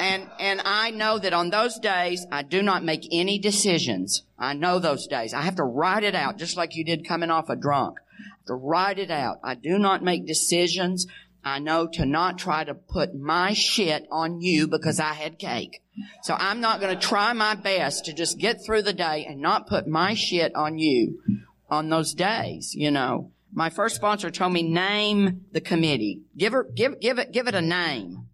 And, 0.00 0.26
and 0.38 0.62
I 0.64 0.90
know 0.92 1.18
that 1.18 1.34
on 1.34 1.50
those 1.50 1.78
days, 1.78 2.26
I 2.32 2.42
do 2.42 2.62
not 2.62 2.82
make 2.82 3.06
any 3.12 3.38
decisions. 3.38 4.24
I 4.38 4.54
know 4.54 4.78
those 4.78 5.06
days. 5.06 5.34
I 5.34 5.42
have 5.42 5.56
to 5.56 5.64
write 5.64 6.04
it 6.04 6.14
out 6.14 6.38
just 6.38 6.56
like 6.56 6.74
you 6.74 6.84
did 6.84 7.06
coming 7.06 7.30
off 7.30 7.50
a 7.50 7.56
drunk. 7.56 7.98
To 8.46 8.54
write 8.54 8.98
it 8.98 9.10
out. 9.10 9.40
I 9.44 9.54
do 9.54 9.78
not 9.78 10.02
make 10.02 10.26
decisions 10.26 11.06
I 11.44 11.58
know 11.58 11.86
to 11.94 12.04
not 12.04 12.38
try 12.38 12.64
to 12.64 12.74
put 12.74 13.14
my 13.14 13.54
shit 13.54 14.06
on 14.10 14.40
you 14.40 14.68
because 14.68 15.00
I 15.00 15.14
had 15.14 15.38
cake. 15.38 15.82
So 16.22 16.34
I'm 16.34 16.60
not 16.60 16.80
going 16.80 16.94
to 16.94 17.06
try 17.06 17.32
my 17.32 17.54
best 17.54 18.04
to 18.06 18.12
just 18.12 18.38
get 18.38 18.64
through 18.64 18.82
the 18.82 18.92
day 18.92 19.26
and 19.28 19.40
not 19.40 19.66
put 19.66 19.86
my 19.86 20.14
shit 20.14 20.54
on 20.54 20.78
you 20.78 21.20
on 21.68 21.88
those 21.88 22.14
days, 22.14 22.74
you 22.74 22.90
know. 22.90 23.32
My 23.52 23.70
first 23.70 23.96
sponsor 23.96 24.30
told 24.30 24.52
me 24.52 24.62
name 24.62 25.46
the 25.52 25.60
committee. 25.60 26.22
Give 26.36 26.52
her, 26.52 26.64
give, 26.64 27.00
give 27.00 27.18
it, 27.18 27.32
give 27.32 27.48
it 27.48 27.54
a 27.54 27.62
name. 27.62 28.26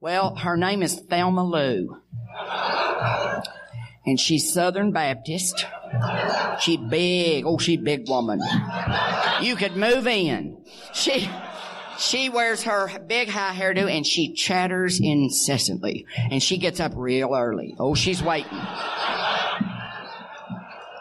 Well, 0.00 0.36
her 0.36 0.56
name 0.56 0.82
is 0.82 0.94
Thelma 0.94 1.44
Lou. 1.44 2.00
And 4.06 4.18
she's 4.18 4.52
Southern 4.52 4.92
Baptist. 4.92 5.66
She 6.60 6.76
big. 6.76 7.44
Oh, 7.44 7.58
she 7.58 7.76
big 7.76 8.08
woman. 8.08 8.40
You 9.42 9.56
could 9.56 9.76
move 9.76 10.06
in. 10.06 10.64
She, 10.94 11.28
she 11.98 12.28
wears 12.28 12.62
her 12.62 12.98
big 13.00 13.28
high 13.28 13.54
hairdo 13.54 13.90
and 13.90 14.06
she 14.06 14.32
chatters 14.32 15.00
incessantly. 15.02 16.06
And 16.30 16.42
she 16.42 16.58
gets 16.58 16.80
up 16.80 16.92
real 16.94 17.34
early. 17.34 17.74
Oh, 17.78 17.94
she's 17.94 18.22
waiting. 18.22 18.58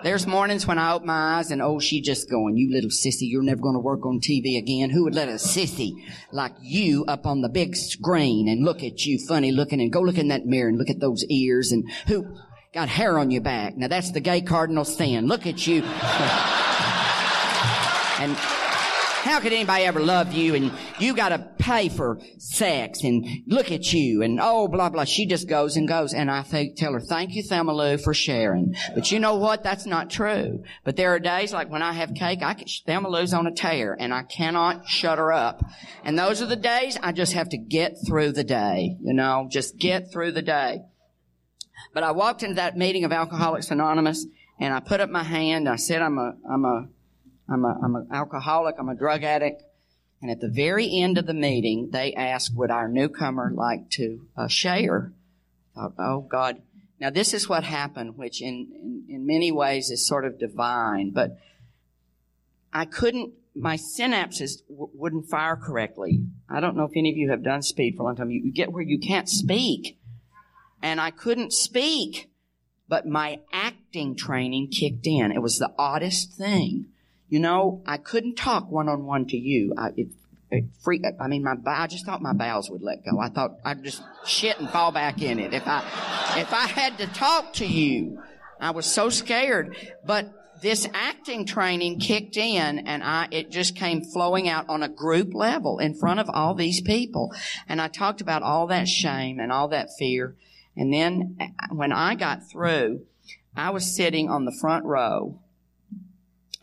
There's 0.04 0.28
mornings 0.28 0.68
when 0.68 0.78
I 0.78 0.94
open 0.94 1.08
my 1.08 1.38
eyes 1.38 1.52
and 1.52 1.62
oh, 1.62 1.80
she 1.80 2.02
just 2.02 2.30
going, 2.30 2.56
you 2.56 2.72
little 2.72 2.90
sissy, 2.90 3.30
you're 3.30 3.44
never 3.44 3.62
going 3.62 3.76
to 3.76 3.80
work 3.80 4.06
on 4.06 4.20
TV 4.20 4.58
again. 4.58 4.90
Who 4.90 5.04
would 5.04 5.16
let 5.16 5.28
a 5.28 5.34
sissy 5.34 5.92
like 6.32 6.54
you 6.62 7.04
up 7.08 7.26
on 7.26 7.42
the 7.42 7.50
big 7.50 7.76
screen 7.76 8.48
and 8.48 8.64
look 8.64 8.84
at 8.84 9.06
you 9.06 9.20
funny 9.28 9.52
looking 9.52 9.82
and 9.82 9.92
go 9.92 10.02
look 10.02 10.18
in 10.18 10.30
that 10.30 10.46
mirror 10.46 10.70
and 10.70 10.78
look 10.78 10.90
at 10.90 11.00
those 11.00 11.26
ears 11.26 11.72
and 11.72 11.90
who 12.08 12.38
got 12.74 12.90
hair 12.90 13.20
on 13.20 13.32
your 13.32 13.42
back. 13.42 13.76
Now 13.76 13.88
that's 13.88 14.12
the 14.12 14.20
gay 14.20 14.42
cardinal 14.42 14.86
sin. 14.86 15.28
Look 15.28 15.46
at 15.46 15.68
you. 15.68 15.82
and 18.20 18.38
how 19.28 19.40
could 19.42 19.54
anybody 19.54 19.84
ever 19.84 20.00
love 20.00 20.34
you 20.34 20.56
and 20.56 20.72
you 21.00 21.14
gotta 21.14 21.40
pay 21.60 21.90
for 21.90 22.20
sex 22.38 23.04
and 23.04 23.26
look 23.46 23.72
at 23.72 23.92
you 23.92 24.22
and 24.22 24.40
oh 24.42 24.68
blah 24.68 24.90
blah. 24.90 25.04
She 25.04 25.26
just 25.26 25.50
goes 25.50 25.76
and 25.76 25.88
goes 25.88 26.14
and 26.14 26.32
I 26.32 26.44
think 26.44 26.78
tell 26.78 26.94
her 26.94 27.02
thank 27.02 27.36
you 27.36 27.44
Thelma 27.44 27.74
Lou 27.74 27.98
for 27.98 28.14
sharing. 28.14 28.76
But 28.96 29.12
you 29.12 29.20
know 29.20 29.36
what? 29.36 29.64
That's 29.64 29.86
not 29.86 30.10
true. 30.10 30.64
But 30.86 30.96
there 30.96 31.14
are 31.14 31.20
days 31.20 31.52
like 31.52 31.70
when 31.70 31.82
I 31.82 31.92
have 31.92 32.14
cake, 32.14 32.42
I 32.42 32.54
can, 32.54 32.68
Thelma 32.86 33.10
Lou's 33.10 33.34
on 33.34 33.48
a 33.48 33.52
tear 33.52 33.98
and 34.00 34.14
I 34.14 34.24
cannot 34.24 34.88
shut 34.88 35.18
her 35.18 35.34
up. 35.34 35.62
And 36.06 36.18
those 36.18 36.42
are 36.42 36.46
the 36.48 36.56
days 36.56 36.98
I 37.04 37.12
just 37.12 37.34
have 37.34 37.50
to 37.50 37.58
get 37.58 37.98
through 38.08 38.32
the 38.32 38.46
day. 38.46 38.96
You 39.02 39.14
know, 39.14 39.48
just 39.52 39.78
get 39.78 40.12
through 40.12 40.32
the 40.32 40.42
day. 40.42 40.84
But 41.94 42.04
I 42.04 42.12
walked 42.12 42.44
into 42.44 42.56
that 42.56 42.78
meeting 42.78 43.04
of 43.04 43.12
Alcoholics 43.12 43.72
Anonymous 43.72 44.26
and 44.60 44.74
I 44.74 44.80
put 44.80 45.02
up 45.02 45.10
my 45.10 45.24
hand. 45.24 45.68
I 45.68 45.76
said, 45.76 46.02
I'm 46.02 46.18
a, 46.18 46.34
I'm 46.50 46.66
a 46.66 46.88
I'm 47.50 47.64
a, 47.66 47.80
I'm 47.84 47.96
an 47.96 48.08
alcoholic. 48.12 48.76
I'm 48.78 48.90
a 48.90 48.96
drug 48.96 49.24
addict. 49.24 49.64
And 50.22 50.32
at 50.32 50.42
the 50.42 50.50
very 50.50 51.00
end 51.00 51.18
of 51.18 51.28
the 51.28 51.34
meeting, 51.34 51.90
they 51.92 52.14
asked, 52.14 52.56
would 52.56 52.72
our 52.72 52.88
newcomer 52.88 53.52
like 53.54 53.90
to 53.92 54.28
uh, 54.36 54.48
share? 54.48 55.14
Thought, 55.76 55.94
oh 56.00 56.22
God. 56.22 56.62
Now 57.00 57.12
this 57.12 57.34
is 57.34 57.48
what 57.48 57.64
happened, 57.64 58.18
which 58.18 58.42
in, 58.42 58.72
in, 58.74 59.16
in 59.16 59.28
many 59.28 59.52
ways 59.52 59.92
is 59.92 60.08
sort 60.08 60.26
of 60.26 60.40
divine, 60.40 61.12
but 61.12 61.38
I 62.74 62.86
couldn't, 62.86 63.34
my 63.56 63.78
synapses 63.78 64.68
w- 64.68 64.90
wouldn't 64.94 65.30
fire 65.30 65.56
correctly. 65.56 66.22
I 66.50 66.60
don't 66.60 66.76
know 66.76 66.86
if 66.86 66.92
any 66.96 67.12
of 67.12 67.18
you 67.18 67.30
have 67.30 67.44
done 67.44 67.62
speed 67.62 67.96
for 67.96 68.02
a 68.02 68.06
long 68.08 68.16
time. 68.16 68.32
You, 68.32 68.42
you 68.44 68.52
get 68.52 68.72
where 68.72 68.84
you 68.84 69.00
can't 69.00 69.30
speak. 69.30 70.00
And 70.82 71.00
I 71.00 71.12
couldn't 71.12 71.54
speak, 71.54 72.30
but 72.88 73.06
my 73.08 73.40
acting 73.54 74.16
training 74.16 74.70
kicked 74.70 75.06
in. 75.06 75.32
It 75.32 75.42
was 75.42 75.60
the 75.60 75.74
oddest 75.78 76.34
thing. 76.34 76.88
You 77.30 77.40
know, 77.40 77.82
I 77.86 77.98
couldn't 77.98 78.36
talk 78.36 78.72
one 78.72 78.88
on 78.88 79.06
one 79.06 79.26
to 79.28 79.38
you. 79.38 79.74
I, 79.78 79.90
it, 79.98 80.08
it 80.50 80.66
free, 80.82 81.02
I 81.20 81.28
mean, 81.28 81.44
my, 81.44 81.56
I 81.66 81.88
just 81.88 82.06
thought 82.06 82.22
my 82.22 82.34
bowels 82.34 82.70
would 82.70 82.82
let 82.82 83.04
go. 83.04 83.20
I 83.20 83.30
thought 83.30 83.58
I'd 83.66 83.84
just 83.84 84.02
shit 84.26 84.60
and 84.60 84.70
fall 84.70 84.92
back 84.92 85.22
in 85.22 85.40
it. 85.40 85.54
If 85.54 85.68
I, 85.68 85.80
if 86.38 86.54
I 86.54 86.68
had 86.68 86.98
to 87.00 87.08
talk 87.08 87.54
to 87.54 87.66
you, 87.66 88.22
I 88.60 88.72
was 88.72 88.86
so 88.86 89.10
scared. 89.10 89.76
But 90.06 90.32
this 90.62 90.88
acting 90.94 91.46
training 91.46 92.00
kicked 92.00 92.38
in 92.38 92.80
and 92.80 93.04
I, 93.04 93.28
it 93.32 93.52
just 93.52 93.76
came 93.76 94.02
flowing 94.02 94.48
out 94.48 94.70
on 94.70 94.84
a 94.84 94.90
group 94.90 95.34
level 95.34 95.80
in 95.80 95.94
front 95.94 96.20
of 96.20 96.30
all 96.30 96.56
these 96.56 96.82
people. 96.82 97.34
And 97.68 97.82
I 97.82 97.88
talked 97.88 98.22
about 98.22 98.42
all 98.42 98.68
that 98.68 98.88
shame 98.88 99.40
and 99.40 99.52
all 99.52 99.68
that 99.70 99.90
fear. 100.00 100.36
And 100.76 100.94
then 100.94 101.38
uh, 101.40 101.74
when 101.74 101.92
I 101.92 102.16
got 102.16 102.50
through, 102.50 103.02
I 103.56 103.72
was 103.72 103.96
sitting 103.96 104.30
on 104.30 104.46
the 104.46 104.58
front 104.62 104.86
row 104.86 105.40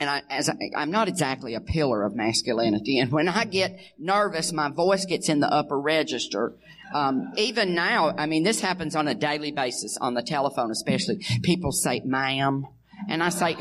and 0.01 0.11
I, 0.11 0.23
as 0.29 0.49
I, 0.49 0.55
I'm 0.77 0.91
not 0.91 1.09
exactly 1.09 1.55
a 1.55 1.61
pillar 1.61 2.03
of 2.03 2.15
masculinity. 2.15 2.99
And 2.99 3.13
when 3.13 3.29
I 3.29 3.45
get 3.45 3.79
nervous, 3.99 4.53
my 4.53 4.69
voice 4.69 5.05
gets 5.05 5.29
in 5.29 5.41
the 5.41 5.53
upper 5.53 5.79
register. 5.79 6.55
Um, 6.93 7.33
even 7.37 7.75
now, 7.75 8.15
I 8.17 8.27
mean, 8.27 8.43
this 8.43 8.61
happens 8.61 8.97
on 8.97 9.09
a 9.09 9.15
daily 9.15 9.53
basis 9.53 9.97
on 10.01 10.15
the 10.15 10.23
telephone, 10.23 10.71
especially. 10.71 11.25
People 11.43 11.73
say, 11.73 12.03
"ma'am," 12.05 12.67
and 13.09 13.23
I 13.23 13.29
say, 13.31 13.57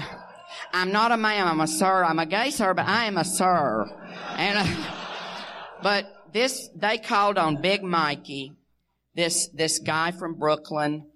"I'm 0.71 0.91
not 0.91 1.11
a 1.11 1.17
ma'am. 1.17 1.47
I'm 1.47 1.61
a 1.61 1.67
sir. 1.67 2.03
I'm 2.03 2.19
a 2.19 2.25
gay 2.25 2.51
sir, 2.51 2.73
but 2.73 2.88
I 2.88 3.05
am 3.05 3.17
a 3.17 3.25
sir." 3.25 3.89
And 4.38 4.59
uh, 4.59 4.93
but 5.81 6.05
this, 6.34 6.69
they 6.75 6.97
called 6.97 7.38
on 7.38 7.61
Big 7.61 7.84
Mikey, 7.84 8.53
this 9.15 9.47
this 9.49 9.79
guy 9.79 10.11
from 10.11 10.36
Brooklyn. 10.36 11.07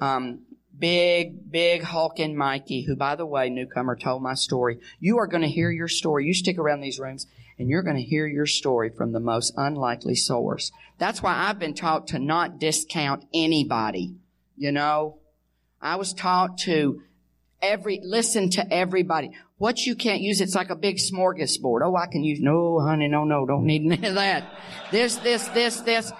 Um, 0.00 0.46
big, 0.80 1.50
big 1.50 1.82
hulking 1.82 2.36
Mikey, 2.36 2.82
who, 2.82 2.96
by 2.96 3.14
the 3.14 3.26
way, 3.26 3.50
newcomer 3.50 3.94
told 3.94 4.22
my 4.22 4.34
story. 4.34 4.80
You 4.98 5.18
are 5.18 5.26
going 5.26 5.42
to 5.42 5.48
hear 5.48 5.70
your 5.70 5.88
story. 5.88 6.26
You 6.26 6.34
stick 6.34 6.58
around 6.58 6.80
these 6.80 6.98
rooms 6.98 7.26
and 7.58 7.68
you're 7.68 7.82
going 7.82 7.96
to 7.96 8.02
hear 8.02 8.26
your 8.26 8.46
story 8.46 8.88
from 8.88 9.12
the 9.12 9.20
most 9.20 9.52
unlikely 9.56 10.14
source. 10.14 10.72
That's 10.98 11.22
why 11.22 11.36
I've 11.36 11.58
been 11.58 11.74
taught 11.74 12.08
to 12.08 12.18
not 12.18 12.58
discount 12.58 13.26
anybody. 13.34 14.14
You 14.56 14.72
know, 14.72 15.18
I 15.80 15.96
was 15.96 16.14
taught 16.14 16.58
to 16.60 17.02
every, 17.60 18.00
listen 18.02 18.50
to 18.50 18.72
everybody. 18.72 19.32
What 19.58 19.84
you 19.84 19.94
can't 19.94 20.22
use, 20.22 20.40
it's 20.40 20.54
like 20.54 20.70
a 20.70 20.76
big 20.76 20.96
smorgasbord. 20.96 21.80
Oh, 21.84 21.96
I 21.96 22.06
can 22.06 22.24
use, 22.24 22.40
no, 22.40 22.80
honey, 22.80 23.08
no, 23.08 23.24
no, 23.24 23.44
don't 23.44 23.66
need 23.66 23.82
any 23.82 24.06
of 24.08 24.14
that. 24.14 24.44
This, 24.90 25.16
this, 25.16 25.46
this, 25.48 25.80
this 25.82 26.10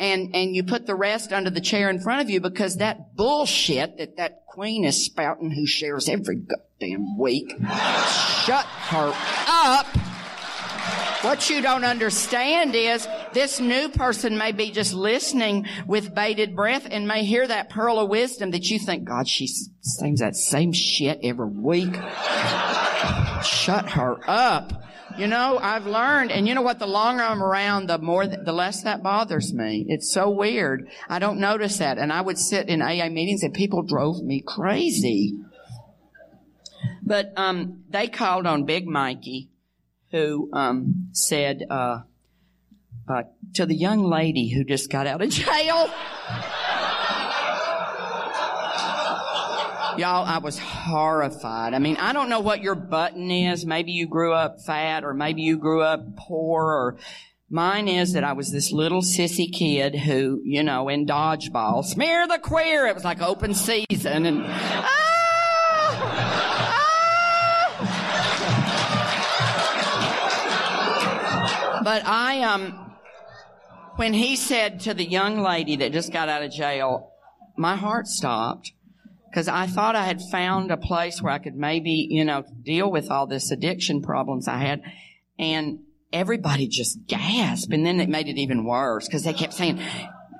and, 0.00 0.34
and 0.34 0.54
you 0.54 0.62
put 0.62 0.86
the 0.86 0.94
rest 0.94 1.32
under 1.32 1.50
the 1.50 1.60
chair 1.60 1.90
in 1.90 2.00
front 2.00 2.20
of 2.20 2.30
you 2.30 2.40
because 2.40 2.76
that 2.76 3.16
bullshit 3.16 3.98
that 3.98 4.16
that 4.16 4.46
queen 4.46 4.84
is 4.84 5.04
spouting 5.04 5.50
who 5.50 5.66
shares 5.66 6.08
every 6.08 6.36
goddamn 6.36 7.18
week, 7.18 7.50
shut 7.50 8.64
her 8.64 9.12
up. 9.48 9.86
What 11.22 11.50
you 11.50 11.60
don't 11.60 11.84
understand 11.84 12.76
is 12.76 13.06
this 13.32 13.58
new 13.58 13.88
person 13.88 14.38
may 14.38 14.52
be 14.52 14.70
just 14.70 14.94
listening 14.94 15.66
with 15.86 16.14
bated 16.14 16.54
breath 16.54 16.86
and 16.88 17.08
may 17.08 17.24
hear 17.24 17.46
that 17.46 17.70
pearl 17.70 17.98
of 17.98 18.08
wisdom 18.08 18.52
that 18.52 18.70
you 18.70 18.78
think, 18.78 19.04
God, 19.04 19.26
she 19.26 19.48
sings 19.80 20.20
that 20.20 20.36
same 20.36 20.72
shit 20.72 21.18
every 21.24 21.48
week. 21.48 21.94
Shut 23.42 23.90
her 23.90 24.18
up. 24.28 24.72
You 25.18 25.26
know, 25.26 25.58
I've 25.58 25.84
learned, 25.84 26.30
and 26.30 26.46
you 26.46 26.54
know 26.54 26.62
what? 26.62 26.78
The 26.78 26.86
longer 26.86 27.24
I'm 27.24 27.42
around, 27.42 27.88
the 27.88 27.98
more, 27.98 28.24
the 28.24 28.52
less 28.52 28.84
that 28.84 29.02
bothers 29.02 29.52
me. 29.52 29.84
It's 29.88 30.12
so 30.12 30.30
weird. 30.30 30.88
I 31.08 31.18
don't 31.18 31.40
notice 31.40 31.78
that. 31.78 31.98
And 31.98 32.12
I 32.12 32.20
would 32.20 32.38
sit 32.38 32.68
in 32.68 32.80
AA 32.80 33.08
meetings 33.08 33.42
and 33.42 33.52
people 33.52 33.82
drove 33.82 34.22
me 34.22 34.40
crazy. 34.46 35.34
But, 37.02 37.32
um, 37.36 37.82
they 37.90 38.06
called 38.06 38.46
on 38.46 38.64
Big 38.64 38.86
Mikey, 38.86 39.50
who, 40.12 40.50
um, 40.52 41.08
said, 41.10 41.64
uh, 41.68 42.02
uh, 43.08 43.22
to 43.54 43.66
the 43.66 43.74
young 43.74 44.04
lady 44.04 44.50
who 44.50 44.62
just 44.62 44.88
got 44.88 45.08
out 45.08 45.20
of 45.20 45.30
jail. 45.30 45.90
Y'all, 49.98 50.24
I 50.24 50.38
was 50.38 50.56
horrified. 50.60 51.74
I 51.74 51.80
mean, 51.80 51.96
I 51.96 52.12
don't 52.12 52.28
know 52.28 52.38
what 52.38 52.62
your 52.62 52.76
button 52.76 53.32
is. 53.32 53.66
Maybe 53.66 53.90
you 53.90 54.06
grew 54.06 54.32
up 54.32 54.60
fat 54.64 55.02
or 55.02 55.12
maybe 55.12 55.42
you 55.42 55.58
grew 55.58 55.82
up 55.82 56.14
poor 56.16 56.66
or 56.66 56.98
mine 57.50 57.88
is 57.88 58.12
that 58.12 58.22
I 58.22 58.32
was 58.34 58.52
this 58.52 58.70
little 58.70 59.02
sissy 59.02 59.52
kid 59.52 59.96
who, 59.96 60.40
you 60.44 60.62
know, 60.62 60.88
in 60.88 61.04
dodgeball, 61.04 61.84
smear 61.84 62.28
the 62.28 62.38
queer. 62.38 62.86
It 62.86 62.94
was 62.94 63.02
like 63.02 63.20
open 63.20 63.54
season 63.54 64.24
and, 64.24 64.44
ah! 64.46 64.94
Ah! 64.94 65.08
But 71.82 72.06
I, 72.06 72.42
um, 72.42 72.92
when 73.96 74.14
he 74.14 74.36
said 74.36 74.78
to 74.82 74.94
the 74.94 75.04
young 75.04 75.40
lady 75.40 75.74
that 75.74 75.92
just 75.92 76.12
got 76.12 76.28
out 76.28 76.44
of 76.44 76.52
jail, 76.52 77.10
my 77.56 77.74
heart 77.74 78.06
stopped 78.06 78.70
because 79.28 79.48
I 79.48 79.66
thought 79.66 79.96
I 79.96 80.04
had 80.04 80.22
found 80.22 80.70
a 80.70 80.76
place 80.76 81.20
where 81.20 81.32
I 81.32 81.38
could 81.38 81.54
maybe, 81.54 82.06
you 82.10 82.24
know, 82.24 82.44
deal 82.62 82.90
with 82.90 83.10
all 83.10 83.26
this 83.26 83.50
addiction 83.50 84.02
problems 84.02 84.48
I 84.48 84.58
had. 84.58 84.82
And 85.38 85.80
everybody 86.12 86.68
just 86.68 87.06
gasped. 87.06 87.72
And 87.72 87.84
then 87.84 88.00
it 88.00 88.08
made 88.08 88.28
it 88.28 88.38
even 88.38 88.64
worse 88.64 89.06
because 89.06 89.24
they 89.24 89.32
kept 89.32 89.54
saying, 89.54 89.80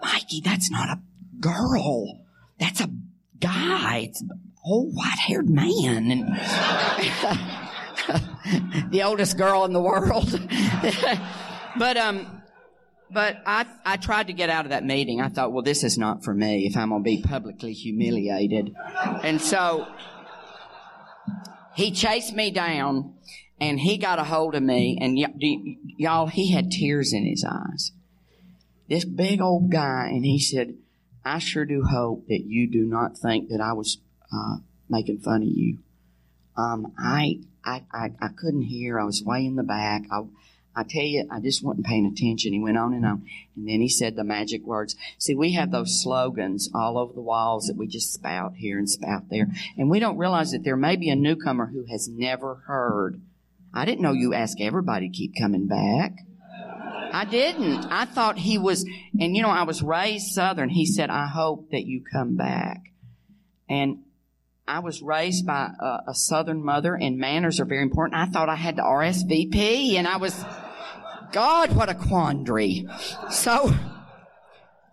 Mikey, 0.03 0.41
that's 0.43 0.70
not 0.70 0.89
a 0.89 1.01
girl. 1.39 2.20
That's 2.59 2.80
a 2.80 2.91
guy. 3.39 4.09
It's 4.09 4.22
an 4.22 4.30
old 4.64 4.95
white 4.95 5.18
haired 5.18 5.49
man. 5.49 6.11
And 6.11 6.28
the 8.91 9.03
oldest 9.03 9.36
girl 9.36 9.64
in 9.64 9.72
the 9.72 9.82
world. 9.82 10.30
but, 11.78 11.97
um, 11.97 12.38
but 13.11 13.42
I, 13.46 13.66
I 13.84 13.96
tried 13.96 14.26
to 14.26 14.32
get 14.32 14.50
out 14.50 14.66
of 14.66 14.70
that 14.70 14.84
meeting. 14.84 15.20
I 15.20 15.28
thought, 15.28 15.52
well, 15.52 15.62
this 15.62 15.82
is 15.84 15.96
not 15.96 16.24
for 16.24 16.34
me 16.34 16.66
if 16.66 16.76
I'm 16.76 16.90
going 16.90 17.02
to 17.02 17.04
be 17.04 17.22
publicly 17.22 17.72
humiliated. 17.72 18.74
And 19.22 19.40
so 19.40 19.86
he 21.74 21.90
chased 21.90 22.34
me 22.34 22.50
down 22.50 23.14
and 23.61 23.80
he 23.80 23.98
got 23.98 24.18
a 24.18 24.24
hold 24.24 24.54
of 24.54 24.62
me 24.62 24.98
and 25.00 25.16
y- 25.16 25.76
y'all, 25.96 26.26
he 26.26 26.52
had 26.52 26.70
tears 26.70 27.12
in 27.12 27.24
his 27.24 27.44
eyes. 27.44 27.92
This 28.88 29.04
big 29.04 29.40
old 29.40 29.70
guy 29.70 30.09
and 30.09 30.24
he 30.24 30.38
said, 30.38 30.74
I 31.24 31.38
sure 31.38 31.64
do 31.64 31.84
hope 31.84 32.26
that 32.28 32.44
you 32.46 32.70
do 32.70 32.84
not 32.84 33.18
think 33.18 33.48
that 33.50 33.61
I 33.61 33.72
was, 33.72 33.98
uh, 34.32 34.56
making 34.88 35.18
fun 35.20 35.42
of 35.42 35.48
you. 35.48 35.78
Um, 36.56 36.92
I, 36.98 37.40
I, 37.64 37.84
I, 37.92 38.11
I 38.20 38.28
couldn't 38.28 38.62
hear. 38.62 38.98
I 38.98 39.04
was 39.04 39.22
way 39.22 39.44
in 39.44 39.56
the 39.56 39.62
back. 39.62 40.02
I, 40.11 40.22
I 40.78 40.84
tell 40.84 41.02
you, 41.02 41.26
I 41.28 41.40
just 41.40 41.64
wasn't 41.64 41.86
paying 41.86 42.06
attention. 42.06 42.52
He 42.52 42.60
went 42.60 42.78
on 42.78 42.94
and 42.94 43.04
on. 43.04 43.26
And 43.56 43.68
then 43.68 43.80
he 43.80 43.88
said 43.88 44.14
the 44.14 44.22
magic 44.22 44.64
words. 44.64 44.94
See, 45.18 45.34
we 45.34 45.54
have 45.54 45.72
those 45.72 46.00
slogans 46.00 46.70
all 46.72 46.96
over 46.96 47.12
the 47.12 47.20
walls 47.20 47.66
that 47.66 47.76
we 47.76 47.88
just 47.88 48.12
spout 48.12 48.52
here 48.54 48.78
and 48.78 48.88
spout 48.88 49.24
there. 49.28 49.48
And 49.76 49.90
we 49.90 49.98
don't 49.98 50.18
realize 50.18 50.52
that 50.52 50.62
there 50.62 50.76
may 50.76 50.94
be 50.94 51.10
a 51.10 51.16
newcomer 51.16 51.66
who 51.66 51.84
has 51.90 52.08
never 52.08 52.62
heard. 52.68 53.20
I 53.74 53.86
didn't 53.86 54.02
know 54.02 54.12
you 54.12 54.34
ask 54.34 54.60
everybody 54.60 55.08
to 55.08 55.16
keep 55.16 55.32
coming 55.36 55.66
back. 55.66 56.12
I 57.12 57.24
didn't. 57.24 57.86
I 57.90 58.04
thought 58.04 58.38
he 58.38 58.56
was, 58.56 58.84
and 59.18 59.34
you 59.34 59.42
know, 59.42 59.50
I 59.50 59.64
was 59.64 59.82
raised 59.82 60.28
Southern. 60.28 60.68
He 60.68 60.86
said, 60.86 61.10
I 61.10 61.26
hope 61.26 61.72
that 61.72 61.86
you 61.86 62.04
come 62.12 62.36
back. 62.36 62.82
And 63.68 64.04
I 64.68 64.78
was 64.78 65.02
raised 65.02 65.44
by 65.44 65.70
a, 65.80 66.10
a 66.10 66.14
Southern 66.14 66.62
mother 66.62 66.94
and 66.94 67.18
manners 67.18 67.58
are 67.58 67.64
very 67.64 67.82
important. 67.82 68.20
I 68.20 68.26
thought 68.26 68.48
I 68.48 68.54
had 68.54 68.76
to 68.76 68.82
RSVP 68.82 69.94
and 69.94 70.06
I 70.06 70.18
was, 70.18 70.44
God, 71.32 71.74
what 71.74 71.88
a 71.88 71.94
quandary. 71.94 72.86
So 73.30 73.74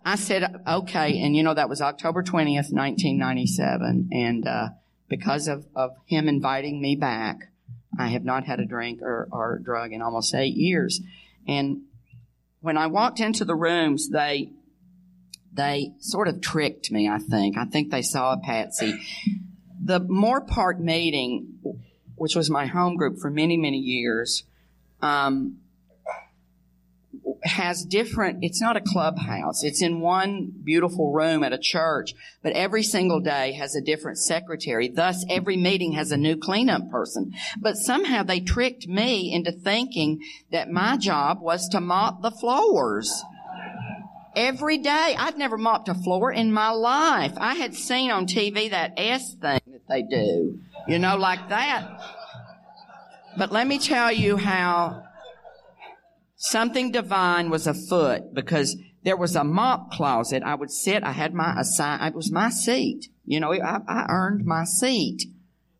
I 0.04 0.16
said, 0.16 0.62
okay. 0.66 1.20
And 1.20 1.34
you 1.36 1.42
know, 1.42 1.54
that 1.54 1.68
was 1.68 1.80
October 1.80 2.22
20th, 2.22 2.72
1997. 2.72 4.10
And, 4.12 4.46
uh, 4.46 4.68
because 5.08 5.48
of, 5.48 5.66
of 5.74 5.92
him 6.06 6.28
inviting 6.28 6.80
me 6.80 6.96
back, 6.96 7.50
I 7.98 8.08
have 8.08 8.24
not 8.24 8.44
had 8.44 8.60
a 8.60 8.66
drink 8.66 9.02
or, 9.02 9.28
or 9.30 9.60
drug 9.62 9.92
in 9.92 10.02
almost 10.02 10.34
eight 10.34 10.56
years. 10.56 11.00
And 11.46 11.82
when 12.60 12.76
I 12.76 12.88
walked 12.88 13.20
into 13.20 13.44
the 13.44 13.54
rooms, 13.54 14.08
they, 14.08 14.50
they 15.52 15.92
sort 16.00 16.28
of 16.28 16.40
tricked 16.40 16.90
me, 16.90 17.08
I 17.08 17.18
think. 17.18 17.56
I 17.56 17.64
think 17.64 17.90
they 17.90 18.02
saw 18.02 18.32
a 18.32 18.38
patsy. 18.38 19.00
The 19.82 20.00
Moorpark 20.00 20.80
meeting, 20.80 21.58
which 22.16 22.34
was 22.34 22.50
my 22.50 22.66
home 22.66 22.96
group 22.96 23.18
for 23.18 23.30
many, 23.30 23.56
many 23.56 23.78
years, 23.78 24.44
um, 25.00 25.58
has 27.46 27.84
different, 27.84 28.38
it's 28.42 28.60
not 28.60 28.76
a 28.76 28.80
clubhouse. 28.80 29.62
It's 29.62 29.82
in 29.82 30.00
one 30.00 30.52
beautiful 30.64 31.12
room 31.12 31.42
at 31.42 31.52
a 31.52 31.58
church, 31.58 32.14
but 32.42 32.52
every 32.52 32.82
single 32.82 33.20
day 33.20 33.52
has 33.52 33.74
a 33.74 33.80
different 33.80 34.18
secretary. 34.18 34.88
Thus, 34.88 35.24
every 35.28 35.56
meeting 35.56 35.92
has 35.92 36.12
a 36.12 36.16
new 36.16 36.36
cleanup 36.36 36.90
person. 36.90 37.32
But 37.58 37.76
somehow 37.76 38.22
they 38.22 38.40
tricked 38.40 38.88
me 38.88 39.32
into 39.32 39.52
thinking 39.52 40.20
that 40.52 40.70
my 40.70 40.96
job 40.96 41.40
was 41.40 41.68
to 41.70 41.80
mop 41.80 42.22
the 42.22 42.30
floors. 42.30 43.22
Every 44.34 44.76
day. 44.76 45.14
I'd 45.18 45.38
never 45.38 45.56
mopped 45.56 45.88
a 45.88 45.94
floor 45.94 46.30
in 46.30 46.52
my 46.52 46.68
life. 46.68 47.32
I 47.38 47.54
had 47.54 47.74
seen 47.74 48.10
on 48.10 48.26
TV 48.26 48.70
that 48.70 48.92
S 48.98 49.32
thing 49.32 49.60
that 49.66 49.88
they 49.88 50.02
do, 50.02 50.60
you 50.86 50.98
know, 50.98 51.16
like 51.16 51.48
that. 51.48 52.00
But 53.38 53.50
let 53.50 53.66
me 53.66 53.78
tell 53.78 54.12
you 54.12 54.36
how 54.36 55.05
something 56.36 56.92
divine 56.92 57.50
was 57.50 57.66
afoot 57.66 58.34
because 58.34 58.76
there 59.02 59.16
was 59.16 59.36
a 59.36 59.44
mop 59.44 59.90
closet. 59.92 60.42
I 60.42 60.54
would 60.54 60.70
sit. 60.70 61.02
I 61.02 61.12
had 61.12 61.34
my 61.34 61.54
assign. 61.58 62.02
It 62.02 62.14
was 62.14 62.32
my 62.32 62.50
seat. 62.50 63.08
You 63.24 63.40
know, 63.40 63.52
I, 63.52 63.78
I 63.88 64.06
earned 64.08 64.44
my 64.44 64.64
seat. 64.64 65.24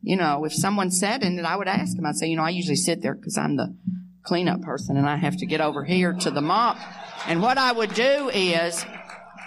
You 0.02 0.16
know, 0.16 0.44
if 0.44 0.52
someone 0.52 0.90
sat 0.90 1.22
in 1.22 1.38
it, 1.38 1.44
I 1.44 1.56
would 1.56 1.68
ask 1.68 1.96
them. 1.96 2.06
I'd 2.06 2.16
say, 2.16 2.28
you 2.28 2.36
know, 2.36 2.44
I 2.44 2.50
usually 2.50 2.76
sit 2.76 3.02
there 3.02 3.14
because 3.14 3.36
I'm 3.36 3.56
the 3.56 3.74
cleanup 4.22 4.62
person 4.62 4.96
and 4.96 5.08
I 5.08 5.16
have 5.16 5.36
to 5.38 5.46
get 5.46 5.60
over 5.60 5.84
here 5.84 6.12
to 6.12 6.30
the 6.30 6.40
mop. 6.40 6.76
And 7.26 7.42
what 7.42 7.58
I 7.58 7.72
would 7.72 7.94
do 7.94 8.30
is, 8.32 8.84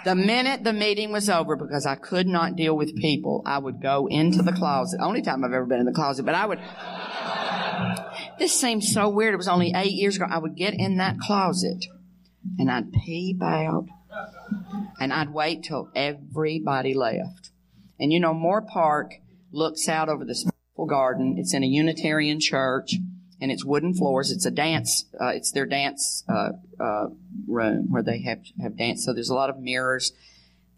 the 0.04 0.14
minute 0.14 0.64
the 0.64 0.72
meeting 0.72 1.12
was 1.12 1.28
over, 1.28 1.56
because 1.56 1.84
I 1.86 1.94
could 1.94 2.26
not 2.26 2.56
deal 2.56 2.76
with 2.76 2.96
people, 2.96 3.42
I 3.44 3.58
would 3.58 3.82
go 3.82 4.06
into 4.06 4.42
the 4.42 4.52
closet. 4.52 5.00
Only 5.02 5.22
time 5.22 5.44
I've 5.44 5.52
ever 5.52 5.66
been 5.66 5.80
in 5.80 5.86
the 5.86 5.92
closet, 5.92 6.24
but 6.24 6.34
I 6.34 6.46
would 6.46 6.58
this 8.38 8.58
seems 8.58 8.92
so 8.92 9.08
weird. 9.08 9.34
It 9.34 9.38
was 9.38 9.48
only 9.48 9.72
eight 9.74 9.92
years 9.92 10.16
ago. 10.16 10.26
I 10.28 10.38
would 10.38 10.56
get 10.56 10.74
in 10.74 10.98
that 10.98 11.18
closet 11.18 11.86
and 12.58 12.70
I'd 12.70 12.92
peep 12.92 13.42
out 13.42 13.86
and 14.98 15.12
I'd 15.12 15.32
wait 15.32 15.64
till 15.64 15.90
everybody 15.94 16.94
left. 16.94 17.50
And 17.98 18.12
you 18.12 18.20
know, 18.20 18.34
Moorpark 18.34 19.10
looks 19.52 19.88
out 19.88 20.08
over 20.08 20.24
this 20.24 20.44
beautiful 20.44 20.86
garden. 20.86 21.36
It's 21.38 21.54
in 21.54 21.62
a 21.62 21.66
Unitarian 21.66 22.40
church 22.40 22.94
and 23.40 23.50
it's 23.50 23.64
wooden 23.64 23.94
floors. 23.94 24.30
It's 24.30 24.46
a 24.46 24.50
dance, 24.50 25.04
uh, 25.20 25.28
it's 25.28 25.52
their 25.52 25.66
dance, 25.66 26.24
uh, 26.28 26.50
uh, 26.78 27.06
room 27.46 27.90
where 27.90 28.02
they 28.02 28.22
have, 28.22 28.40
have 28.62 28.76
dance. 28.76 29.04
So 29.04 29.12
there's 29.12 29.30
a 29.30 29.34
lot 29.34 29.50
of 29.50 29.58
mirrors. 29.58 30.12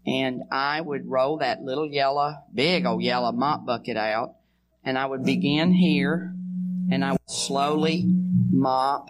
And 0.05 0.43
I 0.51 0.81
would 0.81 1.09
roll 1.09 1.37
that 1.37 1.61
little 1.61 1.87
yellow, 1.87 2.35
big 2.53 2.85
old 2.85 3.01
yellow 3.01 3.31
mop 3.31 3.65
bucket 3.65 3.95
out 3.95 4.35
and 4.83 4.97
I 4.97 5.05
would 5.05 5.23
begin 5.23 5.73
here 5.73 6.32
and 6.93 7.03
I 7.03 7.13
would 7.13 7.29
slowly 7.29 8.05
mop, 8.05 9.09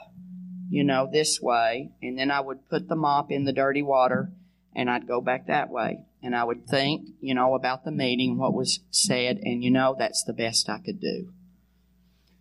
you 0.70 0.86
know, 0.86 1.10
this 1.12 1.42
way, 1.42 1.92
and 2.02 2.18
then 2.18 2.32
I 2.32 2.40
would 2.40 2.70
put 2.70 2.88
the 2.88 2.96
mop 2.96 3.30
in 3.30 3.44
the 3.44 3.52
dirty 3.52 3.82
water 3.82 4.32
and 4.74 4.90
I'd 4.90 5.08
go 5.08 5.22
back 5.22 5.48
that 5.48 5.70
way. 5.70 6.06
And 6.24 6.36
I 6.36 6.46
would 6.46 6.66
think, 6.66 7.10
you 7.20 7.36
know, 7.36 7.54
about 7.54 7.84
the 7.84 7.92
meeting, 7.92 8.38
what 8.38 8.54
was 8.54 8.80
said, 8.90 9.40
and 9.44 9.64
you 9.64 9.70
know, 9.70 9.96
that's 10.00 10.24
the 10.24 10.34
best 10.34 10.70
I 10.70 10.80
could 10.80 11.02
do. 11.02 11.34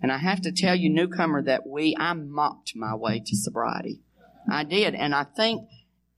And 0.01 0.13
I 0.13 0.19
have 0.19 0.41
to 0.43 0.53
tell 0.53 0.77
you, 0.77 0.89
newcomer, 0.89 1.43
that 1.43 1.67
we, 1.67 1.97
I 1.99 2.13
mopped 2.13 2.75
my 2.77 2.95
way 2.95 3.21
to 3.27 3.37
sobriety. 3.37 4.01
I 4.51 4.65
did. 4.65 4.95
And 4.95 5.15
I 5.15 5.25
think 5.25 5.69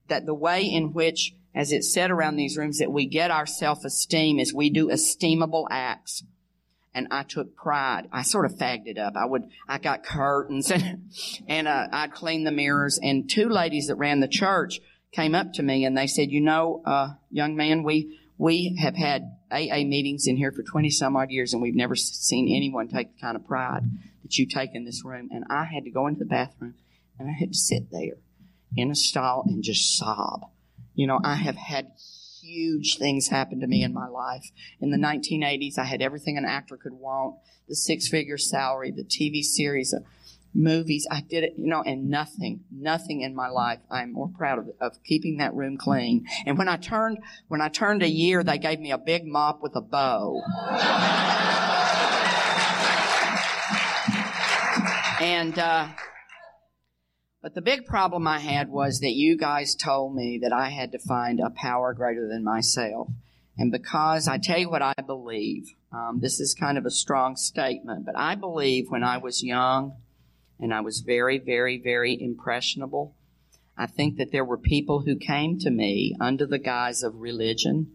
that 0.09 0.27
the 0.27 0.35
way 0.35 0.62
in 0.62 0.93
which, 0.93 1.35
as 1.55 1.72
it's 1.72 1.93
said 1.93 2.11
around 2.11 2.37
these 2.37 2.57
rooms, 2.57 2.79
that 2.79 2.93
we 2.93 3.07
get 3.07 3.31
our 3.31 3.47
self-esteem 3.47 4.39
is 4.39 4.55
we 4.55 4.70
do 4.70 4.89
esteemable 4.89 5.66
acts 5.70 6.22
and 6.95 7.09
I 7.11 7.24
took 7.24 7.57
pride. 7.57 8.09
I 8.12 8.22
sort 8.22 8.47
of 8.47 8.53
fagged 8.53 8.86
it 8.86 8.99
up. 8.99 9.14
I 9.16 9.24
would, 9.26 9.49
I 9.68 9.78
got 9.78 10.05
curtains 10.05 10.70
and, 10.70 11.11
and, 11.49 11.68
uh, 11.68 11.88
I'd 11.92 12.12
clean 12.12 12.45
the 12.45 12.53
mirrors 12.53 12.99
and 13.03 13.28
two 13.28 13.49
ladies 13.49 13.88
that 13.88 13.97
ran 13.97 14.20
the 14.20 14.28
church 14.28 14.80
came 15.12 15.34
up 15.34 15.53
to 15.55 15.62
me 15.62 15.84
and 15.84 15.97
they 15.97 16.07
said, 16.07 16.30
you 16.30 16.40
know, 16.40 16.82
uh, 16.86 17.14
young 17.30 17.57
man, 17.57 17.82
we, 17.82 18.18
We 18.36 18.76
have 18.80 18.97
had 18.97 19.36
AA 19.51 19.84
meetings 19.84 20.26
in 20.26 20.36
here 20.36 20.51
for 20.51 20.62
20 20.62 20.90
some 20.90 21.16
odd 21.16 21.30
years 21.30 21.53
and 21.53 21.62
we've 21.62 21.74
never 21.74 21.95
seen 21.95 22.55
anyone 22.55 22.88
take 22.88 23.14
the 23.14 23.20
kind 23.20 23.36
of 23.36 23.47
pride 23.47 23.82
that 24.22 24.36
you 24.36 24.47
take 24.47 24.70
in 24.74 24.84
this 24.84 25.05
room. 25.05 25.28
And 25.30 25.45
I 25.51 25.64
had 25.64 25.84
to 25.84 25.90
go 25.90 26.07
into 26.07 26.18
the 26.20 26.24
bathroom 26.24 26.74
and 27.18 27.28
I 27.28 27.32
had 27.32 27.53
to 27.53 27.59
sit 27.59 27.90
there 27.90 28.16
in 28.76 28.90
a 28.90 28.95
stall 28.95 29.45
and 29.47 29.62
just 29.62 29.97
sob. 29.97 30.51
You 30.95 31.07
know, 31.07 31.20
I 31.22 31.36
have 31.36 31.57
had 31.57 31.92
huge 32.45 32.99
things 32.99 33.28
happened 33.28 33.62
to 33.62 33.66
me 33.66 33.82
in 33.82 33.92
my 33.95 34.07
life. 34.07 34.51
In 34.80 34.90
the 34.90 34.99
1980s, 34.99 35.78
I 35.78 35.84
had 35.84 36.03
everything 36.03 36.36
an 36.36 36.45
actor 36.45 36.76
could 36.76 36.92
want 36.92 37.36
the 37.68 37.74
six 37.74 38.07
figure 38.09 38.36
salary, 38.36 38.90
the 38.90 39.05
TV 39.05 39.42
series, 39.42 39.90
the 39.92 40.05
movies. 40.55 41.07
I 41.11 41.22
did 41.22 41.45
it, 41.45 41.55
you 41.57 41.66
know, 41.66 41.82
and 41.82 42.11
nothing, 42.11 42.64
nothing 42.70 43.22
in 43.22 43.34
my 43.34 43.49
life. 43.49 43.80
I'm 43.90 44.12
more 44.12 44.28
proud 44.28 44.59
of, 44.59 44.68
of 44.80 45.03
keeping 45.03 45.38
that 45.38 45.55
room 45.55 45.78
clean. 45.78 46.26
And 46.45 46.59
when 46.59 46.68
I 46.68 46.76
turned, 46.76 47.18
when 47.49 47.62
I 47.62 47.68
turned 47.68 48.03
a 48.03 48.09
year, 48.09 48.45
they 48.45 48.59
gave 48.59 48.78
me 48.78 48.92
a 48.92 48.99
big 48.99 49.26
mop 49.26 49.62
with 49.62 49.74
a 49.74 49.80
bow. 49.80 50.42
and, 55.20 55.59
uh, 55.59 55.88
but 57.45 57.53
the 57.53 57.61
big 57.61 57.84
problem 57.84 58.26
I 58.26 58.38
had 58.38 58.70
was 58.70 59.01
that 59.01 59.12
you 59.12 59.36
guys 59.36 59.74
told 59.74 60.16
me 60.16 60.38
that 60.40 60.53
I 60.55 60.70
had 60.70 60.92
to 60.92 60.99
find 60.99 61.40
a 61.40 61.51
power 61.51 61.92
greater 61.92 62.26
than 62.26 62.42
myself. 62.42 63.09
And 63.59 63.70
because 63.70 64.26
I 64.26 64.38
tell 64.38 64.57
you 64.57 64.70
what 64.70 64.80
I 64.80 64.95
believe, 65.07 65.74
um, 65.92 66.20
this 66.22 66.40
is 66.40 66.57
kind 66.59 66.78
of 66.78 66.86
a 66.86 66.90
strong 66.90 67.36
statement, 67.36 68.07
but 68.07 68.16
I 68.16 68.34
believe 68.34 68.86
when 68.88 69.05
I 69.05 69.18
was 69.18 69.45
young 69.45 69.92
and 70.59 70.72
I 70.72 70.80
was 70.80 71.01
very, 71.01 71.36
very, 71.36 71.76
very 71.76 72.18
impressionable, 72.18 73.14
I 73.76 73.88
think 73.88 74.16
that 74.16 74.32
there 74.32 74.42
were 74.42 74.57
people 74.57 75.01
who 75.01 75.14
came 75.14 75.59
to 75.59 75.70
me 75.70 76.16
under 76.18 76.47
the 76.47 76.59
guise 76.59 77.03
of 77.03 77.20
religion. 77.20 77.92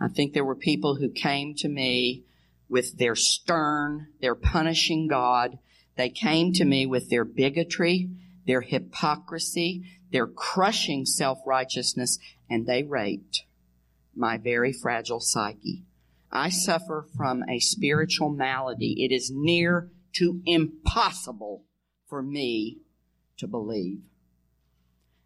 I 0.00 0.08
think 0.08 0.32
there 0.32 0.42
were 0.42 0.56
people 0.56 0.94
who 0.94 1.10
came 1.10 1.54
to 1.56 1.68
me 1.68 2.24
with 2.66 2.96
their 2.96 3.14
stern, 3.14 4.06
their 4.22 4.34
punishing 4.34 5.06
God. 5.06 5.58
They 5.98 6.08
came 6.08 6.54
to 6.54 6.64
me 6.64 6.86
with 6.86 7.10
their 7.10 7.26
bigotry 7.26 8.08
their 8.50 8.62
hypocrisy, 8.62 9.84
their 10.10 10.26
crushing 10.26 11.06
self-righteousness, 11.06 12.18
and 12.50 12.66
they 12.66 12.82
raped 12.82 13.44
my 14.12 14.36
very 14.36 14.72
fragile 14.72 15.20
psyche. 15.20 15.84
I 16.32 16.48
suffer 16.48 17.06
from 17.16 17.44
a 17.48 17.60
spiritual 17.60 18.28
malady. 18.28 19.04
It 19.04 19.14
is 19.14 19.30
near 19.32 19.88
to 20.14 20.40
impossible 20.44 21.62
for 22.08 22.24
me 22.24 22.78
to 23.36 23.46
believe. 23.46 24.00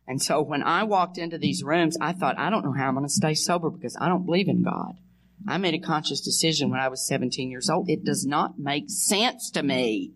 And 0.07 0.21
so 0.21 0.43
when 0.43 0.63
I 0.63 0.83
walked 0.83 1.17
into 1.17 1.39
these 1.39 1.65
rooms, 1.65 1.97
I 1.99 2.13
thought, 2.13 2.39
I 2.39 2.51
don't 2.51 2.63
know 2.63 2.75
how 2.77 2.89
I'm 2.89 2.95
going 2.95 3.07
to 3.07 3.11
stay 3.11 3.33
sober 3.33 3.71
because 3.71 3.97
I 3.99 4.09
don't 4.09 4.27
believe 4.27 4.49
in 4.49 4.63
God. 4.63 4.99
I 5.49 5.57
made 5.57 5.73
a 5.73 5.79
conscious 5.79 6.21
decision 6.21 6.69
when 6.69 6.81
I 6.81 6.89
was 6.89 7.07
17 7.09 7.51
years 7.51 7.71
old. 7.71 7.89
It 7.89 8.05
does 8.05 8.27
not 8.27 8.59
make 8.59 8.91
sense 8.91 9.51
to 9.53 9.63
me. 9.63 10.13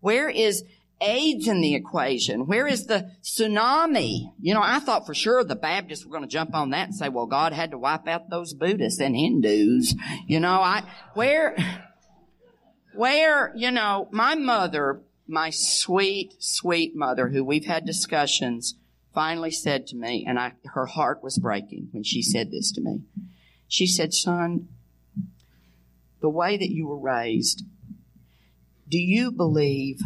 Where 0.00 0.28
is 0.28 0.62
AIDS 1.00 1.46
in 1.46 1.60
the 1.60 1.74
equation? 1.74 2.46
Where 2.46 2.66
is 2.66 2.86
the 2.86 3.10
tsunami? 3.22 4.32
You 4.40 4.54
know, 4.54 4.62
I 4.62 4.80
thought 4.80 5.06
for 5.06 5.14
sure 5.14 5.44
the 5.44 5.56
Baptists 5.56 6.04
were 6.04 6.10
going 6.10 6.22
to 6.22 6.28
jump 6.28 6.54
on 6.54 6.70
that 6.70 6.88
and 6.88 6.94
say, 6.94 7.08
well, 7.08 7.26
God 7.26 7.52
had 7.52 7.70
to 7.70 7.78
wipe 7.78 8.08
out 8.08 8.30
those 8.30 8.54
Buddhists 8.54 9.00
and 9.00 9.16
Hindus. 9.16 9.94
You 10.26 10.40
know, 10.40 10.60
I, 10.60 10.82
where, 11.14 11.56
where, 12.94 13.52
you 13.54 13.70
know, 13.70 14.08
my 14.10 14.34
mother, 14.34 15.02
my 15.26 15.50
sweet, 15.50 16.34
sweet 16.38 16.96
mother, 16.96 17.28
who 17.28 17.44
we've 17.44 17.66
had 17.66 17.86
discussions, 17.86 18.74
finally 19.14 19.50
said 19.50 19.86
to 19.88 19.96
me, 19.96 20.24
and 20.26 20.38
I, 20.38 20.52
her 20.74 20.86
heart 20.86 21.22
was 21.22 21.38
breaking 21.38 21.88
when 21.92 22.02
she 22.02 22.22
said 22.22 22.50
this 22.50 22.72
to 22.72 22.80
me. 22.80 23.02
She 23.66 23.86
said, 23.86 24.14
son, 24.14 24.68
the 26.20 26.28
way 26.28 26.56
that 26.56 26.70
you 26.70 26.86
were 26.86 26.98
raised, 26.98 27.64
do 28.88 28.98
you 28.98 29.30
believe 29.30 30.00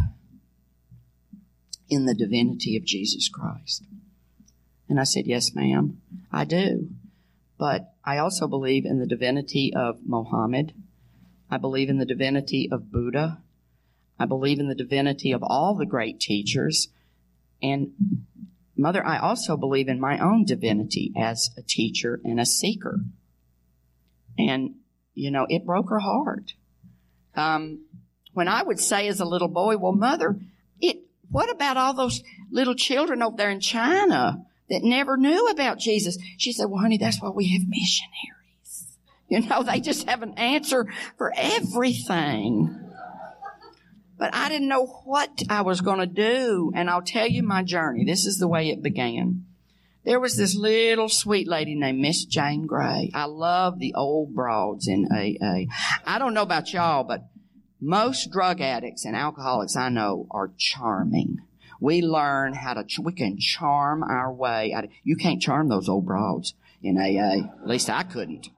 in 1.92 2.06
the 2.06 2.14
divinity 2.14 2.76
of 2.76 2.84
Jesus 2.84 3.28
Christ? 3.28 3.84
And 4.88 4.98
I 4.98 5.04
said, 5.04 5.26
Yes, 5.26 5.54
ma'am, 5.54 6.00
I 6.32 6.44
do. 6.44 6.88
But 7.58 7.94
I 8.04 8.18
also 8.18 8.48
believe 8.48 8.84
in 8.84 8.98
the 8.98 9.06
divinity 9.06 9.72
of 9.74 9.98
Mohammed. 10.04 10.74
I 11.50 11.58
believe 11.58 11.88
in 11.88 11.98
the 11.98 12.06
divinity 12.06 12.68
of 12.72 12.90
Buddha. 12.90 13.42
I 14.18 14.26
believe 14.26 14.58
in 14.58 14.68
the 14.68 14.74
divinity 14.74 15.32
of 15.32 15.42
all 15.42 15.74
the 15.74 15.86
great 15.86 16.18
teachers. 16.18 16.88
And 17.62 17.92
Mother, 18.76 19.06
I 19.06 19.18
also 19.18 19.56
believe 19.56 19.88
in 19.88 20.00
my 20.00 20.18
own 20.18 20.44
divinity 20.44 21.12
as 21.16 21.50
a 21.56 21.62
teacher 21.62 22.20
and 22.24 22.40
a 22.40 22.46
seeker. 22.46 23.00
And, 24.38 24.76
you 25.14 25.30
know, 25.30 25.46
it 25.48 25.66
broke 25.66 25.90
her 25.90 26.00
heart. 26.00 26.54
Um, 27.34 27.84
when 28.32 28.48
I 28.48 28.62
would 28.62 28.80
say 28.80 29.08
as 29.08 29.20
a 29.20 29.24
little 29.24 29.48
boy, 29.48 29.76
well, 29.76 29.92
Mother, 29.92 30.36
what 31.32 31.50
about 31.50 31.76
all 31.76 31.94
those 31.94 32.22
little 32.50 32.74
children 32.74 33.22
over 33.22 33.36
there 33.36 33.50
in 33.50 33.60
China 33.60 34.44
that 34.70 34.84
never 34.84 35.16
knew 35.16 35.48
about 35.48 35.78
Jesus? 35.78 36.18
She 36.36 36.52
said, 36.52 36.66
well, 36.66 36.82
honey, 36.82 36.98
that's 36.98 37.20
why 37.20 37.30
we 37.30 37.48
have 37.52 37.68
missionaries. 37.68 38.98
You 39.28 39.40
know, 39.40 39.62
they 39.62 39.80
just 39.80 40.08
have 40.08 40.22
an 40.22 40.34
answer 40.34 40.86
for 41.16 41.32
everything. 41.34 42.78
But 44.18 44.34
I 44.34 44.48
didn't 44.50 44.68
know 44.68 44.86
what 45.04 45.42
I 45.48 45.62
was 45.62 45.80
going 45.80 45.98
to 45.98 46.06
do. 46.06 46.70
And 46.74 46.88
I'll 46.88 47.02
tell 47.02 47.26
you 47.26 47.42
my 47.42 47.62
journey. 47.62 48.04
This 48.04 48.26
is 48.26 48.38
the 48.38 48.46
way 48.46 48.68
it 48.68 48.82
began. 48.82 49.46
There 50.04 50.20
was 50.20 50.36
this 50.36 50.54
little 50.54 51.08
sweet 51.08 51.48
lady 51.48 51.74
named 51.74 51.98
Miss 51.98 52.24
Jane 52.24 52.66
Gray. 52.66 53.10
I 53.14 53.24
love 53.24 53.78
the 53.78 53.94
old 53.94 54.34
broads 54.34 54.86
in 54.86 55.08
AA. 55.10 55.72
I 56.04 56.18
don't 56.18 56.34
know 56.34 56.42
about 56.42 56.72
y'all, 56.72 57.04
but 57.04 57.22
most 57.82 58.30
drug 58.30 58.60
addicts 58.60 59.04
and 59.04 59.16
alcoholics 59.16 59.74
I 59.74 59.88
know 59.88 60.28
are 60.30 60.52
charming. 60.56 61.38
We 61.80 62.00
learn 62.00 62.54
how 62.54 62.74
to, 62.74 62.86
we 63.02 63.12
can 63.12 63.40
charm 63.40 64.04
our 64.04 64.32
way 64.32 64.72
out. 64.72 64.84
Of, 64.84 64.90
you 65.02 65.16
can't 65.16 65.42
charm 65.42 65.68
those 65.68 65.88
old 65.88 66.06
broads 66.06 66.54
in 66.80 66.96
AA. 66.96 67.60
At 67.60 67.66
least 67.66 67.90
I 67.90 68.04
couldn't. 68.04 68.50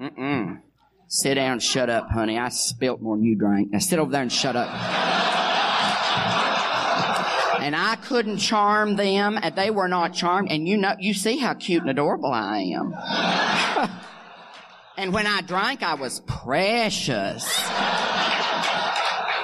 Mm-mm. 0.00 0.60
Sit 1.06 1.34
down 1.34 1.60
shut 1.60 1.88
up, 1.88 2.10
honey. 2.10 2.36
I 2.36 2.48
spilt 2.48 3.00
more 3.00 3.16
than 3.16 3.24
you 3.24 3.36
drank. 3.36 3.70
Now 3.70 3.78
sit 3.78 4.00
over 4.00 4.10
there 4.10 4.22
and 4.22 4.32
shut 4.32 4.56
up. 4.56 4.68
and 7.60 7.76
I 7.76 7.96
couldn't 8.02 8.38
charm 8.38 8.96
them, 8.96 9.38
and 9.40 9.54
they 9.54 9.70
were 9.70 9.86
not 9.86 10.14
charmed. 10.14 10.50
And 10.50 10.66
you 10.66 10.76
know, 10.76 10.96
you 10.98 11.14
see 11.14 11.36
how 11.36 11.54
cute 11.54 11.82
and 11.82 11.90
adorable 11.90 12.32
I 12.32 12.72
am. 12.74 12.92
and 14.96 15.12
when 15.12 15.28
I 15.28 15.42
drank, 15.42 15.84
I 15.84 15.94
was 15.94 16.18
precious. 16.26 17.44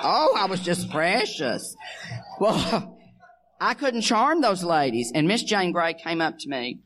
Oh, 0.03 0.35
I 0.37 0.47
was 0.47 0.61
just 0.61 0.91
precious. 0.91 1.77
Well, 2.39 2.99
I 3.61 3.75
couldn't 3.75 4.03
charm 4.03 4.41
those 4.41 4.65
ladies. 4.65 5.13
And 5.15 5.29
Miss 5.29 5.43
Jane 5.43 5.73
Gray 5.73 5.95
came 5.95 6.21
up 6.21 6.39
to 6.39 6.49
me 6.49 6.81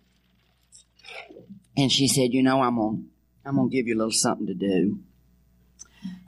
and 1.76 1.90
she 1.90 2.08
said, 2.08 2.32
you 2.32 2.42
know, 2.42 2.60
I'm 2.62 2.76
gonna, 2.76 3.02
I'm 3.44 3.56
gonna 3.56 3.68
give 3.68 3.86
you 3.86 3.96
a 3.96 3.98
little 3.98 4.12
something 4.12 4.46
to 4.46 4.54
do. 4.54 5.00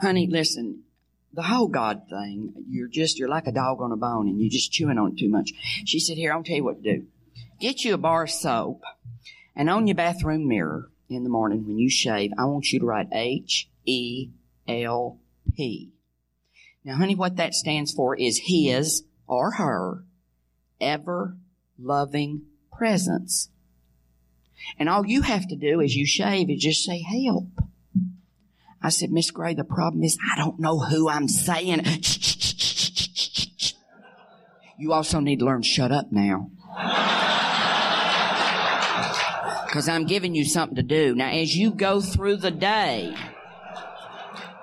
Honey, 0.01 0.29
listen, 0.31 0.85
the 1.33 1.43
whole 1.43 1.69
God 1.69 2.03
thing, 2.09 2.55
you're 2.69 2.89
just, 2.89 3.19
you're 3.19 3.29
like 3.29 3.47
a 3.47 3.53
dog 3.53 3.81
on 3.81 3.93
a 3.93 3.97
bone 3.97 4.29
and 4.29 4.41
you're 4.41 4.51
just 4.51 4.73
chewing 4.73 4.99
on 4.99 5.13
it 5.13 5.19
too 5.19 5.29
much. 5.29 5.53
She 5.85 5.99
said, 6.01 6.17
here, 6.17 6.33
I'll 6.33 6.43
tell 6.43 6.57
you 6.57 6.65
what 6.65 6.83
to 6.83 6.95
do. 6.97 7.07
Get 7.61 7.85
you 7.85 7.95
a 7.95 7.99
bar 7.99 8.25
of 8.25 8.31
soap 8.31 8.83
and 9.55 9.69
on 9.69 9.87
your 9.87 9.97
bathroom 9.97 10.47
mirror 10.49 10.91
in 11.09 11.25
the 11.25 11.31
morning 11.31 11.67
when 11.67 11.79
you 11.79 11.91
shave, 11.91 12.33
I 12.39 12.45
want 12.45 12.71
you 12.73 12.81
to 12.81 12.87
write 12.87 13.09
H 13.13 13.69
E 13.85 14.31
L 14.69 15.21
P. 15.55 15.93
Now, 16.87 16.99
honey, 16.99 17.17
what 17.17 17.35
that 17.35 17.53
stands 17.53 17.93
for 17.93 18.15
is 18.15 18.43
his 18.45 19.03
or 19.27 19.55
her 19.55 20.05
ever 20.81 21.37
loving 21.77 22.43
presence. 22.73 23.51
And 24.79 24.89
all 24.89 25.05
you 25.05 25.23
have 25.23 25.49
to 25.49 25.57
do 25.57 25.81
as 25.81 25.97
you 25.97 26.07
shave 26.07 26.49
is 26.49 26.63
just 26.63 26.85
say, 26.85 27.03
help. 27.03 27.49
I 28.81 28.91
said, 28.91 29.11
Miss 29.11 29.33
Gray, 29.33 29.53
the 29.53 29.65
problem 29.65 30.05
is 30.05 30.17
I 30.33 30.39
don't 30.39 30.61
know 30.61 30.79
who 30.79 31.11
I'm 31.11 31.29
saying. 31.29 31.85
You 34.79 34.93
also 34.93 35.21
need 35.21 35.39
to 35.39 35.47
learn 35.47 35.63
shut 35.63 35.91
up 35.91 36.13
now. 36.13 36.51
Cause 39.71 39.89
I'm 39.89 40.05
giving 40.05 40.35
you 40.35 40.45
something 40.45 40.77
to 40.77 40.83
do. 40.83 41.15
Now, 41.15 41.31
as 41.31 41.57
you 41.57 41.71
go 41.71 42.03
through 42.03 42.37
the 42.37 42.51
day, 42.51 43.17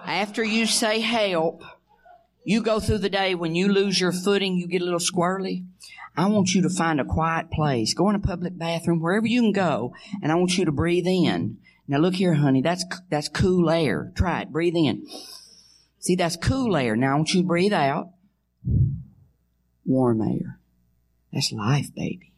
after 0.06 0.44
you 0.44 0.68
say 0.68 1.00
help, 1.00 1.64
you 2.44 2.62
go 2.62 2.80
through 2.80 3.00
the 3.00 3.10
day 3.10 3.36
when 3.36 3.56
you 3.56 3.68
lose 3.68 4.00
your 4.00 4.12
footing, 4.12 4.56
you 4.58 4.68
get 4.68 4.82
a 4.82 4.86
little 4.86 5.00
squirrely. 5.00 5.66
I 6.16 6.28
want 6.28 6.54
you 6.54 6.62
to 6.62 6.70
find 6.70 7.00
a 7.00 7.06
quiet 7.06 7.50
place. 7.52 7.94
Go 7.94 8.10
in 8.10 8.16
a 8.16 8.20
public 8.20 8.58
bathroom, 8.58 9.02
wherever 9.02 9.26
you 9.26 9.42
can 9.42 9.52
go, 9.52 9.94
and 10.22 10.32
I 10.32 10.36
want 10.36 10.58
you 10.58 10.66
to 10.66 10.72
breathe 10.72 11.08
in. 11.08 11.58
Now 11.88 11.98
look 11.98 12.16
here, 12.16 12.36
honey, 12.36 12.62
that's, 12.62 12.86
that's 13.10 13.30
cool 13.30 13.70
air. 13.70 14.12
Try 14.16 14.42
it. 14.42 14.52
Breathe 14.52 14.76
in. 14.76 15.08
See, 16.00 16.16
that's 16.16 16.38
cool 16.38 16.76
air. 16.76 16.96
Now 16.96 17.14
I 17.14 17.16
want 17.16 17.34
you 17.34 17.42
to 17.42 17.48
breathe 17.48 17.74
out. 17.74 18.10
Warm 19.86 20.22
air. 20.22 20.60
That's 21.32 21.52
life, 21.52 21.94
baby. 21.96 22.34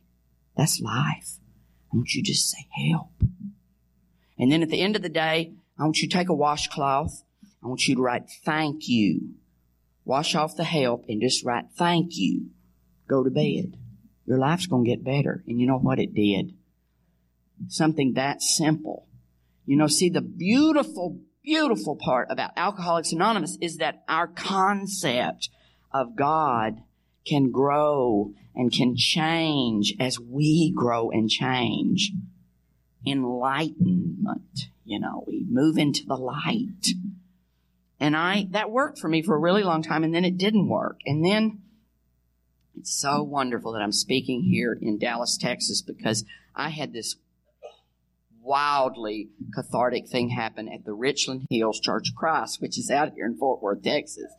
That's 0.56 0.80
life. 0.80 1.40
I 1.92 1.98
want 1.98 2.14
you 2.14 2.24
to 2.24 2.32
just 2.32 2.50
say 2.50 2.68
help. 2.90 3.12
And 4.38 4.52
then 4.52 4.64
at 4.64 4.70
the 4.70 4.82
end 4.82 4.96
of 4.96 5.02
the 5.02 5.10
day, 5.10 5.54
I 5.78 5.84
want 5.84 6.02
you 6.02 6.08
to 6.08 6.18
take 6.18 6.30
a 6.30 6.34
washcloth. 6.34 7.24
I 7.64 7.68
want 7.68 7.88
you 7.88 7.96
to 7.96 8.02
write 8.02 8.30
thank 8.44 8.88
you. 8.88 9.36
Wash 10.06 10.36
off 10.36 10.56
the 10.56 10.64
help 10.64 11.06
and 11.10 11.22
just 11.22 11.44
write 11.44 11.66
thank 11.76 12.16
you. 12.16 12.52
Go 13.08 13.24
to 13.24 13.30
bed. 13.30 13.78
Your 14.26 14.38
life's 14.38 14.68
going 14.68 14.86
to 14.86 14.90
get 14.90 15.04
better. 15.04 15.44
And 15.48 15.60
you 15.60 15.68
know 15.68 15.78
what 15.78 16.00
it 16.00 16.14
did? 16.14 16.54
Something 17.68 18.14
that 18.14 18.42
simple. 18.42 19.08
You 19.66 19.78
know, 19.78 19.88
see 19.88 20.10
the 20.10 20.22
beautiful, 20.22 21.20
beautiful 21.44 21.96
part 21.96 22.28
about 22.30 22.52
Alcoholics 22.56 23.12
Anonymous 23.12 23.58
is 23.62 23.78
that 23.78 24.04
our 24.08 24.28
concept 24.28 25.50
of 25.92 26.16
God 26.16 26.82
can 27.26 27.52
grow 27.52 28.34
and 28.56 28.72
can 28.72 28.96
change 28.96 29.96
as 30.00 30.20
we 30.20 30.72
grow 30.76 31.10
and 31.10 31.30
change. 31.30 32.12
Enlightenment, 33.06 34.70
you 34.84 35.00
know, 35.00 35.24
we 35.28 35.46
move 35.50 35.78
into 35.78 36.06
the 36.06 36.16
light. 36.16 36.94
And 38.00 38.16
I, 38.16 38.48
that 38.52 38.72
worked 38.72 39.00
for 39.00 39.08
me 39.08 39.22
for 39.22 39.36
a 39.36 39.40
really 39.40 39.64
long 39.64 39.82
time 39.82 40.04
and 40.04 40.14
then 40.14 40.26
it 40.26 40.38
didn't 40.38 40.68
work. 40.68 41.00
And 41.06 41.24
then 41.26 41.62
it's 42.78 42.94
so 42.94 43.24
wonderful 43.24 43.72
that 43.74 43.82
I'm 43.82 43.92
speaking 43.92 44.44
here 44.44 44.78
in 44.80 44.98
Dallas, 44.98 45.38
Texas 45.38 45.82
because 45.82 46.26
I 46.54 46.70
had 46.70 46.94
this 46.94 47.16
wildly 48.46 49.30
cathartic 49.54 50.08
thing 50.08 50.30
happen 50.30 50.70
at 50.70 50.86
the 50.86 50.94
Richland 50.94 51.48
Hills 51.50 51.80
Church 51.80 52.10
of 52.10 52.16
Christ, 52.16 52.62
which 52.62 52.78
is 52.78 52.92
out 52.92 53.14
here 53.14 53.26
in 53.26 53.36
Fort 53.36 53.62
Worth, 53.62 53.82
Texas. 53.84 54.32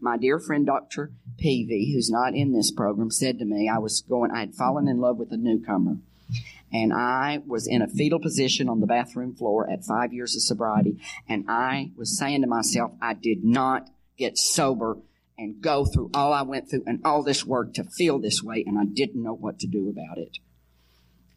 My 0.00 0.16
dear 0.16 0.40
friend 0.40 0.66
Dr. 0.66 1.12
Peavy, 1.38 1.92
who's 1.94 2.10
not 2.10 2.34
in 2.34 2.52
this 2.52 2.72
program, 2.72 3.10
said 3.10 3.38
to 3.38 3.44
me, 3.44 3.70
I 3.72 3.78
was 3.78 4.00
going, 4.00 4.32
I 4.32 4.40
had 4.40 4.54
fallen 4.54 4.88
in 4.88 5.00
love 5.00 5.16
with 5.16 5.32
a 5.32 5.36
newcomer. 5.36 5.98
And 6.72 6.92
I 6.92 7.42
was 7.46 7.66
in 7.66 7.82
a 7.82 7.88
fetal 7.88 8.18
position 8.18 8.68
on 8.68 8.80
the 8.80 8.86
bathroom 8.86 9.34
floor 9.34 9.70
at 9.70 9.84
five 9.84 10.12
years 10.12 10.34
of 10.34 10.42
sobriety. 10.42 10.98
And 11.28 11.44
I 11.48 11.92
was 11.96 12.16
saying 12.16 12.42
to 12.42 12.46
myself, 12.46 12.92
I 13.00 13.14
did 13.14 13.44
not 13.44 13.88
get 14.16 14.38
sober 14.38 14.98
and 15.38 15.60
go 15.60 15.84
through 15.84 16.10
all 16.14 16.32
I 16.32 16.42
went 16.42 16.70
through 16.70 16.84
and 16.86 17.00
all 17.04 17.22
this 17.22 17.44
work 17.44 17.74
to 17.74 17.84
feel 17.84 18.18
this 18.18 18.42
way. 18.42 18.64
And 18.66 18.78
I 18.78 18.84
didn't 18.84 19.22
know 19.22 19.34
what 19.34 19.58
to 19.60 19.66
do 19.66 19.88
about 19.88 20.18
it. 20.18 20.38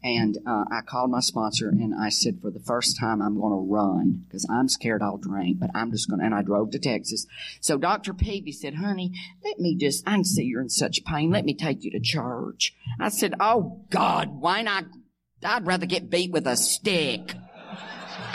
And 0.02 0.38
uh, 0.46 0.64
I 0.70 0.82
called 0.82 1.10
my 1.10 1.18
sponsor 1.18 1.68
and 1.68 1.92
I 1.92 2.10
said, 2.10 2.38
for 2.40 2.50
the 2.50 2.60
first 2.60 2.96
time, 2.98 3.20
I'm 3.20 3.40
going 3.40 3.52
to 3.52 3.72
run 3.72 4.24
because 4.24 4.46
I'm 4.48 4.68
scared 4.68 5.02
I'll 5.02 5.16
drink, 5.16 5.58
but 5.58 5.70
I'm 5.74 5.90
just 5.90 6.08
going 6.08 6.20
to. 6.20 6.26
And 6.26 6.34
I 6.34 6.42
drove 6.42 6.70
to 6.72 6.78
Texas. 6.78 7.26
So 7.60 7.76
Dr. 7.76 8.14
Peavy 8.14 8.52
said, 8.52 8.76
honey, 8.76 9.12
let 9.42 9.58
me 9.58 9.74
just, 9.74 10.06
I 10.06 10.12
can 10.12 10.24
see 10.24 10.44
you're 10.44 10.60
in 10.60 10.68
such 10.68 11.04
pain. 11.04 11.30
Let 11.30 11.44
me 11.44 11.54
take 11.54 11.82
you 11.82 11.90
to 11.90 12.00
church. 12.00 12.72
I 13.00 13.08
said, 13.08 13.34
oh 13.40 13.84
God, 13.90 14.40
why 14.40 14.62
not? 14.62 14.84
I'd 15.44 15.66
rather 15.66 15.86
get 15.86 16.10
beat 16.10 16.32
with 16.32 16.46
a 16.46 16.56
stick. 16.56 17.34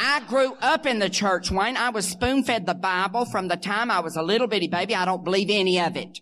I 0.03 0.21
grew 0.27 0.53
up 0.61 0.85
in 0.85 0.99
the 0.99 1.09
church, 1.09 1.51
Wayne. 1.51 1.77
I 1.77 1.89
was 1.89 2.07
spoon 2.07 2.43
fed 2.43 2.65
the 2.65 2.73
Bible 2.73 3.25
from 3.25 3.47
the 3.47 3.57
time 3.57 3.91
I 3.91 3.99
was 3.99 4.15
a 4.15 4.23
little 4.23 4.47
bitty 4.47 4.67
baby. 4.67 4.95
I 4.95 5.05
don't 5.05 5.23
believe 5.23 5.49
any 5.49 5.79
of 5.79 5.95
it 5.95 6.21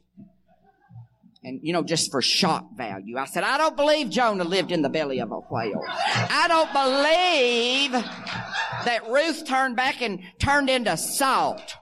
and 1.44 1.60
you 1.64 1.74
know, 1.74 1.84
just 1.84 2.12
for 2.12 2.22
shock 2.22 2.76
value. 2.76 3.18
I 3.18 3.26
said, 3.26 3.44
I 3.44 3.58
don't 3.58 3.76
believe 3.76 4.10
Jonah 4.10 4.44
lived 4.44 4.72
in 4.72 4.82
the 4.82 4.90
belly 4.90 5.20
of 5.20 5.32
a 5.32 5.40
whale. 5.40 5.82
I 5.88 6.48
don't 6.48 6.72
believe 6.74 7.92
that 8.86 9.10
Ruth 9.10 9.48
turned 9.48 9.76
back 9.76 10.02
and 10.02 10.22
turned 10.40 10.70
into 10.70 10.96
salt. 10.98 11.76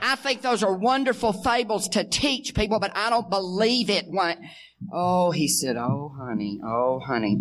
I 0.00 0.16
think 0.16 0.42
those 0.42 0.62
are 0.62 0.74
wonderful 0.74 1.32
fables 1.32 1.88
to 1.90 2.04
teach 2.04 2.54
people, 2.54 2.78
but 2.78 2.92
I 2.94 3.10
don't 3.10 3.30
believe 3.30 3.90
it. 3.90 4.06
Oh, 4.92 5.30
he 5.30 5.48
said, 5.48 5.76
oh, 5.76 6.14
honey, 6.16 6.60
oh, 6.64 7.00
honey. 7.00 7.38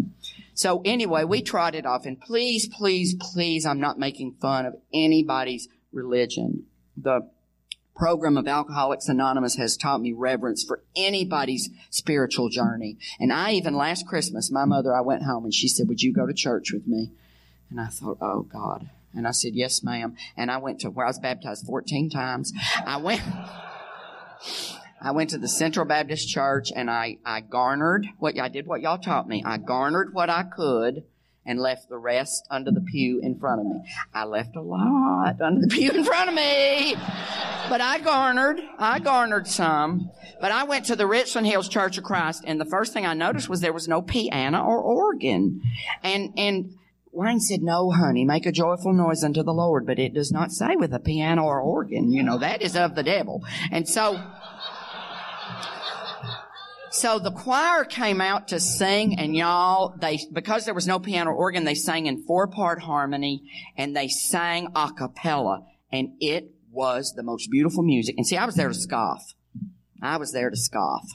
So 0.53 0.81
anyway, 0.85 1.23
we 1.23 1.41
trotted 1.41 1.85
off 1.85 2.05
and 2.05 2.19
please, 2.19 2.67
please, 2.67 3.15
please, 3.15 3.65
I'm 3.65 3.79
not 3.79 3.99
making 3.99 4.35
fun 4.41 4.65
of 4.65 4.75
anybody's 4.93 5.67
religion. 5.91 6.65
The 6.95 7.29
program 7.95 8.37
of 8.37 8.47
Alcoholics 8.47 9.07
Anonymous 9.07 9.55
has 9.55 9.77
taught 9.77 10.01
me 10.01 10.13
reverence 10.13 10.63
for 10.63 10.83
anybody's 10.95 11.69
spiritual 11.89 12.49
journey. 12.49 12.97
And 13.19 13.31
I 13.31 13.51
even 13.51 13.75
last 13.75 14.07
Christmas, 14.07 14.51
my 14.51 14.65
mother, 14.65 14.95
I 14.95 15.01
went 15.01 15.23
home 15.23 15.43
and 15.45 15.53
she 15.53 15.67
said, 15.67 15.87
would 15.87 16.01
you 16.01 16.13
go 16.13 16.25
to 16.25 16.33
church 16.33 16.71
with 16.71 16.87
me? 16.87 17.11
And 17.69 17.79
I 17.79 17.87
thought, 17.87 18.17
oh 18.21 18.43
God. 18.43 18.89
And 19.15 19.27
I 19.27 19.31
said, 19.31 19.53
yes, 19.53 19.83
ma'am. 19.83 20.15
And 20.35 20.49
I 20.49 20.57
went 20.57 20.79
to 20.81 20.89
where 20.89 21.05
I 21.05 21.09
was 21.09 21.19
baptized 21.19 21.65
14 21.67 22.09
times. 22.09 22.51
I 22.85 22.97
went, 22.97 23.21
I 25.03 25.11
went 25.11 25.31
to 25.31 25.37
the 25.37 25.49
Central 25.49 25.85
Baptist 25.85 26.29
Church 26.29 26.71
and 26.73 26.89
I, 26.89 27.17
I 27.25 27.41
garnered 27.41 28.07
what 28.19 28.39
I 28.39 28.47
did 28.47 28.65
what 28.65 28.79
y'all 28.79 28.97
taught 28.97 29.27
me. 29.27 29.43
I 29.45 29.57
garnered 29.57 30.13
what 30.13 30.29
I 30.29 30.43
could 30.43 31.03
and 31.45 31.59
left 31.59 31.89
the 31.89 31.97
rest 31.97 32.47
under 32.49 32.71
the 32.71 32.79
pew 32.79 33.19
in 33.21 33.37
front 33.37 33.59
of 33.59 33.67
me. 33.67 33.81
I 34.13 34.23
left 34.23 34.55
a 34.55 34.61
lot 34.61 35.41
under 35.41 35.59
the 35.59 35.67
pew 35.75 35.91
in 35.91 36.05
front 36.05 36.29
of 36.29 36.35
me. 36.35 36.95
But 37.67 37.81
I 37.81 37.99
garnered, 37.99 38.61
I 38.79 38.99
garnered 38.99 39.47
some. 39.47 40.09
But 40.39 40.53
I 40.53 40.63
went 40.63 40.85
to 40.85 40.95
the 40.95 41.05
Richland 41.05 41.47
Hills 41.47 41.67
Church 41.67 41.97
of 41.97 42.05
Christ 42.05 42.45
and 42.47 42.61
the 42.61 42.65
first 42.65 42.93
thing 42.93 43.05
I 43.05 43.13
noticed 43.13 43.49
was 43.49 43.59
there 43.59 43.73
was 43.73 43.89
no 43.89 44.01
piano 44.01 44.63
or 44.63 44.79
organ. 44.79 45.61
And, 46.01 46.31
and 46.37 46.75
Wayne 47.11 47.41
said, 47.41 47.61
no, 47.61 47.91
honey, 47.91 48.23
make 48.23 48.45
a 48.45 48.51
joyful 48.53 48.93
noise 48.93 49.21
unto 49.23 49.43
the 49.43 49.53
Lord, 49.53 49.85
but 49.85 49.99
it 49.99 50.13
does 50.13 50.31
not 50.31 50.53
say 50.53 50.77
with 50.77 50.93
a 50.93 50.99
piano 50.99 51.43
or 51.43 51.59
organ. 51.59 52.11
You 52.13 52.23
know, 52.23 52.37
that 52.37 52.61
is 52.61 52.77
of 52.77 52.95
the 52.95 53.03
devil. 53.03 53.43
And 53.69 53.87
so, 53.87 54.19
so 56.93 57.17
the 57.17 57.31
choir 57.31 57.85
came 57.85 58.21
out 58.21 58.49
to 58.49 58.59
sing 58.59 59.17
and 59.17 59.35
y'all, 59.35 59.95
they, 59.99 60.19
because 60.31 60.65
there 60.65 60.75
was 60.75 60.85
no 60.85 60.99
piano 60.99 61.31
or 61.31 61.33
organ, 61.33 61.63
they 61.63 61.73
sang 61.73 62.05
in 62.05 62.23
four 62.23 62.47
part 62.47 62.81
harmony 62.81 63.49
and 63.75 63.95
they 63.95 64.07
sang 64.07 64.67
a 64.75 64.91
cappella 64.91 65.65
and 65.91 66.09
it 66.19 66.51
was 66.71 67.13
the 67.15 67.23
most 67.23 67.49
beautiful 67.49 67.81
music. 67.81 68.15
And 68.17 68.27
see, 68.27 68.37
I 68.37 68.45
was 68.45 68.55
there 68.55 68.67
to 68.67 68.75
scoff. 68.75 69.33
I 70.03 70.17
was 70.17 70.33
there 70.33 70.51
to 70.51 70.55
scoff. 70.55 71.07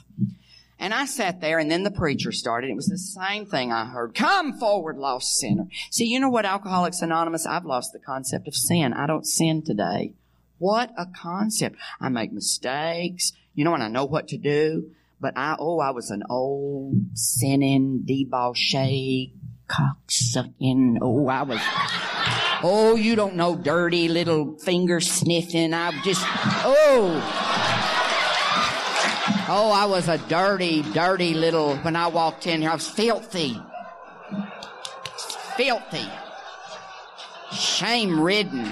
And 0.79 0.93
I 0.93 1.05
sat 1.05 1.39
there 1.39 1.59
and 1.59 1.71
then 1.71 1.83
the 1.83 1.91
preacher 1.91 2.33
started. 2.33 2.69
It 2.69 2.75
was 2.75 2.87
the 2.87 2.97
same 2.97 3.45
thing 3.45 3.71
I 3.71 3.85
heard. 3.85 4.15
Come 4.15 4.59
forward, 4.59 4.97
lost 4.97 5.37
sinner. 5.37 5.67
See, 5.91 6.05
you 6.05 6.19
know 6.19 6.29
what 6.29 6.45
Alcoholics 6.45 7.01
Anonymous? 7.01 7.45
I've 7.45 7.65
lost 7.65 7.93
the 7.93 7.99
concept 7.99 8.49
of 8.49 8.55
sin. 8.55 8.93
I 8.93 9.07
don't 9.07 9.25
sin 9.25 9.63
today. 9.63 10.13
What 10.57 10.91
a 10.97 11.05
concept. 11.05 11.77
I 12.01 12.09
make 12.09 12.33
mistakes. 12.33 13.31
You 13.53 13.63
know, 13.63 13.73
and 13.73 13.83
I 13.83 13.87
know 13.87 14.05
what 14.05 14.27
to 14.29 14.37
do. 14.37 14.91
But 15.21 15.33
I, 15.37 15.57
oh, 15.59 15.79
I 15.79 15.91
was 15.91 16.11
an 16.11 16.23
old 16.29 16.95
sinning, 17.13 18.03
debauchee, 18.05 19.33
cocksucking. 19.67 20.99
Oh, 21.01 21.27
I 21.27 21.43
was, 21.43 21.59
oh, 22.63 22.95
you 22.95 23.15
don't 23.15 23.35
know 23.35 23.55
dirty 23.57 24.07
little 24.07 24.57
finger 24.59 25.01
sniffing. 25.01 25.73
I 25.73 25.91
just, 26.03 26.23
oh. 26.23 27.21
Oh, 29.51 29.71
I 29.71 29.85
was 29.85 30.07
a 30.07 30.19
dirty, 30.29 30.83
dirty 30.93 31.33
little, 31.33 31.75
when 31.77 31.95
I 31.95 32.07
walked 32.07 32.47
in 32.47 32.61
here, 32.61 32.69
I 32.69 32.75
was 32.75 32.87
filthy. 32.87 33.59
Filthy. 35.57 36.07
Shame 37.51 38.19
ridden. 38.21 38.71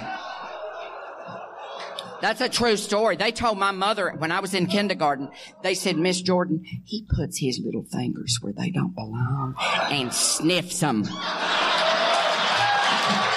That's 2.22 2.42
a 2.42 2.50
true 2.50 2.78
story. 2.78 3.16
They 3.16 3.32
told 3.32 3.58
my 3.58 3.72
mother 3.72 4.14
when 4.18 4.32
I 4.32 4.40
was 4.40 4.54
in 4.54 4.66
kindergarten, 4.68 5.30
they 5.62 5.74
said, 5.76 5.98
Miss 5.98 6.22
Jordan, 6.22 6.64
he 6.86 7.06
puts 7.16 7.38
his 7.38 7.60
little 7.64 7.84
fingers 7.84 8.40
where 8.42 8.54
they 8.54 8.72
don't 8.72 8.96
belong 8.96 9.56
and 9.92 10.12
sniffs 10.14 10.80
them. 10.80 11.04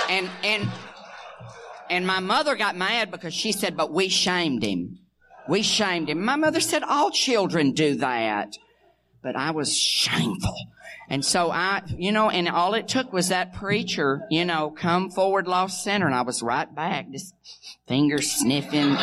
And, 0.09 0.31
and, 0.43 0.69
and 1.91 2.07
my 2.07 2.21
mother 2.21 2.57
got 2.57 2.77
mad 2.77 3.11
because 3.11 3.35
she 3.35 3.53
said, 3.53 3.77
but 3.77 3.93
we 3.93 4.09
shamed 4.09 4.65
him. 4.65 4.99
We 5.49 5.63
shamed 5.63 6.09
him. 6.09 6.25
My 6.25 6.37
mother 6.37 6.61
said, 6.61 6.83
all 6.83 7.11
children 7.11 7.73
do 7.73 7.97
that. 7.97 8.57
But 9.23 9.37
I 9.37 9.51
was 9.51 9.77
shameful. 9.77 10.57
And 11.11 11.25
so 11.25 11.51
I, 11.51 11.83
you 11.89 12.13
know, 12.13 12.31
and 12.31 12.49
all 12.49 12.75
it 12.75 12.87
took 12.87 13.13
was 13.13 13.29
that 13.29 13.53
preacher, 13.53 14.23
you 14.31 14.45
know, 14.45 14.71
come 14.71 15.11
forward, 15.11 15.49
lost 15.49 15.83
sinner, 15.83 16.07
and 16.07 16.15
I 16.15 16.23
was 16.23 16.41
right 16.41 16.73
back, 16.73 17.11
just 17.11 17.35
finger 17.89 18.23
sniffing, 18.23 18.97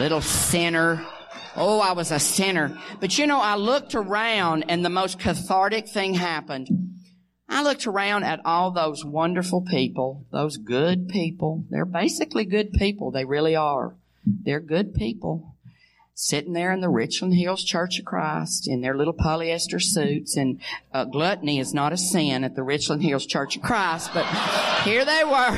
little 0.00 0.20
sinner. 0.20 1.06
Oh, 1.54 1.78
I 1.78 1.92
was 1.92 2.10
a 2.10 2.18
sinner. 2.18 2.76
But 2.98 3.16
you 3.16 3.28
know, 3.28 3.40
I 3.40 3.54
looked 3.54 3.94
around 3.94 4.64
and 4.68 4.84
the 4.84 4.90
most 4.90 5.20
cathartic 5.20 5.88
thing 5.88 6.14
happened. 6.14 6.68
I 7.48 7.62
looked 7.62 7.86
around 7.86 8.24
at 8.24 8.40
all 8.44 8.72
those 8.72 9.04
wonderful 9.04 9.62
people, 9.62 10.26
those 10.32 10.56
good 10.56 11.08
people. 11.08 11.64
They're 11.70 11.84
basically 11.84 12.44
good 12.44 12.72
people. 12.72 13.12
They 13.12 13.24
really 13.24 13.54
are. 13.54 13.96
They're 14.24 14.60
good 14.60 14.94
people 14.94 15.54
sitting 16.20 16.52
there 16.52 16.70
in 16.70 16.82
the 16.82 16.88
Richland 16.90 17.32
Hills 17.32 17.64
Church 17.64 17.98
of 17.98 18.04
Christ 18.04 18.68
in 18.68 18.82
their 18.82 18.94
little 18.94 19.14
polyester 19.14 19.82
suits. 19.82 20.36
And 20.36 20.60
uh, 20.92 21.04
gluttony 21.06 21.58
is 21.58 21.72
not 21.72 21.94
a 21.94 21.96
sin 21.96 22.44
at 22.44 22.54
the 22.54 22.62
Richland 22.62 23.02
Hills 23.02 23.24
Church 23.24 23.56
of 23.56 23.62
Christ, 23.62 24.10
but 24.12 24.26
here 24.84 25.02
they 25.06 25.24
were. 25.24 25.56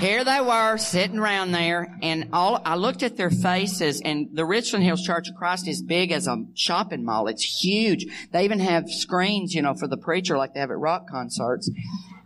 here 0.00 0.22
they 0.22 0.40
were 0.42 0.76
sitting 0.76 1.18
around 1.18 1.52
there 1.52 1.96
and 2.02 2.28
all, 2.34 2.60
I 2.62 2.76
looked 2.76 3.02
at 3.02 3.16
their 3.16 3.30
faces 3.30 4.02
and 4.04 4.28
the 4.34 4.44
Richland 4.44 4.84
Hills 4.84 5.02
Church 5.02 5.30
of 5.30 5.34
Christ 5.34 5.66
is 5.66 5.80
big 5.80 6.12
as 6.12 6.26
a 6.26 6.44
shopping 6.52 7.06
mall. 7.06 7.28
It's 7.28 7.64
huge. 7.64 8.04
They 8.32 8.44
even 8.44 8.60
have 8.60 8.90
screens, 8.90 9.54
you 9.54 9.62
know, 9.62 9.72
for 9.72 9.88
the 9.88 9.96
preacher 9.96 10.36
like 10.36 10.52
they 10.52 10.60
have 10.60 10.70
at 10.70 10.78
rock 10.78 11.08
concerts. 11.08 11.70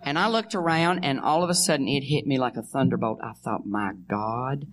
And 0.02 0.18
I 0.18 0.26
looked 0.26 0.56
around 0.56 1.04
and 1.04 1.20
all 1.20 1.44
of 1.44 1.50
a 1.50 1.54
sudden 1.54 1.86
it 1.86 2.02
hit 2.02 2.26
me 2.26 2.36
like 2.36 2.56
a 2.56 2.62
thunderbolt. 2.62 3.20
I 3.22 3.34
thought, 3.34 3.64
my 3.64 3.92
God, 4.08 4.66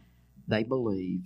they 0.47 0.63
believe. 0.63 1.21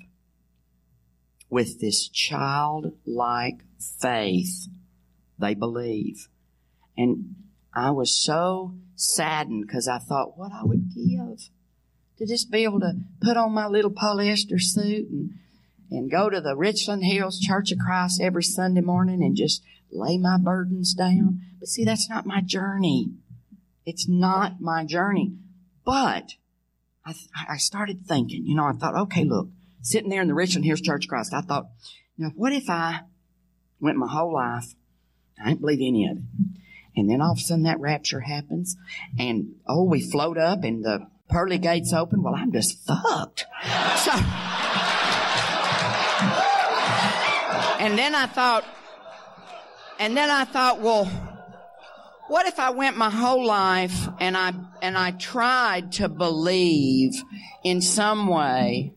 With 1.50 1.80
this 1.80 2.10
childlike 2.10 3.62
faith, 3.80 4.68
they 5.40 5.54
believe. 5.54 6.28
And 6.98 7.36
I 7.74 7.92
was 7.92 8.12
so 8.12 8.74
saddened 8.96 9.66
because 9.68 9.88
I 9.88 10.00
thought 10.00 10.38
what 10.38 10.52
I 10.52 10.64
would 10.64 10.90
give 10.94 11.50
to 12.18 12.26
just 12.26 12.52
be 12.52 12.64
able 12.64 12.80
to 12.80 12.94
put 13.22 13.38
on 13.38 13.52
my 13.52 13.68
little 13.68 13.92
polyester 13.92 14.60
suit 14.60 15.08
and, 15.10 15.36
and 15.92 16.12
go 16.12 16.30
to 16.30 16.42
the 16.42 16.56
Richland 16.56 17.04
Hills 17.06 17.40
Church 17.40 17.72
of 17.72 17.78
Christ 17.78 18.20
every 18.22 18.44
Sunday 18.44 18.82
morning 18.82 19.24
and 19.24 19.36
just 19.36 19.64
lay 19.92 20.18
my 20.18 20.38
burdens 20.38 20.94
down. 20.94 21.42
But 21.60 21.70
see, 21.70 21.86
that's 21.86 22.10
not 22.10 22.26
my 22.26 22.42
journey. 22.42 23.12
It's 23.86 24.08
not 24.08 24.60
my 24.60 24.84
journey. 24.84 25.34
But 25.86 26.34
I, 27.06 27.14
I 27.48 27.58
started 27.58 28.06
thinking, 28.06 28.46
you 28.46 28.56
know, 28.56 28.66
I 28.66 28.74
thought, 28.74 28.96
okay, 28.96 29.24
look, 29.24 29.50
sitting 29.82 30.10
there 30.10 30.22
in 30.22 30.28
the 30.28 30.34
Richland 30.34 30.66
Hills 30.66 30.82
Church 30.82 31.06
of 31.06 31.10
Christ, 31.10 31.34
I 31.34 31.42
thought, 31.42 31.70
know, 32.18 32.32
what 32.36 32.54
if 32.54 32.70
I 32.70 33.02
went 33.80 33.98
my 33.98 34.08
whole 34.08 34.34
life, 34.34 34.74
I 35.42 35.50
didn't 35.50 35.62
believe 35.62 35.80
any 35.82 36.08
of 36.08 36.18
it. 36.18 36.24
And 36.96 37.10
then 37.10 37.22
all 37.22 37.34
of 37.34 37.38
a 37.38 37.42
sudden 37.42 37.64
that 37.64 37.80
rapture 37.80 38.22
happens 38.22 38.76
and 39.20 39.56
oh, 39.68 39.84
we 39.84 40.02
float 40.02 40.38
up 40.38 40.64
and 40.64 40.84
the 40.84 41.08
pearly 41.30 41.60
gates 41.60 41.94
open. 41.94 42.24
Well, 42.24 42.36
I'm 42.36 42.52
just 42.52 42.86
fucked. 42.86 43.46
So, 43.98 44.14
and 47.80 47.98
then 47.98 48.16
I 48.16 48.26
thought, 48.28 48.64
and 50.00 50.16
then 50.16 50.30
I 50.30 50.46
thought, 50.46 50.80
well, 50.80 51.06
what 52.28 52.46
if 52.46 52.60
I 52.60 52.70
went 52.70 52.96
my 52.96 53.10
whole 53.10 53.46
life 53.46 54.08
and 54.20 54.38
I, 54.38 54.54
and 54.82 54.98
I 54.98 55.12
tried 55.12 55.92
to 55.94 56.08
believe 56.08 57.22
in 57.64 57.82
some 57.82 58.28
way 58.28 58.94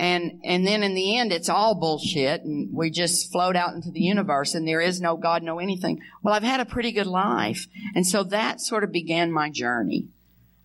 and, 0.00 0.40
and 0.44 0.66
then 0.66 0.82
in 0.82 0.94
the 0.94 1.18
end, 1.18 1.30
it's 1.30 1.50
all 1.50 1.74
bullshit 1.74 2.42
and 2.42 2.72
we 2.72 2.88
just 2.88 3.30
float 3.30 3.54
out 3.54 3.74
into 3.74 3.90
the 3.90 4.00
universe 4.00 4.54
and 4.54 4.66
there 4.66 4.80
is 4.80 4.98
no 4.98 5.18
God, 5.18 5.42
no 5.42 5.58
anything. 5.58 6.00
Well, 6.22 6.32
I've 6.32 6.42
had 6.42 6.58
a 6.58 6.64
pretty 6.64 6.90
good 6.90 7.06
life. 7.06 7.66
And 7.94 8.06
so 8.06 8.22
that 8.24 8.62
sort 8.62 8.82
of 8.82 8.92
began 8.92 9.30
my 9.30 9.50
journey. 9.50 10.08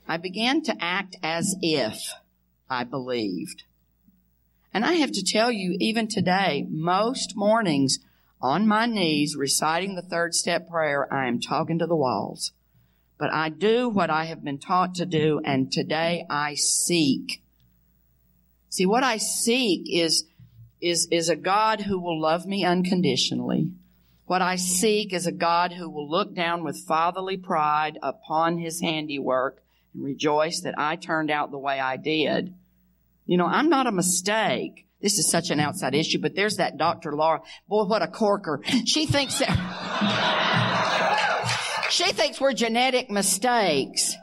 I 0.07 0.15
began 0.15 0.63
to 0.63 0.77
act 0.79 1.17
as 1.21 1.53
if 1.61 2.13
I 2.69 2.85
believed. 2.85 3.63
And 4.73 4.85
I 4.85 4.93
have 4.93 5.11
to 5.11 5.23
tell 5.23 5.51
you, 5.51 5.75
even 5.81 6.07
today, 6.07 6.65
most 6.69 7.33
mornings 7.35 7.99
on 8.41 8.65
my 8.65 8.85
knees 8.85 9.35
reciting 9.35 9.95
the 9.95 10.01
third 10.01 10.33
step 10.33 10.69
prayer, 10.69 11.13
I 11.13 11.27
am 11.27 11.41
talking 11.41 11.79
to 11.79 11.87
the 11.87 11.95
walls. 11.95 12.53
But 13.17 13.33
I 13.33 13.49
do 13.49 13.89
what 13.89 14.09
I 14.09 14.25
have 14.25 14.45
been 14.45 14.59
taught 14.59 14.95
to 14.95 15.05
do, 15.05 15.41
and 15.43 15.69
today 15.69 16.25
I 16.29 16.55
seek. 16.55 17.41
See, 18.75 18.85
what 18.85 19.05
I 19.05 19.15
seek 19.15 19.83
is, 19.89 20.25
is, 20.81 21.07
is 21.09 21.29
a 21.29 21.37
God 21.37 21.79
who 21.79 21.97
will 21.97 22.19
love 22.19 22.45
me 22.45 22.65
unconditionally. 22.65 23.71
What 24.25 24.41
I 24.41 24.57
seek 24.57 25.13
is 25.13 25.25
a 25.25 25.31
God 25.31 25.71
who 25.71 25.89
will 25.89 26.11
look 26.11 26.35
down 26.35 26.61
with 26.61 26.83
fatherly 26.85 27.37
pride 27.37 27.97
upon 28.03 28.57
his 28.57 28.81
handiwork 28.81 29.63
and 29.93 30.03
rejoice 30.03 30.59
that 30.63 30.77
I 30.77 30.97
turned 30.97 31.31
out 31.31 31.51
the 31.51 31.57
way 31.57 31.79
I 31.79 31.95
did. 31.95 32.53
You 33.25 33.37
know, 33.37 33.45
I'm 33.45 33.69
not 33.69 33.87
a 33.87 33.93
mistake. 33.93 34.85
This 35.01 35.19
is 35.19 35.29
such 35.29 35.51
an 35.51 35.61
outside 35.61 35.95
issue, 35.95 36.19
but 36.19 36.35
there's 36.35 36.57
that 36.57 36.75
Dr. 36.75 37.15
Laura. 37.15 37.43
Boy, 37.69 37.85
what 37.85 38.01
a 38.01 38.09
corker. 38.09 38.59
She 38.85 39.05
thinks 39.05 39.39
that, 39.39 39.55
she 41.91 42.11
thinks 42.11 42.41
we're 42.41 42.51
genetic 42.51 43.09
mistakes. 43.09 44.17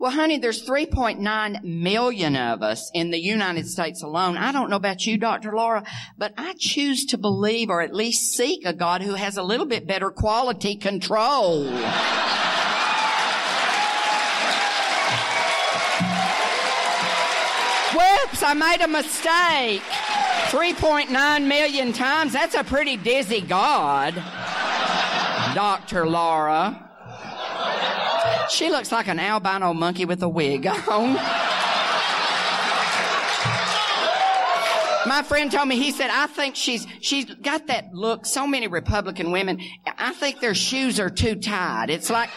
Well, 0.00 0.12
honey, 0.12 0.38
there's 0.38 0.64
3.9 0.64 1.64
million 1.64 2.36
of 2.36 2.62
us 2.62 2.88
in 2.94 3.10
the 3.10 3.18
United 3.18 3.66
States 3.66 4.00
alone. 4.00 4.36
I 4.36 4.52
don't 4.52 4.70
know 4.70 4.76
about 4.76 5.04
you, 5.04 5.18
Dr. 5.18 5.52
Laura, 5.52 5.82
but 6.16 6.32
I 6.38 6.54
choose 6.56 7.04
to 7.06 7.18
believe 7.18 7.68
or 7.68 7.82
at 7.82 7.92
least 7.92 8.32
seek 8.36 8.64
a 8.64 8.72
God 8.72 9.02
who 9.02 9.14
has 9.14 9.36
a 9.36 9.42
little 9.42 9.66
bit 9.66 9.88
better 9.88 10.12
quality 10.12 10.76
control. 10.76 11.64
Whoops, 17.92 18.42
I 18.44 18.54
made 18.54 18.80
a 18.80 18.86
mistake. 18.86 19.82
3.9 20.52 21.46
million 21.48 21.92
times. 21.92 22.32
That's 22.32 22.54
a 22.54 22.62
pretty 22.62 22.96
dizzy 22.96 23.40
God. 23.40 24.14
Dr. 25.54 26.06
Laura. 26.06 26.87
She 28.50 28.70
looks 28.70 28.90
like 28.90 29.08
an 29.08 29.18
albino 29.18 29.74
monkey 29.74 30.04
with 30.04 30.22
a 30.22 30.28
wig 30.28 30.66
oh, 30.70 30.82
on. 30.90 31.14
My 35.08 35.22
friend 35.22 35.50
told 35.50 35.68
me, 35.68 35.76
he 35.76 35.90
said, 35.90 36.10
I 36.10 36.26
think 36.26 36.54
she's, 36.54 36.86
she's 37.00 37.24
got 37.24 37.68
that 37.68 37.94
look. 37.94 38.26
So 38.26 38.46
many 38.46 38.68
Republican 38.68 39.30
women, 39.30 39.58
I 39.86 40.12
think 40.12 40.40
their 40.40 40.54
shoes 40.54 41.00
are 41.00 41.08
too 41.08 41.36
tight. 41.36 41.88
It's 41.88 42.10
like, 42.10 42.28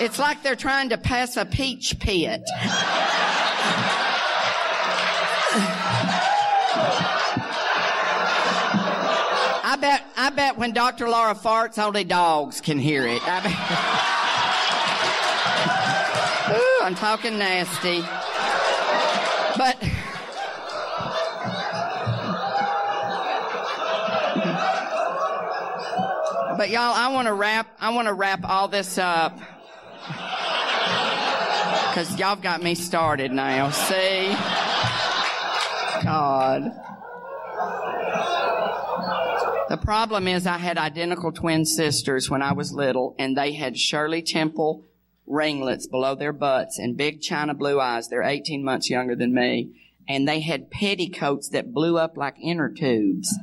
it's 0.00 0.18
like 0.18 0.42
they're 0.42 0.54
trying 0.54 0.90
to 0.90 0.98
pass 0.98 1.36
a 1.36 1.44
peach 1.44 1.98
pit. 1.98 2.42
I 9.68 9.76
bet, 9.80 10.02
I 10.16 10.30
bet 10.30 10.56
when 10.56 10.72
Dr. 10.72 11.08
Laura 11.08 11.34
farts, 11.34 11.78
only 11.82 12.04
dogs 12.04 12.60
can 12.60 12.78
hear 12.78 13.06
it. 13.06 13.20
I 13.26 13.40
bet. 13.40 14.12
I'm 16.86 16.94
talking 16.94 17.36
nasty. 17.36 18.00
But, 19.58 19.76
but 26.56 26.70
y'all, 26.70 26.94
I 26.94 27.10
want 27.12 27.26
to 27.26 27.32
wrap, 27.34 27.66
I 27.80 27.92
want 27.92 28.06
to 28.06 28.14
wrap 28.14 28.44
all 28.44 28.68
this 28.68 28.98
up. 28.98 29.36
Cause 31.92 32.16
y'all 32.20 32.36
got 32.36 32.62
me 32.62 32.76
started 32.76 33.32
now. 33.32 33.70
See? 33.70 34.28
God. 36.04 36.70
The 39.70 39.76
problem 39.76 40.28
is 40.28 40.46
I 40.46 40.58
had 40.58 40.78
identical 40.78 41.32
twin 41.32 41.64
sisters 41.64 42.30
when 42.30 42.42
I 42.42 42.52
was 42.52 42.72
little 42.72 43.16
and 43.18 43.36
they 43.36 43.54
had 43.54 43.76
Shirley 43.76 44.22
Temple 44.22 44.84
ringlets 45.26 45.86
below 45.86 46.14
their 46.14 46.32
butts 46.32 46.78
and 46.78 46.96
big 46.96 47.20
china 47.20 47.54
blue 47.54 47.80
eyes. 47.80 48.08
They're 48.08 48.22
18 48.22 48.64
months 48.64 48.88
younger 48.90 49.16
than 49.16 49.34
me. 49.34 49.70
And 50.08 50.28
they 50.28 50.40
had 50.40 50.70
petticoats 50.70 51.48
that 51.48 51.72
blew 51.72 51.98
up 51.98 52.16
like 52.16 52.36
inner 52.40 52.70
tubes. 52.70 53.36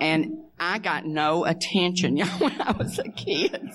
And 0.00 0.38
I 0.58 0.78
got 0.78 1.04
no 1.04 1.44
attention 1.44 2.18
when 2.38 2.60
I 2.60 2.72
was 2.72 2.98
a 2.98 3.08
kid. 3.08 3.70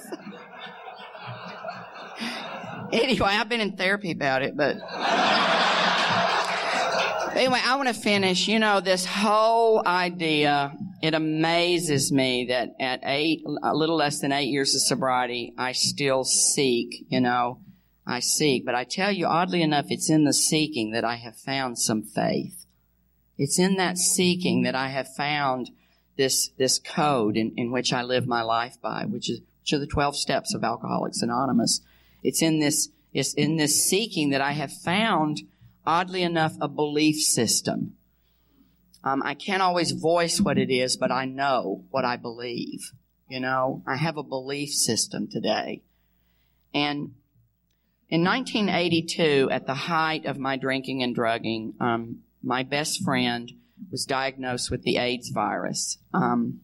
anyway, 2.91 3.29
I've 3.29 3.49
been 3.49 3.61
in 3.61 3.75
therapy 3.77 4.11
about 4.11 4.41
it, 4.41 4.57
but 4.57 4.75
anyway, 7.35 7.59
I 7.63 7.75
want 7.75 7.87
to 7.89 7.93
finish. 7.93 8.47
You 8.47 8.59
know, 8.59 8.79
this 8.79 9.05
whole 9.05 9.81
idea, 9.85 10.73
it 11.05 11.13
amazes 11.13 12.11
me 12.11 12.45
that 12.45 12.75
at 12.79 12.99
eight, 13.03 13.43
a 13.63 13.75
little 13.75 13.95
less 13.95 14.19
than 14.19 14.31
eight 14.31 14.49
years 14.49 14.73
of 14.75 14.81
sobriety, 14.81 15.53
I 15.57 15.71
still 15.71 16.23
seek, 16.23 17.05
you 17.09 17.21
know, 17.21 17.59
I 18.05 18.19
seek. 18.19 18.65
But 18.65 18.75
I 18.75 18.83
tell 18.83 19.11
you, 19.11 19.25
oddly 19.25 19.61
enough, 19.61 19.85
it's 19.89 20.09
in 20.09 20.23
the 20.23 20.33
seeking 20.33 20.91
that 20.91 21.03
I 21.03 21.15
have 21.15 21.37
found 21.37 21.79
some 21.79 22.03
faith. 22.03 22.65
It's 23.37 23.59
in 23.59 23.75
that 23.75 23.97
seeking 23.97 24.63
that 24.63 24.75
I 24.75 24.89
have 24.89 25.13
found 25.15 25.71
this, 26.17 26.49
this 26.57 26.79
code 26.79 27.35
in, 27.35 27.53
in 27.57 27.71
which 27.71 27.91
I 27.91 28.01
live 28.01 28.27
my 28.27 28.41
life 28.41 28.77
by, 28.81 29.05
which 29.05 29.29
is, 29.29 29.41
which 29.61 29.73
are 29.73 29.79
the 29.79 29.87
12 29.87 30.15
steps 30.15 30.53
of 30.53 30.63
Alcoholics 30.63 31.21
Anonymous. 31.21 31.81
It's 32.23 32.41
in 32.41 32.59
this, 32.59 32.89
it's 33.13 33.33
in 33.33 33.57
this 33.57 33.87
seeking 33.87 34.29
that 34.29 34.41
I 34.41 34.53
have 34.53 34.71
found 34.71 35.41
oddly 35.85 36.23
enough, 36.23 36.55
a 36.59 36.67
belief 36.67 37.17
system. 37.17 37.93
Um, 39.05 39.21
I 39.23 39.35
can't 39.35 39.61
always 39.61 39.91
voice 39.91 40.41
what 40.41 40.57
it 40.57 40.73
is, 40.73 40.97
but 40.97 41.11
I 41.11 41.25
know 41.25 41.85
what 41.91 42.03
I 42.03 42.17
believe. 42.17 42.91
You 43.29 43.39
know, 43.39 43.83
I 43.85 43.95
have 43.97 44.17
a 44.17 44.23
belief 44.23 44.71
system 44.71 45.27
today. 45.27 45.83
And 46.73 47.13
in 48.09 48.23
1982, 48.23 49.49
at 49.51 49.67
the 49.67 49.73
height 49.73 50.25
of 50.25 50.37
my 50.37 50.57
drinking 50.57 51.03
and 51.03 51.13
drugging, 51.13 51.75
um, 51.79 52.23
my 52.43 52.63
best 52.63 53.03
friend 53.03 53.51
was 53.91 54.05
diagnosed 54.05 54.71
with 54.71 54.81
the 54.83 54.97
AIDS 54.97 55.29
virus. 55.29 55.99
Um, 56.13 56.61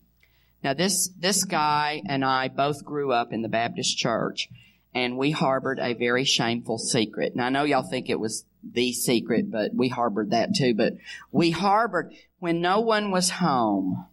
now, 0.64 0.74
this 0.74 1.10
this 1.18 1.44
guy 1.44 2.04
and 2.08 2.24
I 2.24 2.48
both 2.48 2.86
grew 2.86 3.12
up 3.12 3.34
in 3.34 3.42
the 3.42 3.50
Baptist 3.50 3.98
church, 3.98 4.48
and 4.94 5.18
we 5.18 5.32
harbored 5.32 5.80
a 5.80 5.94
very 5.94 6.26
shameful 6.26 6.78
secret. 6.78 7.34
And 7.34 7.42
I 7.42 7.50
know 7.50 7.64
y'all 7.64 7.88
think 7.88 8.10
it 8.10 8.20
was 8.20 8.46
the 8.64 8.94
secret, 8.94 9.52
but 9.52 9.74
we 9.74 9.88
harbored 9.88 10.32
that 10.32 10.56
too. 10.56 10.74
But 10.74 10.94
we 11.32 11.52
harbored 11.52 12.14
when 12.40 12.62
no 12.62 12.82
one 12.82 13.12
was 13.12 13.30
home. 13.30 14.08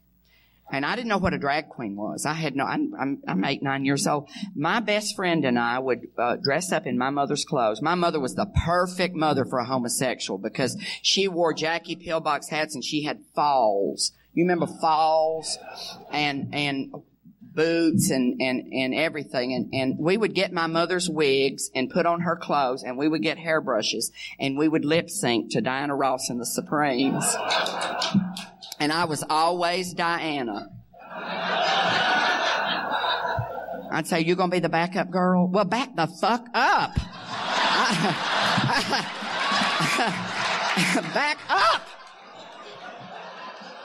And 0.71 0.85
I 0.85 0.97
didn't 0.97 1.09
know 1.09 1.19
what 1.19 1.33
a 1.33 1.39
drag 1.39 1.71
queen 1.71 1.97
was. 1.97 2.27
I 2.27 2.35
had 2.35 2.55
no, 2.55 2.65
I'm, 2.65 2.93
I'm, 2.95 3.23
I'm 3.27 3.45
eight, 3.45 3.63
nine 3.63 3.87
years 3.87 4.07
old. 4.07 4.29
My 4.55 4.81
best 4.81 5.17
friend 5.17 5.45
and 5.47 5.59
I 5.59 5.79
would 5.79 6.09
uh, 6.19 6.37
dress 6.37 6.73
up 6.73 6.87
in 6.87 6.99
my 6.99 7.09
mother's 7.09 7.47
clothes. 7.47 7.81
My 7.81 7.95
mother 7.95 8.21
was 8.21 8.35
the 8.35 8.47
perfect 8.67 9.17
mother 9.17 9.47
for 9.47 9.61
a 9.61 9.65
homosexual 9.65 10.39
because 10.39 10.77
she 11.01 11.27
wore 11.27 11.55
Jackie 11.55 11.97
pillbox 11.97 12.51
hats 12.51 12.75
and 12.75 12.85
she 12.85 13.05
had 13.05 13.21
falls. 13.35 14.13
You 14.35 14.45
remember 14.45 14.67
falls 14.67 15.59
and, 16.13 16.55
and 16.55 16.93
boots 17.59 18.11
mm-hmm. 18.11 18.41
and, 18.41 18.41
and, 18.41 18.73
and 18.73 18.95
everything. 18.95 19.53
And, 19.53 19.75
and 19.75 19.99
we 19.99 20.17
would 20.17 20.35
get 20.35 20.53
my 20.53 20.69
mother's 20.69 21.11
wigs 21.11 21.71
and 21.75 21.91
put 21.91 22.07
on 22.07 22.21
her 22.21 22.37
clothes 22.37 22.85
and 22.85 22.97
we 22.97 23.09
would 23.09 23.23
get 23.23 23.37
hairbrushes 23.37 24.13
and 24.39 24.57
we 24.57 24.69
would 24.69 24.85
lip 24.85 25.11
sync 25.11 25.51
to 25.51 25.61
Diana 25.61 25.97
Ross 25.97 26.31
and 26.31 26.41
the 26.41 26.47
Supremes. 26.47 27.25
And 28.81 28.93
I 28.93 29.07
was 29.07 29.25
always 29.29 29.93
Diana. 29.93 30.71
I'd 33.91 34.07
say, 34.07 34.21
you're 34.21 34.37
gonna 34.37 34.53
be 34.53 34.61
the 34.61 34.69
backup 34.69 35.11
girl? 35.11 35.49
Well, 35.49 35.65
back 35.65 35.97
the 35.97 36.07
fuck 36.07 36.47
up. 36.55 36.95
back 41.13 41.39
up. 41.49 41.83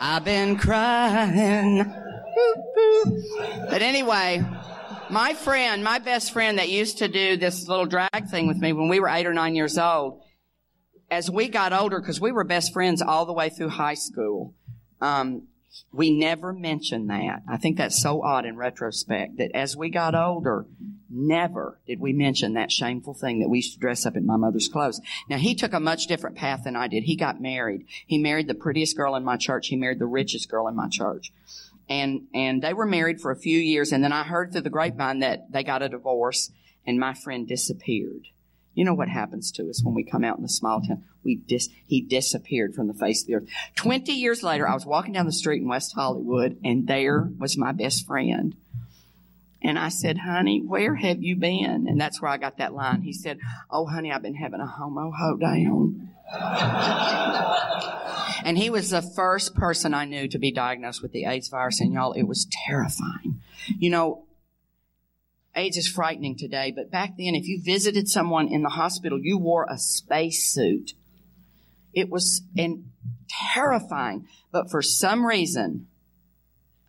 I've 0.05 0.25
been 0.25 0.57
crying. 0.57 1.77
But 3.69 3.81
anyway, 3.81 4.43
my 5.09 5.33
friend, 5.33 5.81
my 5.81 5.99
best 5.99 6.33
friend 6.33 6.59
that 6.59 6.67
used 6.67 6.97
to 6.97 7.07
do 7.07 7.37
this 7.37 7.69
little 7.69 7.85
drag 7.85 8.27
thing 8.29 8.47
with 8.47 8.57
me 8.57 8.73
when 8.73 8.89
we 8.89 8.99
were 8.99 9.07
eight 9.07 9.25
or 9.25 9.33
nine 9.33 9.55
years 9.55 9.77
old, 9.77 10.21
as 11.09 11.31
we 11.31 11.47
got 11.47 11.71
older, 11.71 12.01
because 12.01 12.19
we 12.19 12.33
were 12.33 12.43
best 12.43 12.73
friends 12.73 13.01
all 13.01 13.25
the 13.25 13.31
way 13.31 13.47
through 13.47 13.69
high 13.69 13.93
school, 13.93 14.53
um, 14.99 15.47
we 15.91 16.11
never 16.11 16.53
mentioned 16.53 17.09
that. 17.09 17.43
I 17.47 17.57
think 17.57 17.77
that's 17.77 18.01
so 18.01 18.21
odd 18.23 18.45
in 18.45 18.57
retrospect 18.57 19.37
that 19.37 19.55
as 19.55 19.75
we 19.75 19.89
got 19.89 20.15
older, 20.15 20.65
never 21.09 21.79
did 21.87 21.99
we 21.99 22.13
mention 22.13 22.53
that 22.53 22.71
shameful 22.71 23.13
thing 23.13 23.39
that 23.39 23.49
we 23.49 23.59
used 23.59 23.73
to 23.73 23.79
dress 23.79 24.05
up 24.05 24.15
in 24.15 24.25
my 24.25 24.37
mother's 24.37 24.67
clothes. 24.67 25.01
Now 25.29 25.37
he 25.37 25.55
took 25.55 25.73
a 25.73 25.79
much 25.79 26.07
different 26.07 26.35
path 26.35 26.63
than 26.63 26.75
I 26.75 26.87
did. 26.87 27.03
He 27.03 27.15
got 27.15 27.41
married. 27.41 27.85
He 28.05 28.17
married 28.17 28.47
the 28.47 28.55
prettiest 28.55 28.97
girl 28.97 29.15
in 29.15 29.23
my 29.23 29.37
church. 29.37 29.67
He 29.67 29.75
married 29.75 29.99
the 29.99 30.05
richest 30.05 30.49
girl 30.49 30.67
in 30.67 30.75
my 30.75 30.89
church. 30.89 31.31
And, 31.89 32.27
and 32.33 32.61
they 32.61 32.73
were 32.73 32.85
married 32.85 33.21
for 33.21 33.31
a 33.31 33.35
few 33.35 33.59
years. 33.59 33.91
And 33.91 34.03
then 34.03 34.13
I 34.13 34.23
heard 34.23 34.51
through 34.51 34.61
the 34.61 34.69
grapevine 34.69 35.19
that 35.19 35.51
they 35.51 35.63
got 35.63 35.83
a 35.83 35.89
divorce 35.89 36.51
and 36.85 36.99
my 36.99 37.13
friend 37.13 37.47
disappeared. 37.47 38.27
You 38.73 38.85
know 38.85 38.93
what 38.93 39.09
happens 39.09 39.51
to 39.53 39.69
us 39.69 39.83
when 39.83 39.93
we 39.93 40.03
come 40.03 40.23
out 40.23 40.37
in 40.37 40.43
the 40.43 40.49
small 40.49 40.81
town? 40.81 41.03
We 41.23 41.35
dis- 41.35 41.69
he 41.85 42.01
disappeared 42.01 42.73
from 42.73 42.87
the 42.87 42.93
face 42.93 43.21
of 43.21 43.27
the 43.27 43.35
earth. 43.35 43.49
Twenty 43.75 44.13
years 44.13 44.41
later, 44.41 44.67
I 44.67 44.73
was 44.73 44.85
walking 44.85 45.13
down 45.13 45.25
the 45.25 45.31
street 45.31 45.61
in 45.61 45.67
West 45.67 45.93
Hollywood, 45.93 46.57
and 46.63 46.87
there 46.87 47.29
was 47.37 47.57
my 47.57 47.71
best 47.71 48.07
friend. 48.07 48.55
And 49.63 49.79
I 49.79 49.89
said, 49.89 50.17
honey, 50.17 50.59
where 50.59 50.95
have 50.95 51.23
you 51.23 51.37
been? 51.37 51.87
And 51.87 51.99
that's 51.99 52.21
where 52.21 52.29
I 52.29 52.37
got 52.37 52.57
that 52.57 52.73
line. 52.73 53.01
He 53.01 53.13
said, 53.13 53.39
oh, 53.71 53.85
honey, 53.85 54.11
I've 54.11 54.21
been 54.21 54.35
having 54.35 54.59
a 54.59 54.67
homo 54.67 55.09
hoedown. 55.09 56.09
and 58.45 58.57
he 58.57 58.69
was 58.69 58.89
the 58.89 59.01
first 59.01 59.55
person 59.55 59.93
I 59.93 60.03
knew 60.03 60.27
to 60.27 60.37
be 60.37 60.51
diagnosed 60.51 61.01
with 61.01 61.13
the 61.13 61.23
AIDS 61.23 61.47
virus. 61.47 61.79
And 61.79 61.93
y'all, 61.93 62.11
it 62.11 62.23
was 62.23 62.45
terrifying. 62.65 63.39
You 63.79 63.89
know, 63.89 64.25
AIDS 65.55 65.77
is 65.77 65.87
frightening 65.87 66.35
today, 66.35 66.73
but 66.75 66.89
back 66.89 67.11
then, 67.17 67.35
if 67.35 67.47
you 67.47 67.61
visited 67.61 68.07
someone 68.07 68.47
in 68.47 68.63
the 68.63 68.69
hospital, 68.69 69.19
you 69.21 69.37
wore 69.37 69.67
a 69.69 69.77
spacesuit. 69.77 70.93
It 71.93 72.09
was 72.09 72.41
and 72.57 72.85
terrifying, 73.53 74.27
but 74.51 74.71
for 74.71 74.81
some 74.81 75.25
reason, 75.25 75.87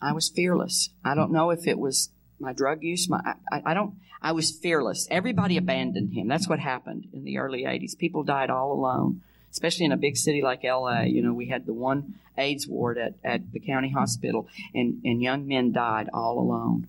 I 0.01 0.13
was 0.13 0.31
fearless. 0.31 0.91
I 1.05 1.15
don't 1.15 1.33
know 1.33 1.51
if 1.51 1.67
it 1.67 1.79
was 1.79 2.11
my 2.39 2.53
drug 2.53 2.83
use. 2.83 3.09
My 3.09 3.21
I, 3.53 3.63
I 3.67 3.75
don't. 3.75 3.95
I 4.23 4.33
was 4.33 4.51
fearless. 4.51 5.07
Everybody 5.11 5.59
abandoned 5.59 6.15
him. 6.15 6.29
That's 6.29 6.49
what 6.49 6.59
happened 6.59 7.09
in 7.13 7.25
the 7.25 7.39
early 7.39 7.65
'80s. 7.65 7.99
People 7.99 8.23
died 8.23 8.49
all 8.49 8.73
alone, 8.73 9.21
especially 9.51 9.85
in 9.85 9.93
a 9.93 9.99
big 9.99 10.17
city 10.17 10.41
like 10.41 10.65
LA. 10.65 11.03
You 11.03 11.23
know, 11.23 11.35
we 11.35 11.49
had 11.49 11.67
the 11.67 11.75
one 11.75 12.15
AIDS 12.39 12.67
ward 12.67 12.97
at, 12.97 13.15
at 13.23 13.53
the 13.53 13.61
county 13.61 13.91
hospital, 13.91 14.49
and 14.75 15.03
and 15.05 15.21
young 15.21 15.47
men 15.47 15.73
died 15.73 16.09
all 16.15 16.39
alone. 16.39 16.87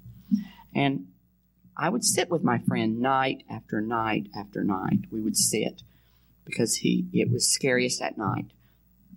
And 0.74 1.08
I 1.78 1.90
would 1.90 2.04
sit 2.04 2.30
with 2.30 2.44
my 2.44 2.60
friend 2.60 3.00
night 3.00 3.44
after 3.50 3.82
night 3.82 4.28
after 4.36 4.64
night. 4.64 5.00
We 5.12 5.22
would 5.22 5.38
sit 5.38 5.84
because 6.46 6.78
he 6.78 7.06
it 7.14 7.32
was 7.32 7.52
scariest 7.52 8.02
at 8.02 8.18
night. 8.18 8.46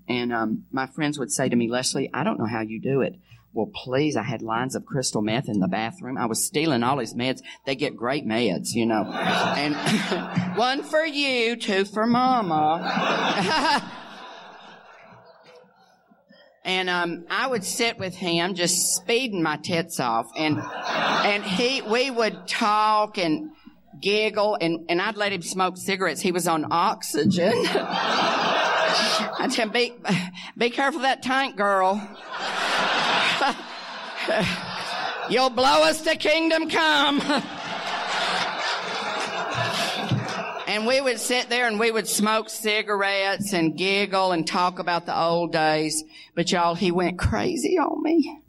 And 0.08 0.32
um, 0.32 0.64
my 0.72 0.86
friends 0.86 1.18
would 1.18 1.30
say 1.30 1.48
to 1.48 1.56
me, 1.56 1.68
Leslie, 1.68 2.10
I 2.14 2.24
don't 2.24 2.38
know 2.38 2.46
how 2.46 2.62
you 2.62 2.80
do 2.80 3.02
it. 3.02 3.16
Well, 3.52 3.70
please, 3.74 4.16
I 4.16 4.22
had 4.22 4.42
lines 4.42 4.74
of 4.74 4.86
crystal 4.86 5.22
meth 5.22 5.48
in 5.48 5.60
the 5.60 5.68
bathroom. 5.68 6.18
I 6.18 6.26
was 6.26 6.44
stealing 6.44 6.82
all 6.82 6.98
his 6.98 7.14
meds. 7.14 7.40
They 7.66 7.74
get 7.74 7.96
great 7.96 8.26
meds, 8.26 8.74
you 8.74 8.86
know. 8.86 9.04
And 9.04 9.74
one 10.56 10.82
for 10.82 11.04
you, 11.04 11.56
two 11.56 11.84
for 11.84 12.06
mama. 12.06 13.94
and 16.68 16.90
um, 16.90 17.24
I 17.30 17.46
would 17.46 17.64
sit 17.64 17.98
with 17.98 18.14
him, 18.14 18.54
just 18.54 18.94
speeding 18.94 19.42
my 19.42 19.56
tits 19.56 19.98
off, 19.98 20.30
and 20.36 20.58
and 20.58 21.42
he, 21.42 21.80
we 21.80 22.10
would 22.10 22.46
talk 22.46 23.16
and 23.16 23.52
giggle, 23.98 24.58
and 24.60 24.84
and 24.90 25.00
I'd 25.00 25.16
let 25.16 25.32
him 25.32 25.40
smoke 25.40 25.78
cigarettes. 25.78 26.20
He 26.20 26.30
was 26.30 26.46
on 26.46 26.66
oxygen. 26.70 27.54
I 29.40 29.48
him, 29.50 29.70
be 29.70 29.94
be 30.58 30.68
careful 30.68 31.00
that 31.00 31.22
tank, 31.22 31.56
girl. 31.56 31.96
You'll 35.30 35.50
blow 35.50 35.84
us 35.84 36.02
to 36.02 36.16
kingdom 36.16 36.68
come. 36.68 37.20
and 40.68 40.86
we 40.86 41.00
would 41.00 41.18
sit 41.18 41.48
there 41.48 41.66
and 41.66 41.80
we 41.80 41.90
would 41.90 42.06
smoke 42.06 42.50
cigarettes 42.50 43.54
and 43.54 43.74
giggle 43.74 44.32
and 44.32 44.46
talk 44.46 44.78
about 44.78 45.06
the 45.06 45.18
old 45.18 45.50
days. 45.50 46.04
But 46.34 46.52
y'all, 46.52 46.74
he 46.74 46.92
went 46.92 47.18
crazy 47.18 47.78
on 47.78 48.02
me. 48.02 48.42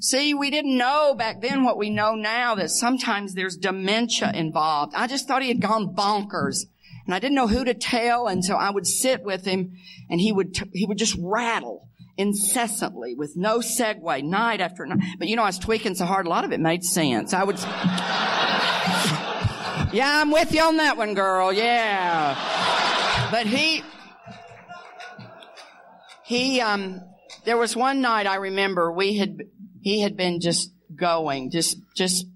See, 0.00 0.34
we 0.34 0.50
didn't 0.50 0.76
know 0.76 1.14
back 1.14 1.40
then 1.40 1.64
what 1.64 1.78
we 1.78 1.88
know 1.88 2.14
now 2.14 2.56
that 2.56 2.68
sometimes 2.68 3.32
there's 3.32 3.56
dementia 3.56 4.32
involved. 4.34 4.92
I 4.94 5.06
just 5.06 5.26
thought 5.26 5.40
he 5.40 5.48
had 5.48 5.62
gone 5.62 5.94
bonkers 5.94 6.66
and 7.06 7.14
I 7.14 7.20
didn't 7.20 7.36
know 7.36 7.48
who 7.48 7.64
to 7.64 7.72
tell. 7.72 8.28
And 8.28 8.44
so 8.44 8.56
I 8.56 8.68
would 8.68 8.86
sit 8.86 9.22
with 9.22 9.46
him 9.46 9.78
and 10.10 10.20
he 10.20 10.30
would, 10.30 10.54
t- 10.54 10.70
he 10.74 10.84
would 10.84 10.98
just 10.98 11.16
rattle 11.18 11.88
incessantly 12.18 13.14
with 13.14 13.34
no 13.34 13.60
segue 13.60 14.22
night 14.24 14.60
after 14.60 14.84
night. 14.84 15.00
But 15.18 15.28
you 15.28 15.36
know, 15.36 15.42
I 15.42 15.46
was 15.46 15.58
tweaking 15.58 15.94
so 15.94 16.04
hard, 16.04 16.26
a 16.26 16.28
lot 16.28 16.44
of 16.44 16.52
it 16.52 16.60
made 16.60 16.84
sense. 16.84 17.32
I 17.32 17.44
would, 17.44 17.56
yeah, 19.94 20.20
I'm 20.20 20.32
with 20.32 20.52
you 20.52 20.60
on 20.60 20.78
that 20.78 20.96
one, 20.96 21.14
girl. 21.14 21.52
Yeah. 21.52 23.28
But 23.30 23.46
he, 23.46 23.82
he, 26.24 26.60
um, 26.60 27.00
there 27.44 27.56
was 27.56 27.76
one 27.76 28.00
night 28.00 28.26
I 28.26 28.36
remember 28.36 28.92
we 28.92 29.18
had, 29.18 29.42
he 29.80 30.00
had 30.00 30.16
been 30.16 30.40
just 30.40 30.72
going, 30.94 31.52
just, 31.52 31.76
just 31.94 32.26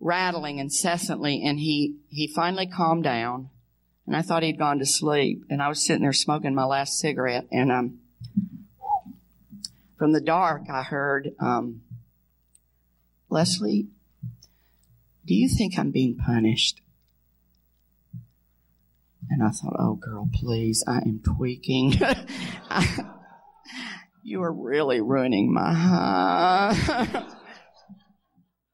rattling 0.00 0.58
incessantly 0.58 1.42
and 1.44 1.58
he, 1.58 1.96
he 2.08 2.26
finally 2.26 2.66
calmed 2.66 3.04
down 3.04 3.50
and 4.06 4.16
I 4.16 4.22
thought 4.22 4.42
he'd 4.42 4.58
gone 4.58 4.78
to 4.78 4.86
sleep 4.86 5.42
and 5.50 5.60
I 5.60 5.68
was 5.68 5.84
sitting 5.84 6.02
there 6.02 6.14
smoking 6.14 6.54
my 6.54 6.64
last 6.64 6.98
cigarette 6.98 7.46
and, 7.52 7.70
um, 7.70 7.98
from 9.98 10.12
the 10.12 10.20
dark 10.20 10.62
I 10.70 10.82
heard, 10.82 11.32
um, 11.40 11.82
Leslie, 13.28 13.88
do 15.26 15.34
you 15.34 15.48
think 15.48 15.78
I'm 15.78 15.90
being 15.90 16.16
punished? 16.16 16.80
And 19.28 19.42
I 19.42 19.50
thought, 19.50 19.76
oh, 19.78 19.94
girl, 19.94 20.28
please, 20.32 20.84
I 20.86 20.98
am 20.98 21.20
tweaking. 21.20 21.94
you 24.22 24.42
are 24.42 24.52
really 24.52 25.00
ruining 25.00 25.52
my. 25.52 26.76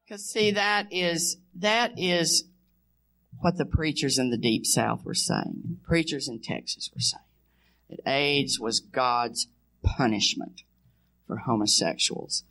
Because 0.05 0.25
see, 0.31 0.51
that 0.51 0.89
is, 0.91 1.39
that 1.55 1.93
is 1.97 2.45
what 3.41 3.57
the 3.57 3.65
preachers 3.65 4.19
in 4.19 4.31
the 4.31 4.37
deep 4.37 4.67
south 4.67 5.05
were 5.05 5.15
saying. 5.15 5.79
Preachers 5.85 6.29
in 6.29 6.41
Texas 6.41 6.91
were 6.95 7.01
saying. 7.01 7.23
That 7.89 8.07
AIDS 8.07 8.61
was 8.61 8.81
God's 8.81 9.47
punishment 9.83 10.63
for 11.27 11.39
homosexuals. 11.39 12.45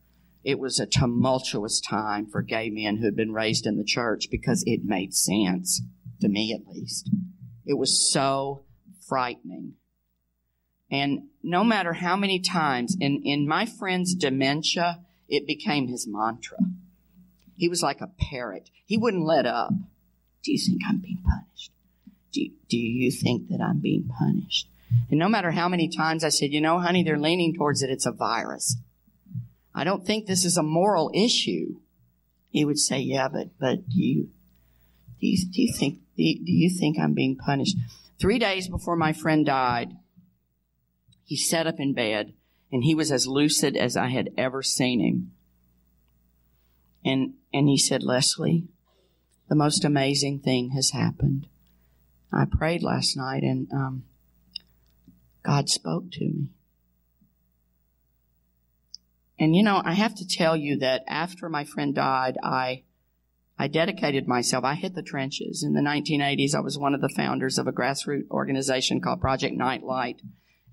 It 0.43 0.59
was 0.59 0.79
a 0.79 0.87
tumultuous 0.87 1.79
time 1.79 2.25
for 2.25 2.41
gay 2.41 2.69
men 2.69 2.97
who 2.97 3.05
had 3.05 3.15
been 3.15 3.33
raised 3.33 3.65
in 3.65 3.77
the 3.77 3.83
church 3.83 4.27
because 4.31 4.63
it 4.65 4.83
made 4.83 5.13
sense, 5.13 5.81
to 6.19 6.27
me 6.27 6.53
at 6.53 6.67
least. 6.73 7.09
It 7.65 7.77
was 7.77 8.11
so 8.11 8.65
frightening. 9.07 9.73
And 10.89 11.29
no 11.43 11.63
matter 11.63 11.93
how 11.93 12.15
many 12.15 12.39
times, 12.39 12.97
in, 12.99 13.21
in 13.23 13.47
my 13.47 13.65
friend's 13.65 14.15
dementia, 14.15 15.01
it 15.29 15.47
became 15.47 15.87
his 15.87 16.07
mantra. 16.07 16.57
He 17.55 17.69
was 17.69 17.83
like 17.83 18.01
a 18.01 18.11
parrot. 18.19 18.69
He 18.85 18.97
wouldn't 18.97 19.25
let 19.25 19.45
up. 19.45 19.71
Do 20.43 20.51
you 20.51 20.57
think 20.57 20.81
I'm 20.87 20.99
being 20.99 21.23
punished? 21.23 21.71
Do, 22.33 22.41
do 22.67 22.77
you 22.77 23.11
think 23.11 23.49
that 23.49 23.61
I'm 23.61 23.79
being 23.79 24.09
punished? 24.19 24.67
And 25.09 25.19
no 25.19 25.29
matter 25.29 25.51
how 25.51 25.69
many 25.69 25.87
times 25.87 26.23
I 26.23 26.29
said, 26.29 26.51
you 26.51 26.59
know, 26.59 26.79
honey, 26.79 27.03
they're 27.03 27.19
leaning 27.19 27.53
towards 27.53 27.83
it. 27.83 27.89
It's 27.89 28.05
a 28.05 28.11
virus. 28.11 28.75
I 29.73 29.83
don't 29.83 30.05
think 30.05 30.25
this 30.25 30.45
is 30.45 30.57
a 30.57 30.63
moral 30.63 31.11
issue. 31.13 31.79
He 32.49 32.65
would 32.65 32.79
say, 32.79 32.99
yeah, 32.99 33.29
but, 33.29 33.57
but 33.59 33.87
do 33.89 33.97
you, 34.01 34.29
do 35.19 35.27
you, 35.27 35.37
do 35.49 35.61
you 35.61 35.73
think, 35.73 35.99
do 36.17 36.23
you, 36.23 36.43
do 36.43 36.51
you 36.51 36.69
think 36.69 36.99
I'm 36.99 37.13
being 37.13 37.37
punished? 37.37 37.77
Three 38.19 38.39
days 38.39 38.67
before 38.67 38.95
my 38.95 39.13
friend 39.13 39.45
died, 39.45 39.93
he 41.23 41.37
sat 41.37 41.67
up 41.67 41.79
in 41.79 41.93
bed 41.93 42.33
and 42.71 42.83
he 42.83 42.93
was 42.93 43.11
as 43.11 43.27
lucid 43.27 43.77
as 43.77 43.95
I 43.95 44.09
had 44.09 44.31
ever 44.37 44.61
seen 44.61 44.99
him. 44.99 45.31
And, 47.05 47.35
and 47.53 47.67
he 47.67 47.77
said, 47.77 48.03
Leslie, 48.03 48.67
the 49.47 49.55
most 49.55 49.85
amazing 49.85 50.39
thing 50.39 50.71
has 50.71 50.91
happened. 50.91 51.47
I 52.33 52.45
prayed 52.45 52.83
last 52.83 53.15
night 53.15 53.43
and, 53.43 53.71
um, 53.71 54.03
God 55.43 55.69
spoke 55.69 56.11
to 56.11 56.25
me. 56.25 56.49
And 59.41 59.55
you 59.55 59.63
know, 59.63 59.81
I 59.83 59.95
have 59.95 60.13
to 60.17 60.27
tell 60.27 60.55
you 60.55 60.77
that 60.77 61.03
after 61.07 61.49
my 61.49 61.63
friend 61.63 61.95
died, 61.95 62.37
I, 62.43 62.83
I 63.57 63.67
dedicated 63.67 64.27
myself. 64.27 64.63
I 64.63 64.75
hit 64.75 64.93
the 64.93 65.01
trenches. 65.01 65.63
In 65.63 65.73
the 65.73 65.81
1980s, 65.81 66.53
I 66.53 66.59
was 66.59 66.77
one 66.77 66.93
of 66.93 67.01
the 67.01 67.09
founders 67.09 67.57
of 67.57 67.65
a 67.65 67.71
grassroots 67.71 68.29
organization 68.29 69.01
called 69.01 69.19
Project 69.19 69.55
Nightlight. 69.55 70.21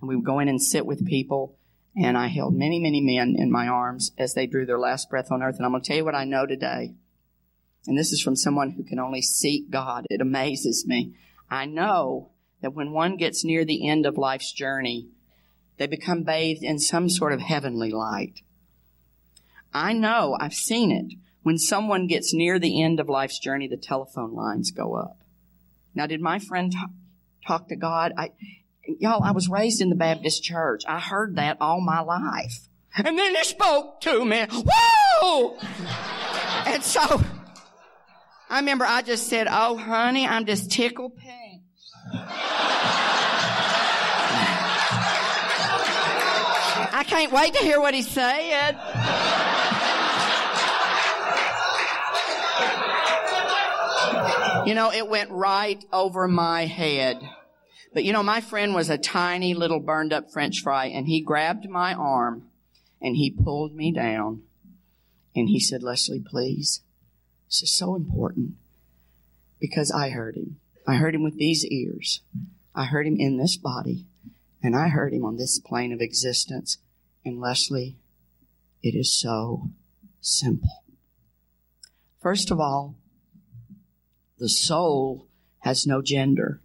And 0.03 0.09
we 0.09 0.17
would 0.17 0.27
go 0.27 0.39
in 0.39 0.49
and 0.49 0.61
sit 0.61 0.85
with 0.85 1.07
people. 1.07 1.57
And 1.97 2.19
I 2.19 2.27
held 2.27 2.55
many, 2.55 2.79
many 2.79 3.01
men 3.01 3.37
in 3.39 3.51
my 3.51 3.67
arms 3.67 4.13
as 4.19 4.35
they 4.35 4.47
drew 4.47 4.67
their 4.67 4.79
last 4.79 5.09
breath 5.09 5.33
on 5.33 5.43
earth. 5.43 5.57
And 5.57 5.65
I'm 5.65 5.73
going 5.73 5.83
to 5.83 5.89
tell 5.89 5.97
you 5.97 6.05
what 6.05 6.15
I 6.15 6.25
know 6.25 6.45
today. 6.45 6.93
And 7.87 7.97
this 7.97 8.13
is 8.13 8.21
from 8.21 8.37
someone 8.37 8.73
who 8.73 8.85
can 8.85 8.99
only 8.99 9.23
seek 9.23 9.71
God. 9.71 10.05
It 10.11 10.21
amazes 10.21 10.87
me. 10.87 11.15
I 11.51 11.65
know 11.65 12.33
that 12.61 12.75
when 12.75 12.93
one 12.93 13.17
gets 13.17 13.47
near 13.47 13.65
the 13.65 13.89
end 13.89 14.05
of 14.05 14.19
life's 14.19 14.53
journey, 14.53 15.09
they 15.79 15.87
become 15.87 16.23
bathed 16.23 16.63
in 16.63 16.79
some 16.79 17.09
sort 17.09 17.33
of 17.33 17.41
heavenly 17.41 17.91
light. 17.91 18.43
I 19.73 19.93
know, 19.93 20.37
I've 20.39 20.55
seen 20.55 20.91
it. 20.91 21.15
When 21.43 21.59
someone 21.59 22.07
gets 22.07 22.35
near 22.35 22.59
the 22.59 22.83
end 22.83 23.01
of 23.01 23.09
life's 23.09 23.39
journey, 23.39 23.69
the 23.69 23.77
telephone 23.77 24.35
lines 24.35 24.71
go 24.71 24.95
up. 24.95 25.19
Now, 25.95 26.07
did 26.07 26.21
my 26.21 26.39
friend 26.39 26.73
talk, 26.73 26.91
talk 27.47 27.69
to 27.69 27.77
God? 27.77 28.13
I, 28.17 28.33
y'all, 28.87 29.23
I 29.23 29.33
was 29.33 29.49
raised 29.49 29.81
in 29.81 29.89
the 29.89 29.97
Baptist 29.97 30.43
church. 30.43 30.83
I 30.87 31.01
heard 31.01 31.37
that 31.37 31.59
all 31.61 31.81
my 31.81 32.01
life. 32.01 32.69
And 32.97 33.19
then 33.19 33.35
he 33.35 33.45
spoke 33.45 34.01
to 34.03 34.25
me. 34.25 34.47
Whoa! 34.51 35.59
and 36.67 36.83
so, 36.83 37.23
I 38.51 38.59
remember 38.59 38.85
I 38.85 39.03
just 39.03 39.29
said, 39.29 39.47
Oh, 39.49 39.77
honey, 39.77 40.27
I'm 40.27 40.47
just 40.47 40.71
tickled 40.71 41.17
pink. 41.17 41.63
I 46.91 47.05
can't 47.07 47.31
wait 47.33 47.55
to 47.55 47.61
hear 47.61 47.81
what 47.81 47.95
he 47.95 48.03
said. 48.03 48.75
You 54.69 54.75
know, 54.75 54.93
it 54.93 55.09
went 55.09 55.31
right 55.31 55.83
over 55.95 56.29
my 56.29 56.67
head. 56.67 57.27
But 57.95 58.05
you 58.05 58.13
know, 58.13 58.23
my 58.23 58.43
friend 58.43 58.75
was 58.75 58.91
a 58.91 58.99
tiny 58.99 59.55
little 59.55 59.81
burned 59.81 60.13
up 60.13 60.31
french 60.31 60.61
fry 60.61 60.89
and 60.89 61.07
he 61.07 61.23
grabbed 61.23 61.67
my 61.71 61.95
arm 61.95 62.51
and 63.01 63.17
he 63.17 63.31
pulled 63.31 63.75
me 63.75 63.93
down 63.93 64.43
and 65.35 65.49
he 65.49 65.59
said, 65.59 65.83
Leslie, 65.83 66.23
please. 66.23 66.83
This 67.47 67.63
is 67.63 67.75
so 67.75 67.95
important 67.95 68.57
because 69.59 69.91
I 69.91 70.11
heard 70.11 70.37
him. 70.37 70.61
I 70.87 70.97
heard 70.97 71.15
him 71.15 71.23
with 71.23 71.39
these 71.39 71.65
ears. 71.65 72.21
I 72.75 72.85
heard 72.85 73.07
him 73.07 73.17
in 73.19 73.39
this 73.39 73.57
body 73.57 74.05
and 74.63 74.77
I 74.77 74.89
heard 74.89 75.15
him 75.15 75.25
on 75.25 75.39
this 75.39 75.59
plane 75.59 75.95
of 75.95 76.03
existence. 76.03 76.77
And 77.25 77.41
Leslie, 77.41 77.97
it 78.83 78.95
is 78.95 79.19
so 79.19 79.71
simple. 80.21 80.85
First 82.21 82.51
of 82.51 82.61
all, 82.61 82.97
the 84.39 84.49
soul 84.49 85.27
has 85.61 85.87
no 85.87 86.03
gender. 86.03 86.61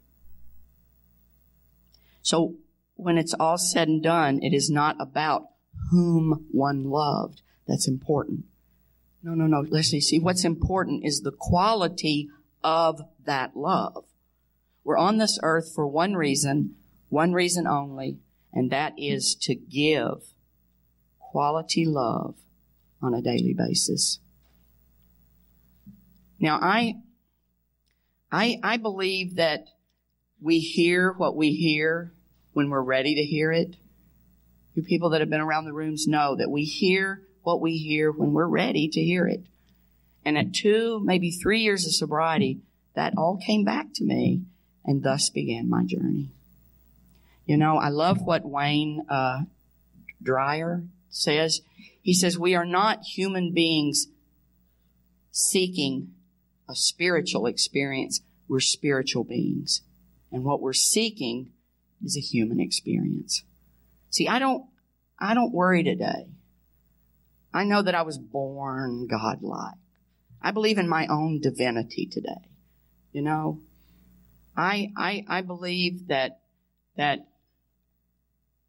So 2.21 2.55
when 2.95 3.17
it's 3.17 3.33
all 3.33 3.57
said 3.57 3.87
and 3.87 4.01
done, 4.01 4.39
it 4.41 4.53
is 4.53 4.69
not 4.69 4.95
about 4.99 5.47
whom 5.91 6.47
one 6.51 6.85
loved. 6.85 7.41
That's 7.67 7.87
important. 7.87 8.45
No, 9.21 9.33
no, 9.33 9.47
no. 9.47 9.61
Listen, 9.61 9.99
see, 9.99 10.01
see, 10.01 10.19
what's 10.19 10.45
important 10.45 11.05
is 11.05 11.21
the 11.21 11.31
quality 11.31 12.29
of 12.63 13.01
that 13.25 13.55
love. 13.55 14.05
We're 14.83 14.97
on 14.97 15.17
this 15.17 15.39
earth 15.41 15.71
for 15.73 15.87
one 15.87 16.13
reason, 16.15 16.75
one 17.09 17.31
reason 17.31 17.65
only, 17.65 18.19
and 18.51 18.69
that 18.71 18.93
is 18.97 19.35
to 19.43 19.55
give 19.55 20.33
quality 21.19 21.85
love 21.85 22.35
on 23.01 23.13
a 23.13 23.21
daily 23.21 23.53
basis. 23.53 24.19
Now, 26.39 26.59
I, 26.61 26.95
I, 28.33 28.59
I 28.63 28.77
believe 28.77 29.35
that 29.35 29.67
we 30.41 30.57
hear 30.57 31.13
what 31.13 31.35
we 31.35 31.53
hear 31.53 32.11
when 32.53 32.71
we're 32.71 32.81
ready 32.81 33.13
to 33.13 33.23
hear 33.23 33.51
it. 33.51 33.75
You 34.73 34.81
people 34.81 35.11
that 35.11 35.21
have 35.21 35.29
been 35.29 35.39
around 35.39 35.65
the 35.65 35.73
rooms 35.73 36.07
know 36.07 36.35
that 36.35 36.49
we 36.49 36.63
hear 36.63 37.21
what 37.43 37.61
we 37.61 37.77
hear 37.77 38.11
when 38.11 38.33
we're 38.33 38.47
ready 38.47 38.89
to 38.89 38.99
hear 38.99 39.27
it. 39.27 39.43
And 40.25 40.35
at 40.35 40.51
two, 40.51 40.99
maybe 41.03 41.29
three 41.29 41.59
years 41.59 41.85
of 41.85 41.93
sobriety, 41.93 42.61
that 42.95 43.13
all 43.15 43.37
came 43.37 43.63
back 43.63 43.87
to 43.95 44.03
me 44.03 44.41
and 44.83 45.03
thus 45.03 45.29
began 45.29 45.69
my 45.69 45.83
journey. 45.83 46.31
You 47.45 47.57
know, 47.57 47.77
I 47.77 47.89
love 47.89 48.23
what 48.23 48.43
Wayne 48.43 49.05
uh, 49.09 49.41
Dyer 50.23 50.83
says. 51.09 51.61
He 52.01 52.15
says, 52.15 52.39
We 52.39 52.55
are 52.55 52.65
not 52.65 53.03
human 53.03 53.53
beings 53.53 54.07
seeking 55.31 56.13
a 56.69 56.75
spiritual 56.75 57.45
experience. 57.45 58.21
We're 58.47 58.59
spiritual 58.59 59.23
beings. 59.23 59.81
And 60.31 60.43
what 60.43 60.61
we're 60.61 60.73
seeking 60.73 61.51
is 62.03 62.17
a 62.17 62.21
human 62.21 62.59
experience. 62.59 63.43
See, 64.09 64.27
I 64.27 64.39
don't, 64.39 64.65
I 65.19 65.33
don't 65.33 65.53
worry 65.53 65.83
today. 65.83 66.27
I 67.53 67.63
know 67.63 67.81
that 67.81 67.95
I 67.95 68.01
was 68.01 68.17
born 68.17 69.07
godlike. 69.07 69.75
I 70.41 70.51
believe 70.51 70.77
in 70.77 70.89
my 70.89 71.07
own 71.07 71.39
divinity 71.39 72.07
today. 72.11 72.49
You 73.11 73.21
know, 73.21 73.61
I, 74.57 74.91
I, 74.97 75.23
I 75.27 75.41
believe 75.41 76.07
that, 76.07 76.39
that, 76.97 77.27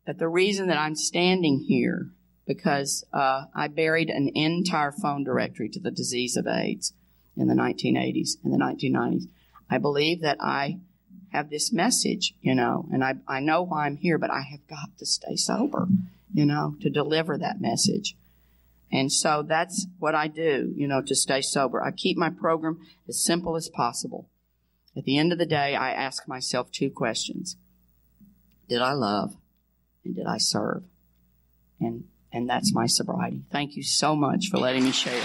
that 0.06 0.18
the 0.18 0.28
reason 0.28 0.68
that 0.68 0.78
I'm 0.78 0.94
standing 0.94 1.64
here 1.66 2.10
because 2.46 3.04
uh, 3.12 3.44
I 3.54 3.68
buried 3.68 4.10
an 4.10 4.30
entire 4.34 4.92
phone 4.92 5.24
directory 5.24 5.70
to 5.70 5.80
the 5.80 5.90
disease 5.90 6.36
of 6.36 6.46
AIDS 6.46 6.92
in 7.36 7.48
the 7.48 7.54
1980s 7.54 8.36
and 8.44 8.52
the 8.52 8.58
1990s. 8.58 9.24
I 9.70 9.78
believe 9.78 10.22
that 10.22 10.38
I 10.40 10.78
have 11.32 11.50
this 11.50 11.72
message, 11.72 12.34
you 12.40 12.54
know, 12.54 12.86
and 12.92 13.02
I, 13.02 13.14
I 13.26 13.40
know 13.40 13.62
why 13.62 13.86
I'm 13.86 13.96
here, 13.96 14.18
but 14.18 14.30
I 14.30 14.42
have 14.42 14.66
got 14.68 14.96
to 14.98 15.06
stay 15.06 15.36
sober, 15.36 15.88
you 16.32 16.46
know, 16.46 16.76
to 16.80 16.90
deliver 16.90 17.36
that 17.36 17.60
message. 17.60 18.16
And 18.92 19.10
so 19.10 19.44
that's 19.46 19.86
what 19.98 20.14
I 20.14 20.28
do, 20.28 20.72
you 20.76 20.86
know, 20.86 21.02
to 21.02 21.16
stay 21.16 21.40
sober. 21.40 21.82
I 21.82 21.90
keep 21.90 22.16
my 22.16 22.30
program 22.30 22.78
as 23.08 23.22
simple 23.22 23.56
as 23.56 23.68
possible. 23.68 24.30
At 24.96 25.04
the 25.04 25.18
end 25.18 25.32
of 25.32 25.38
the 25.38 25.46
day, 25.46 25.74
I 25.74 25.90
ask 25.90 26.28
myself 26.28 26.70
two 26.70 26.90
questions. 26.90 27.56
Did 28.68 28.80
I 28.80 28.92
love 28.92 29.36
and 30.04 30.14
did 30.14 30.26
I 30.26 30.38
serve? 30.38 30.84
And, 31.80 32.04
and 32.32 32.48
that's 32.48 32.72
my 32.72 32.86
sobriety. 32.86 33.42
Thank 33.50 33.76
you 33.76 33.82
so 33.82 34.14
much 34.14 34.48
for 34.48 34.58
letting 34.58 34.84
me 34.84 34.92
share. 34.92 35.24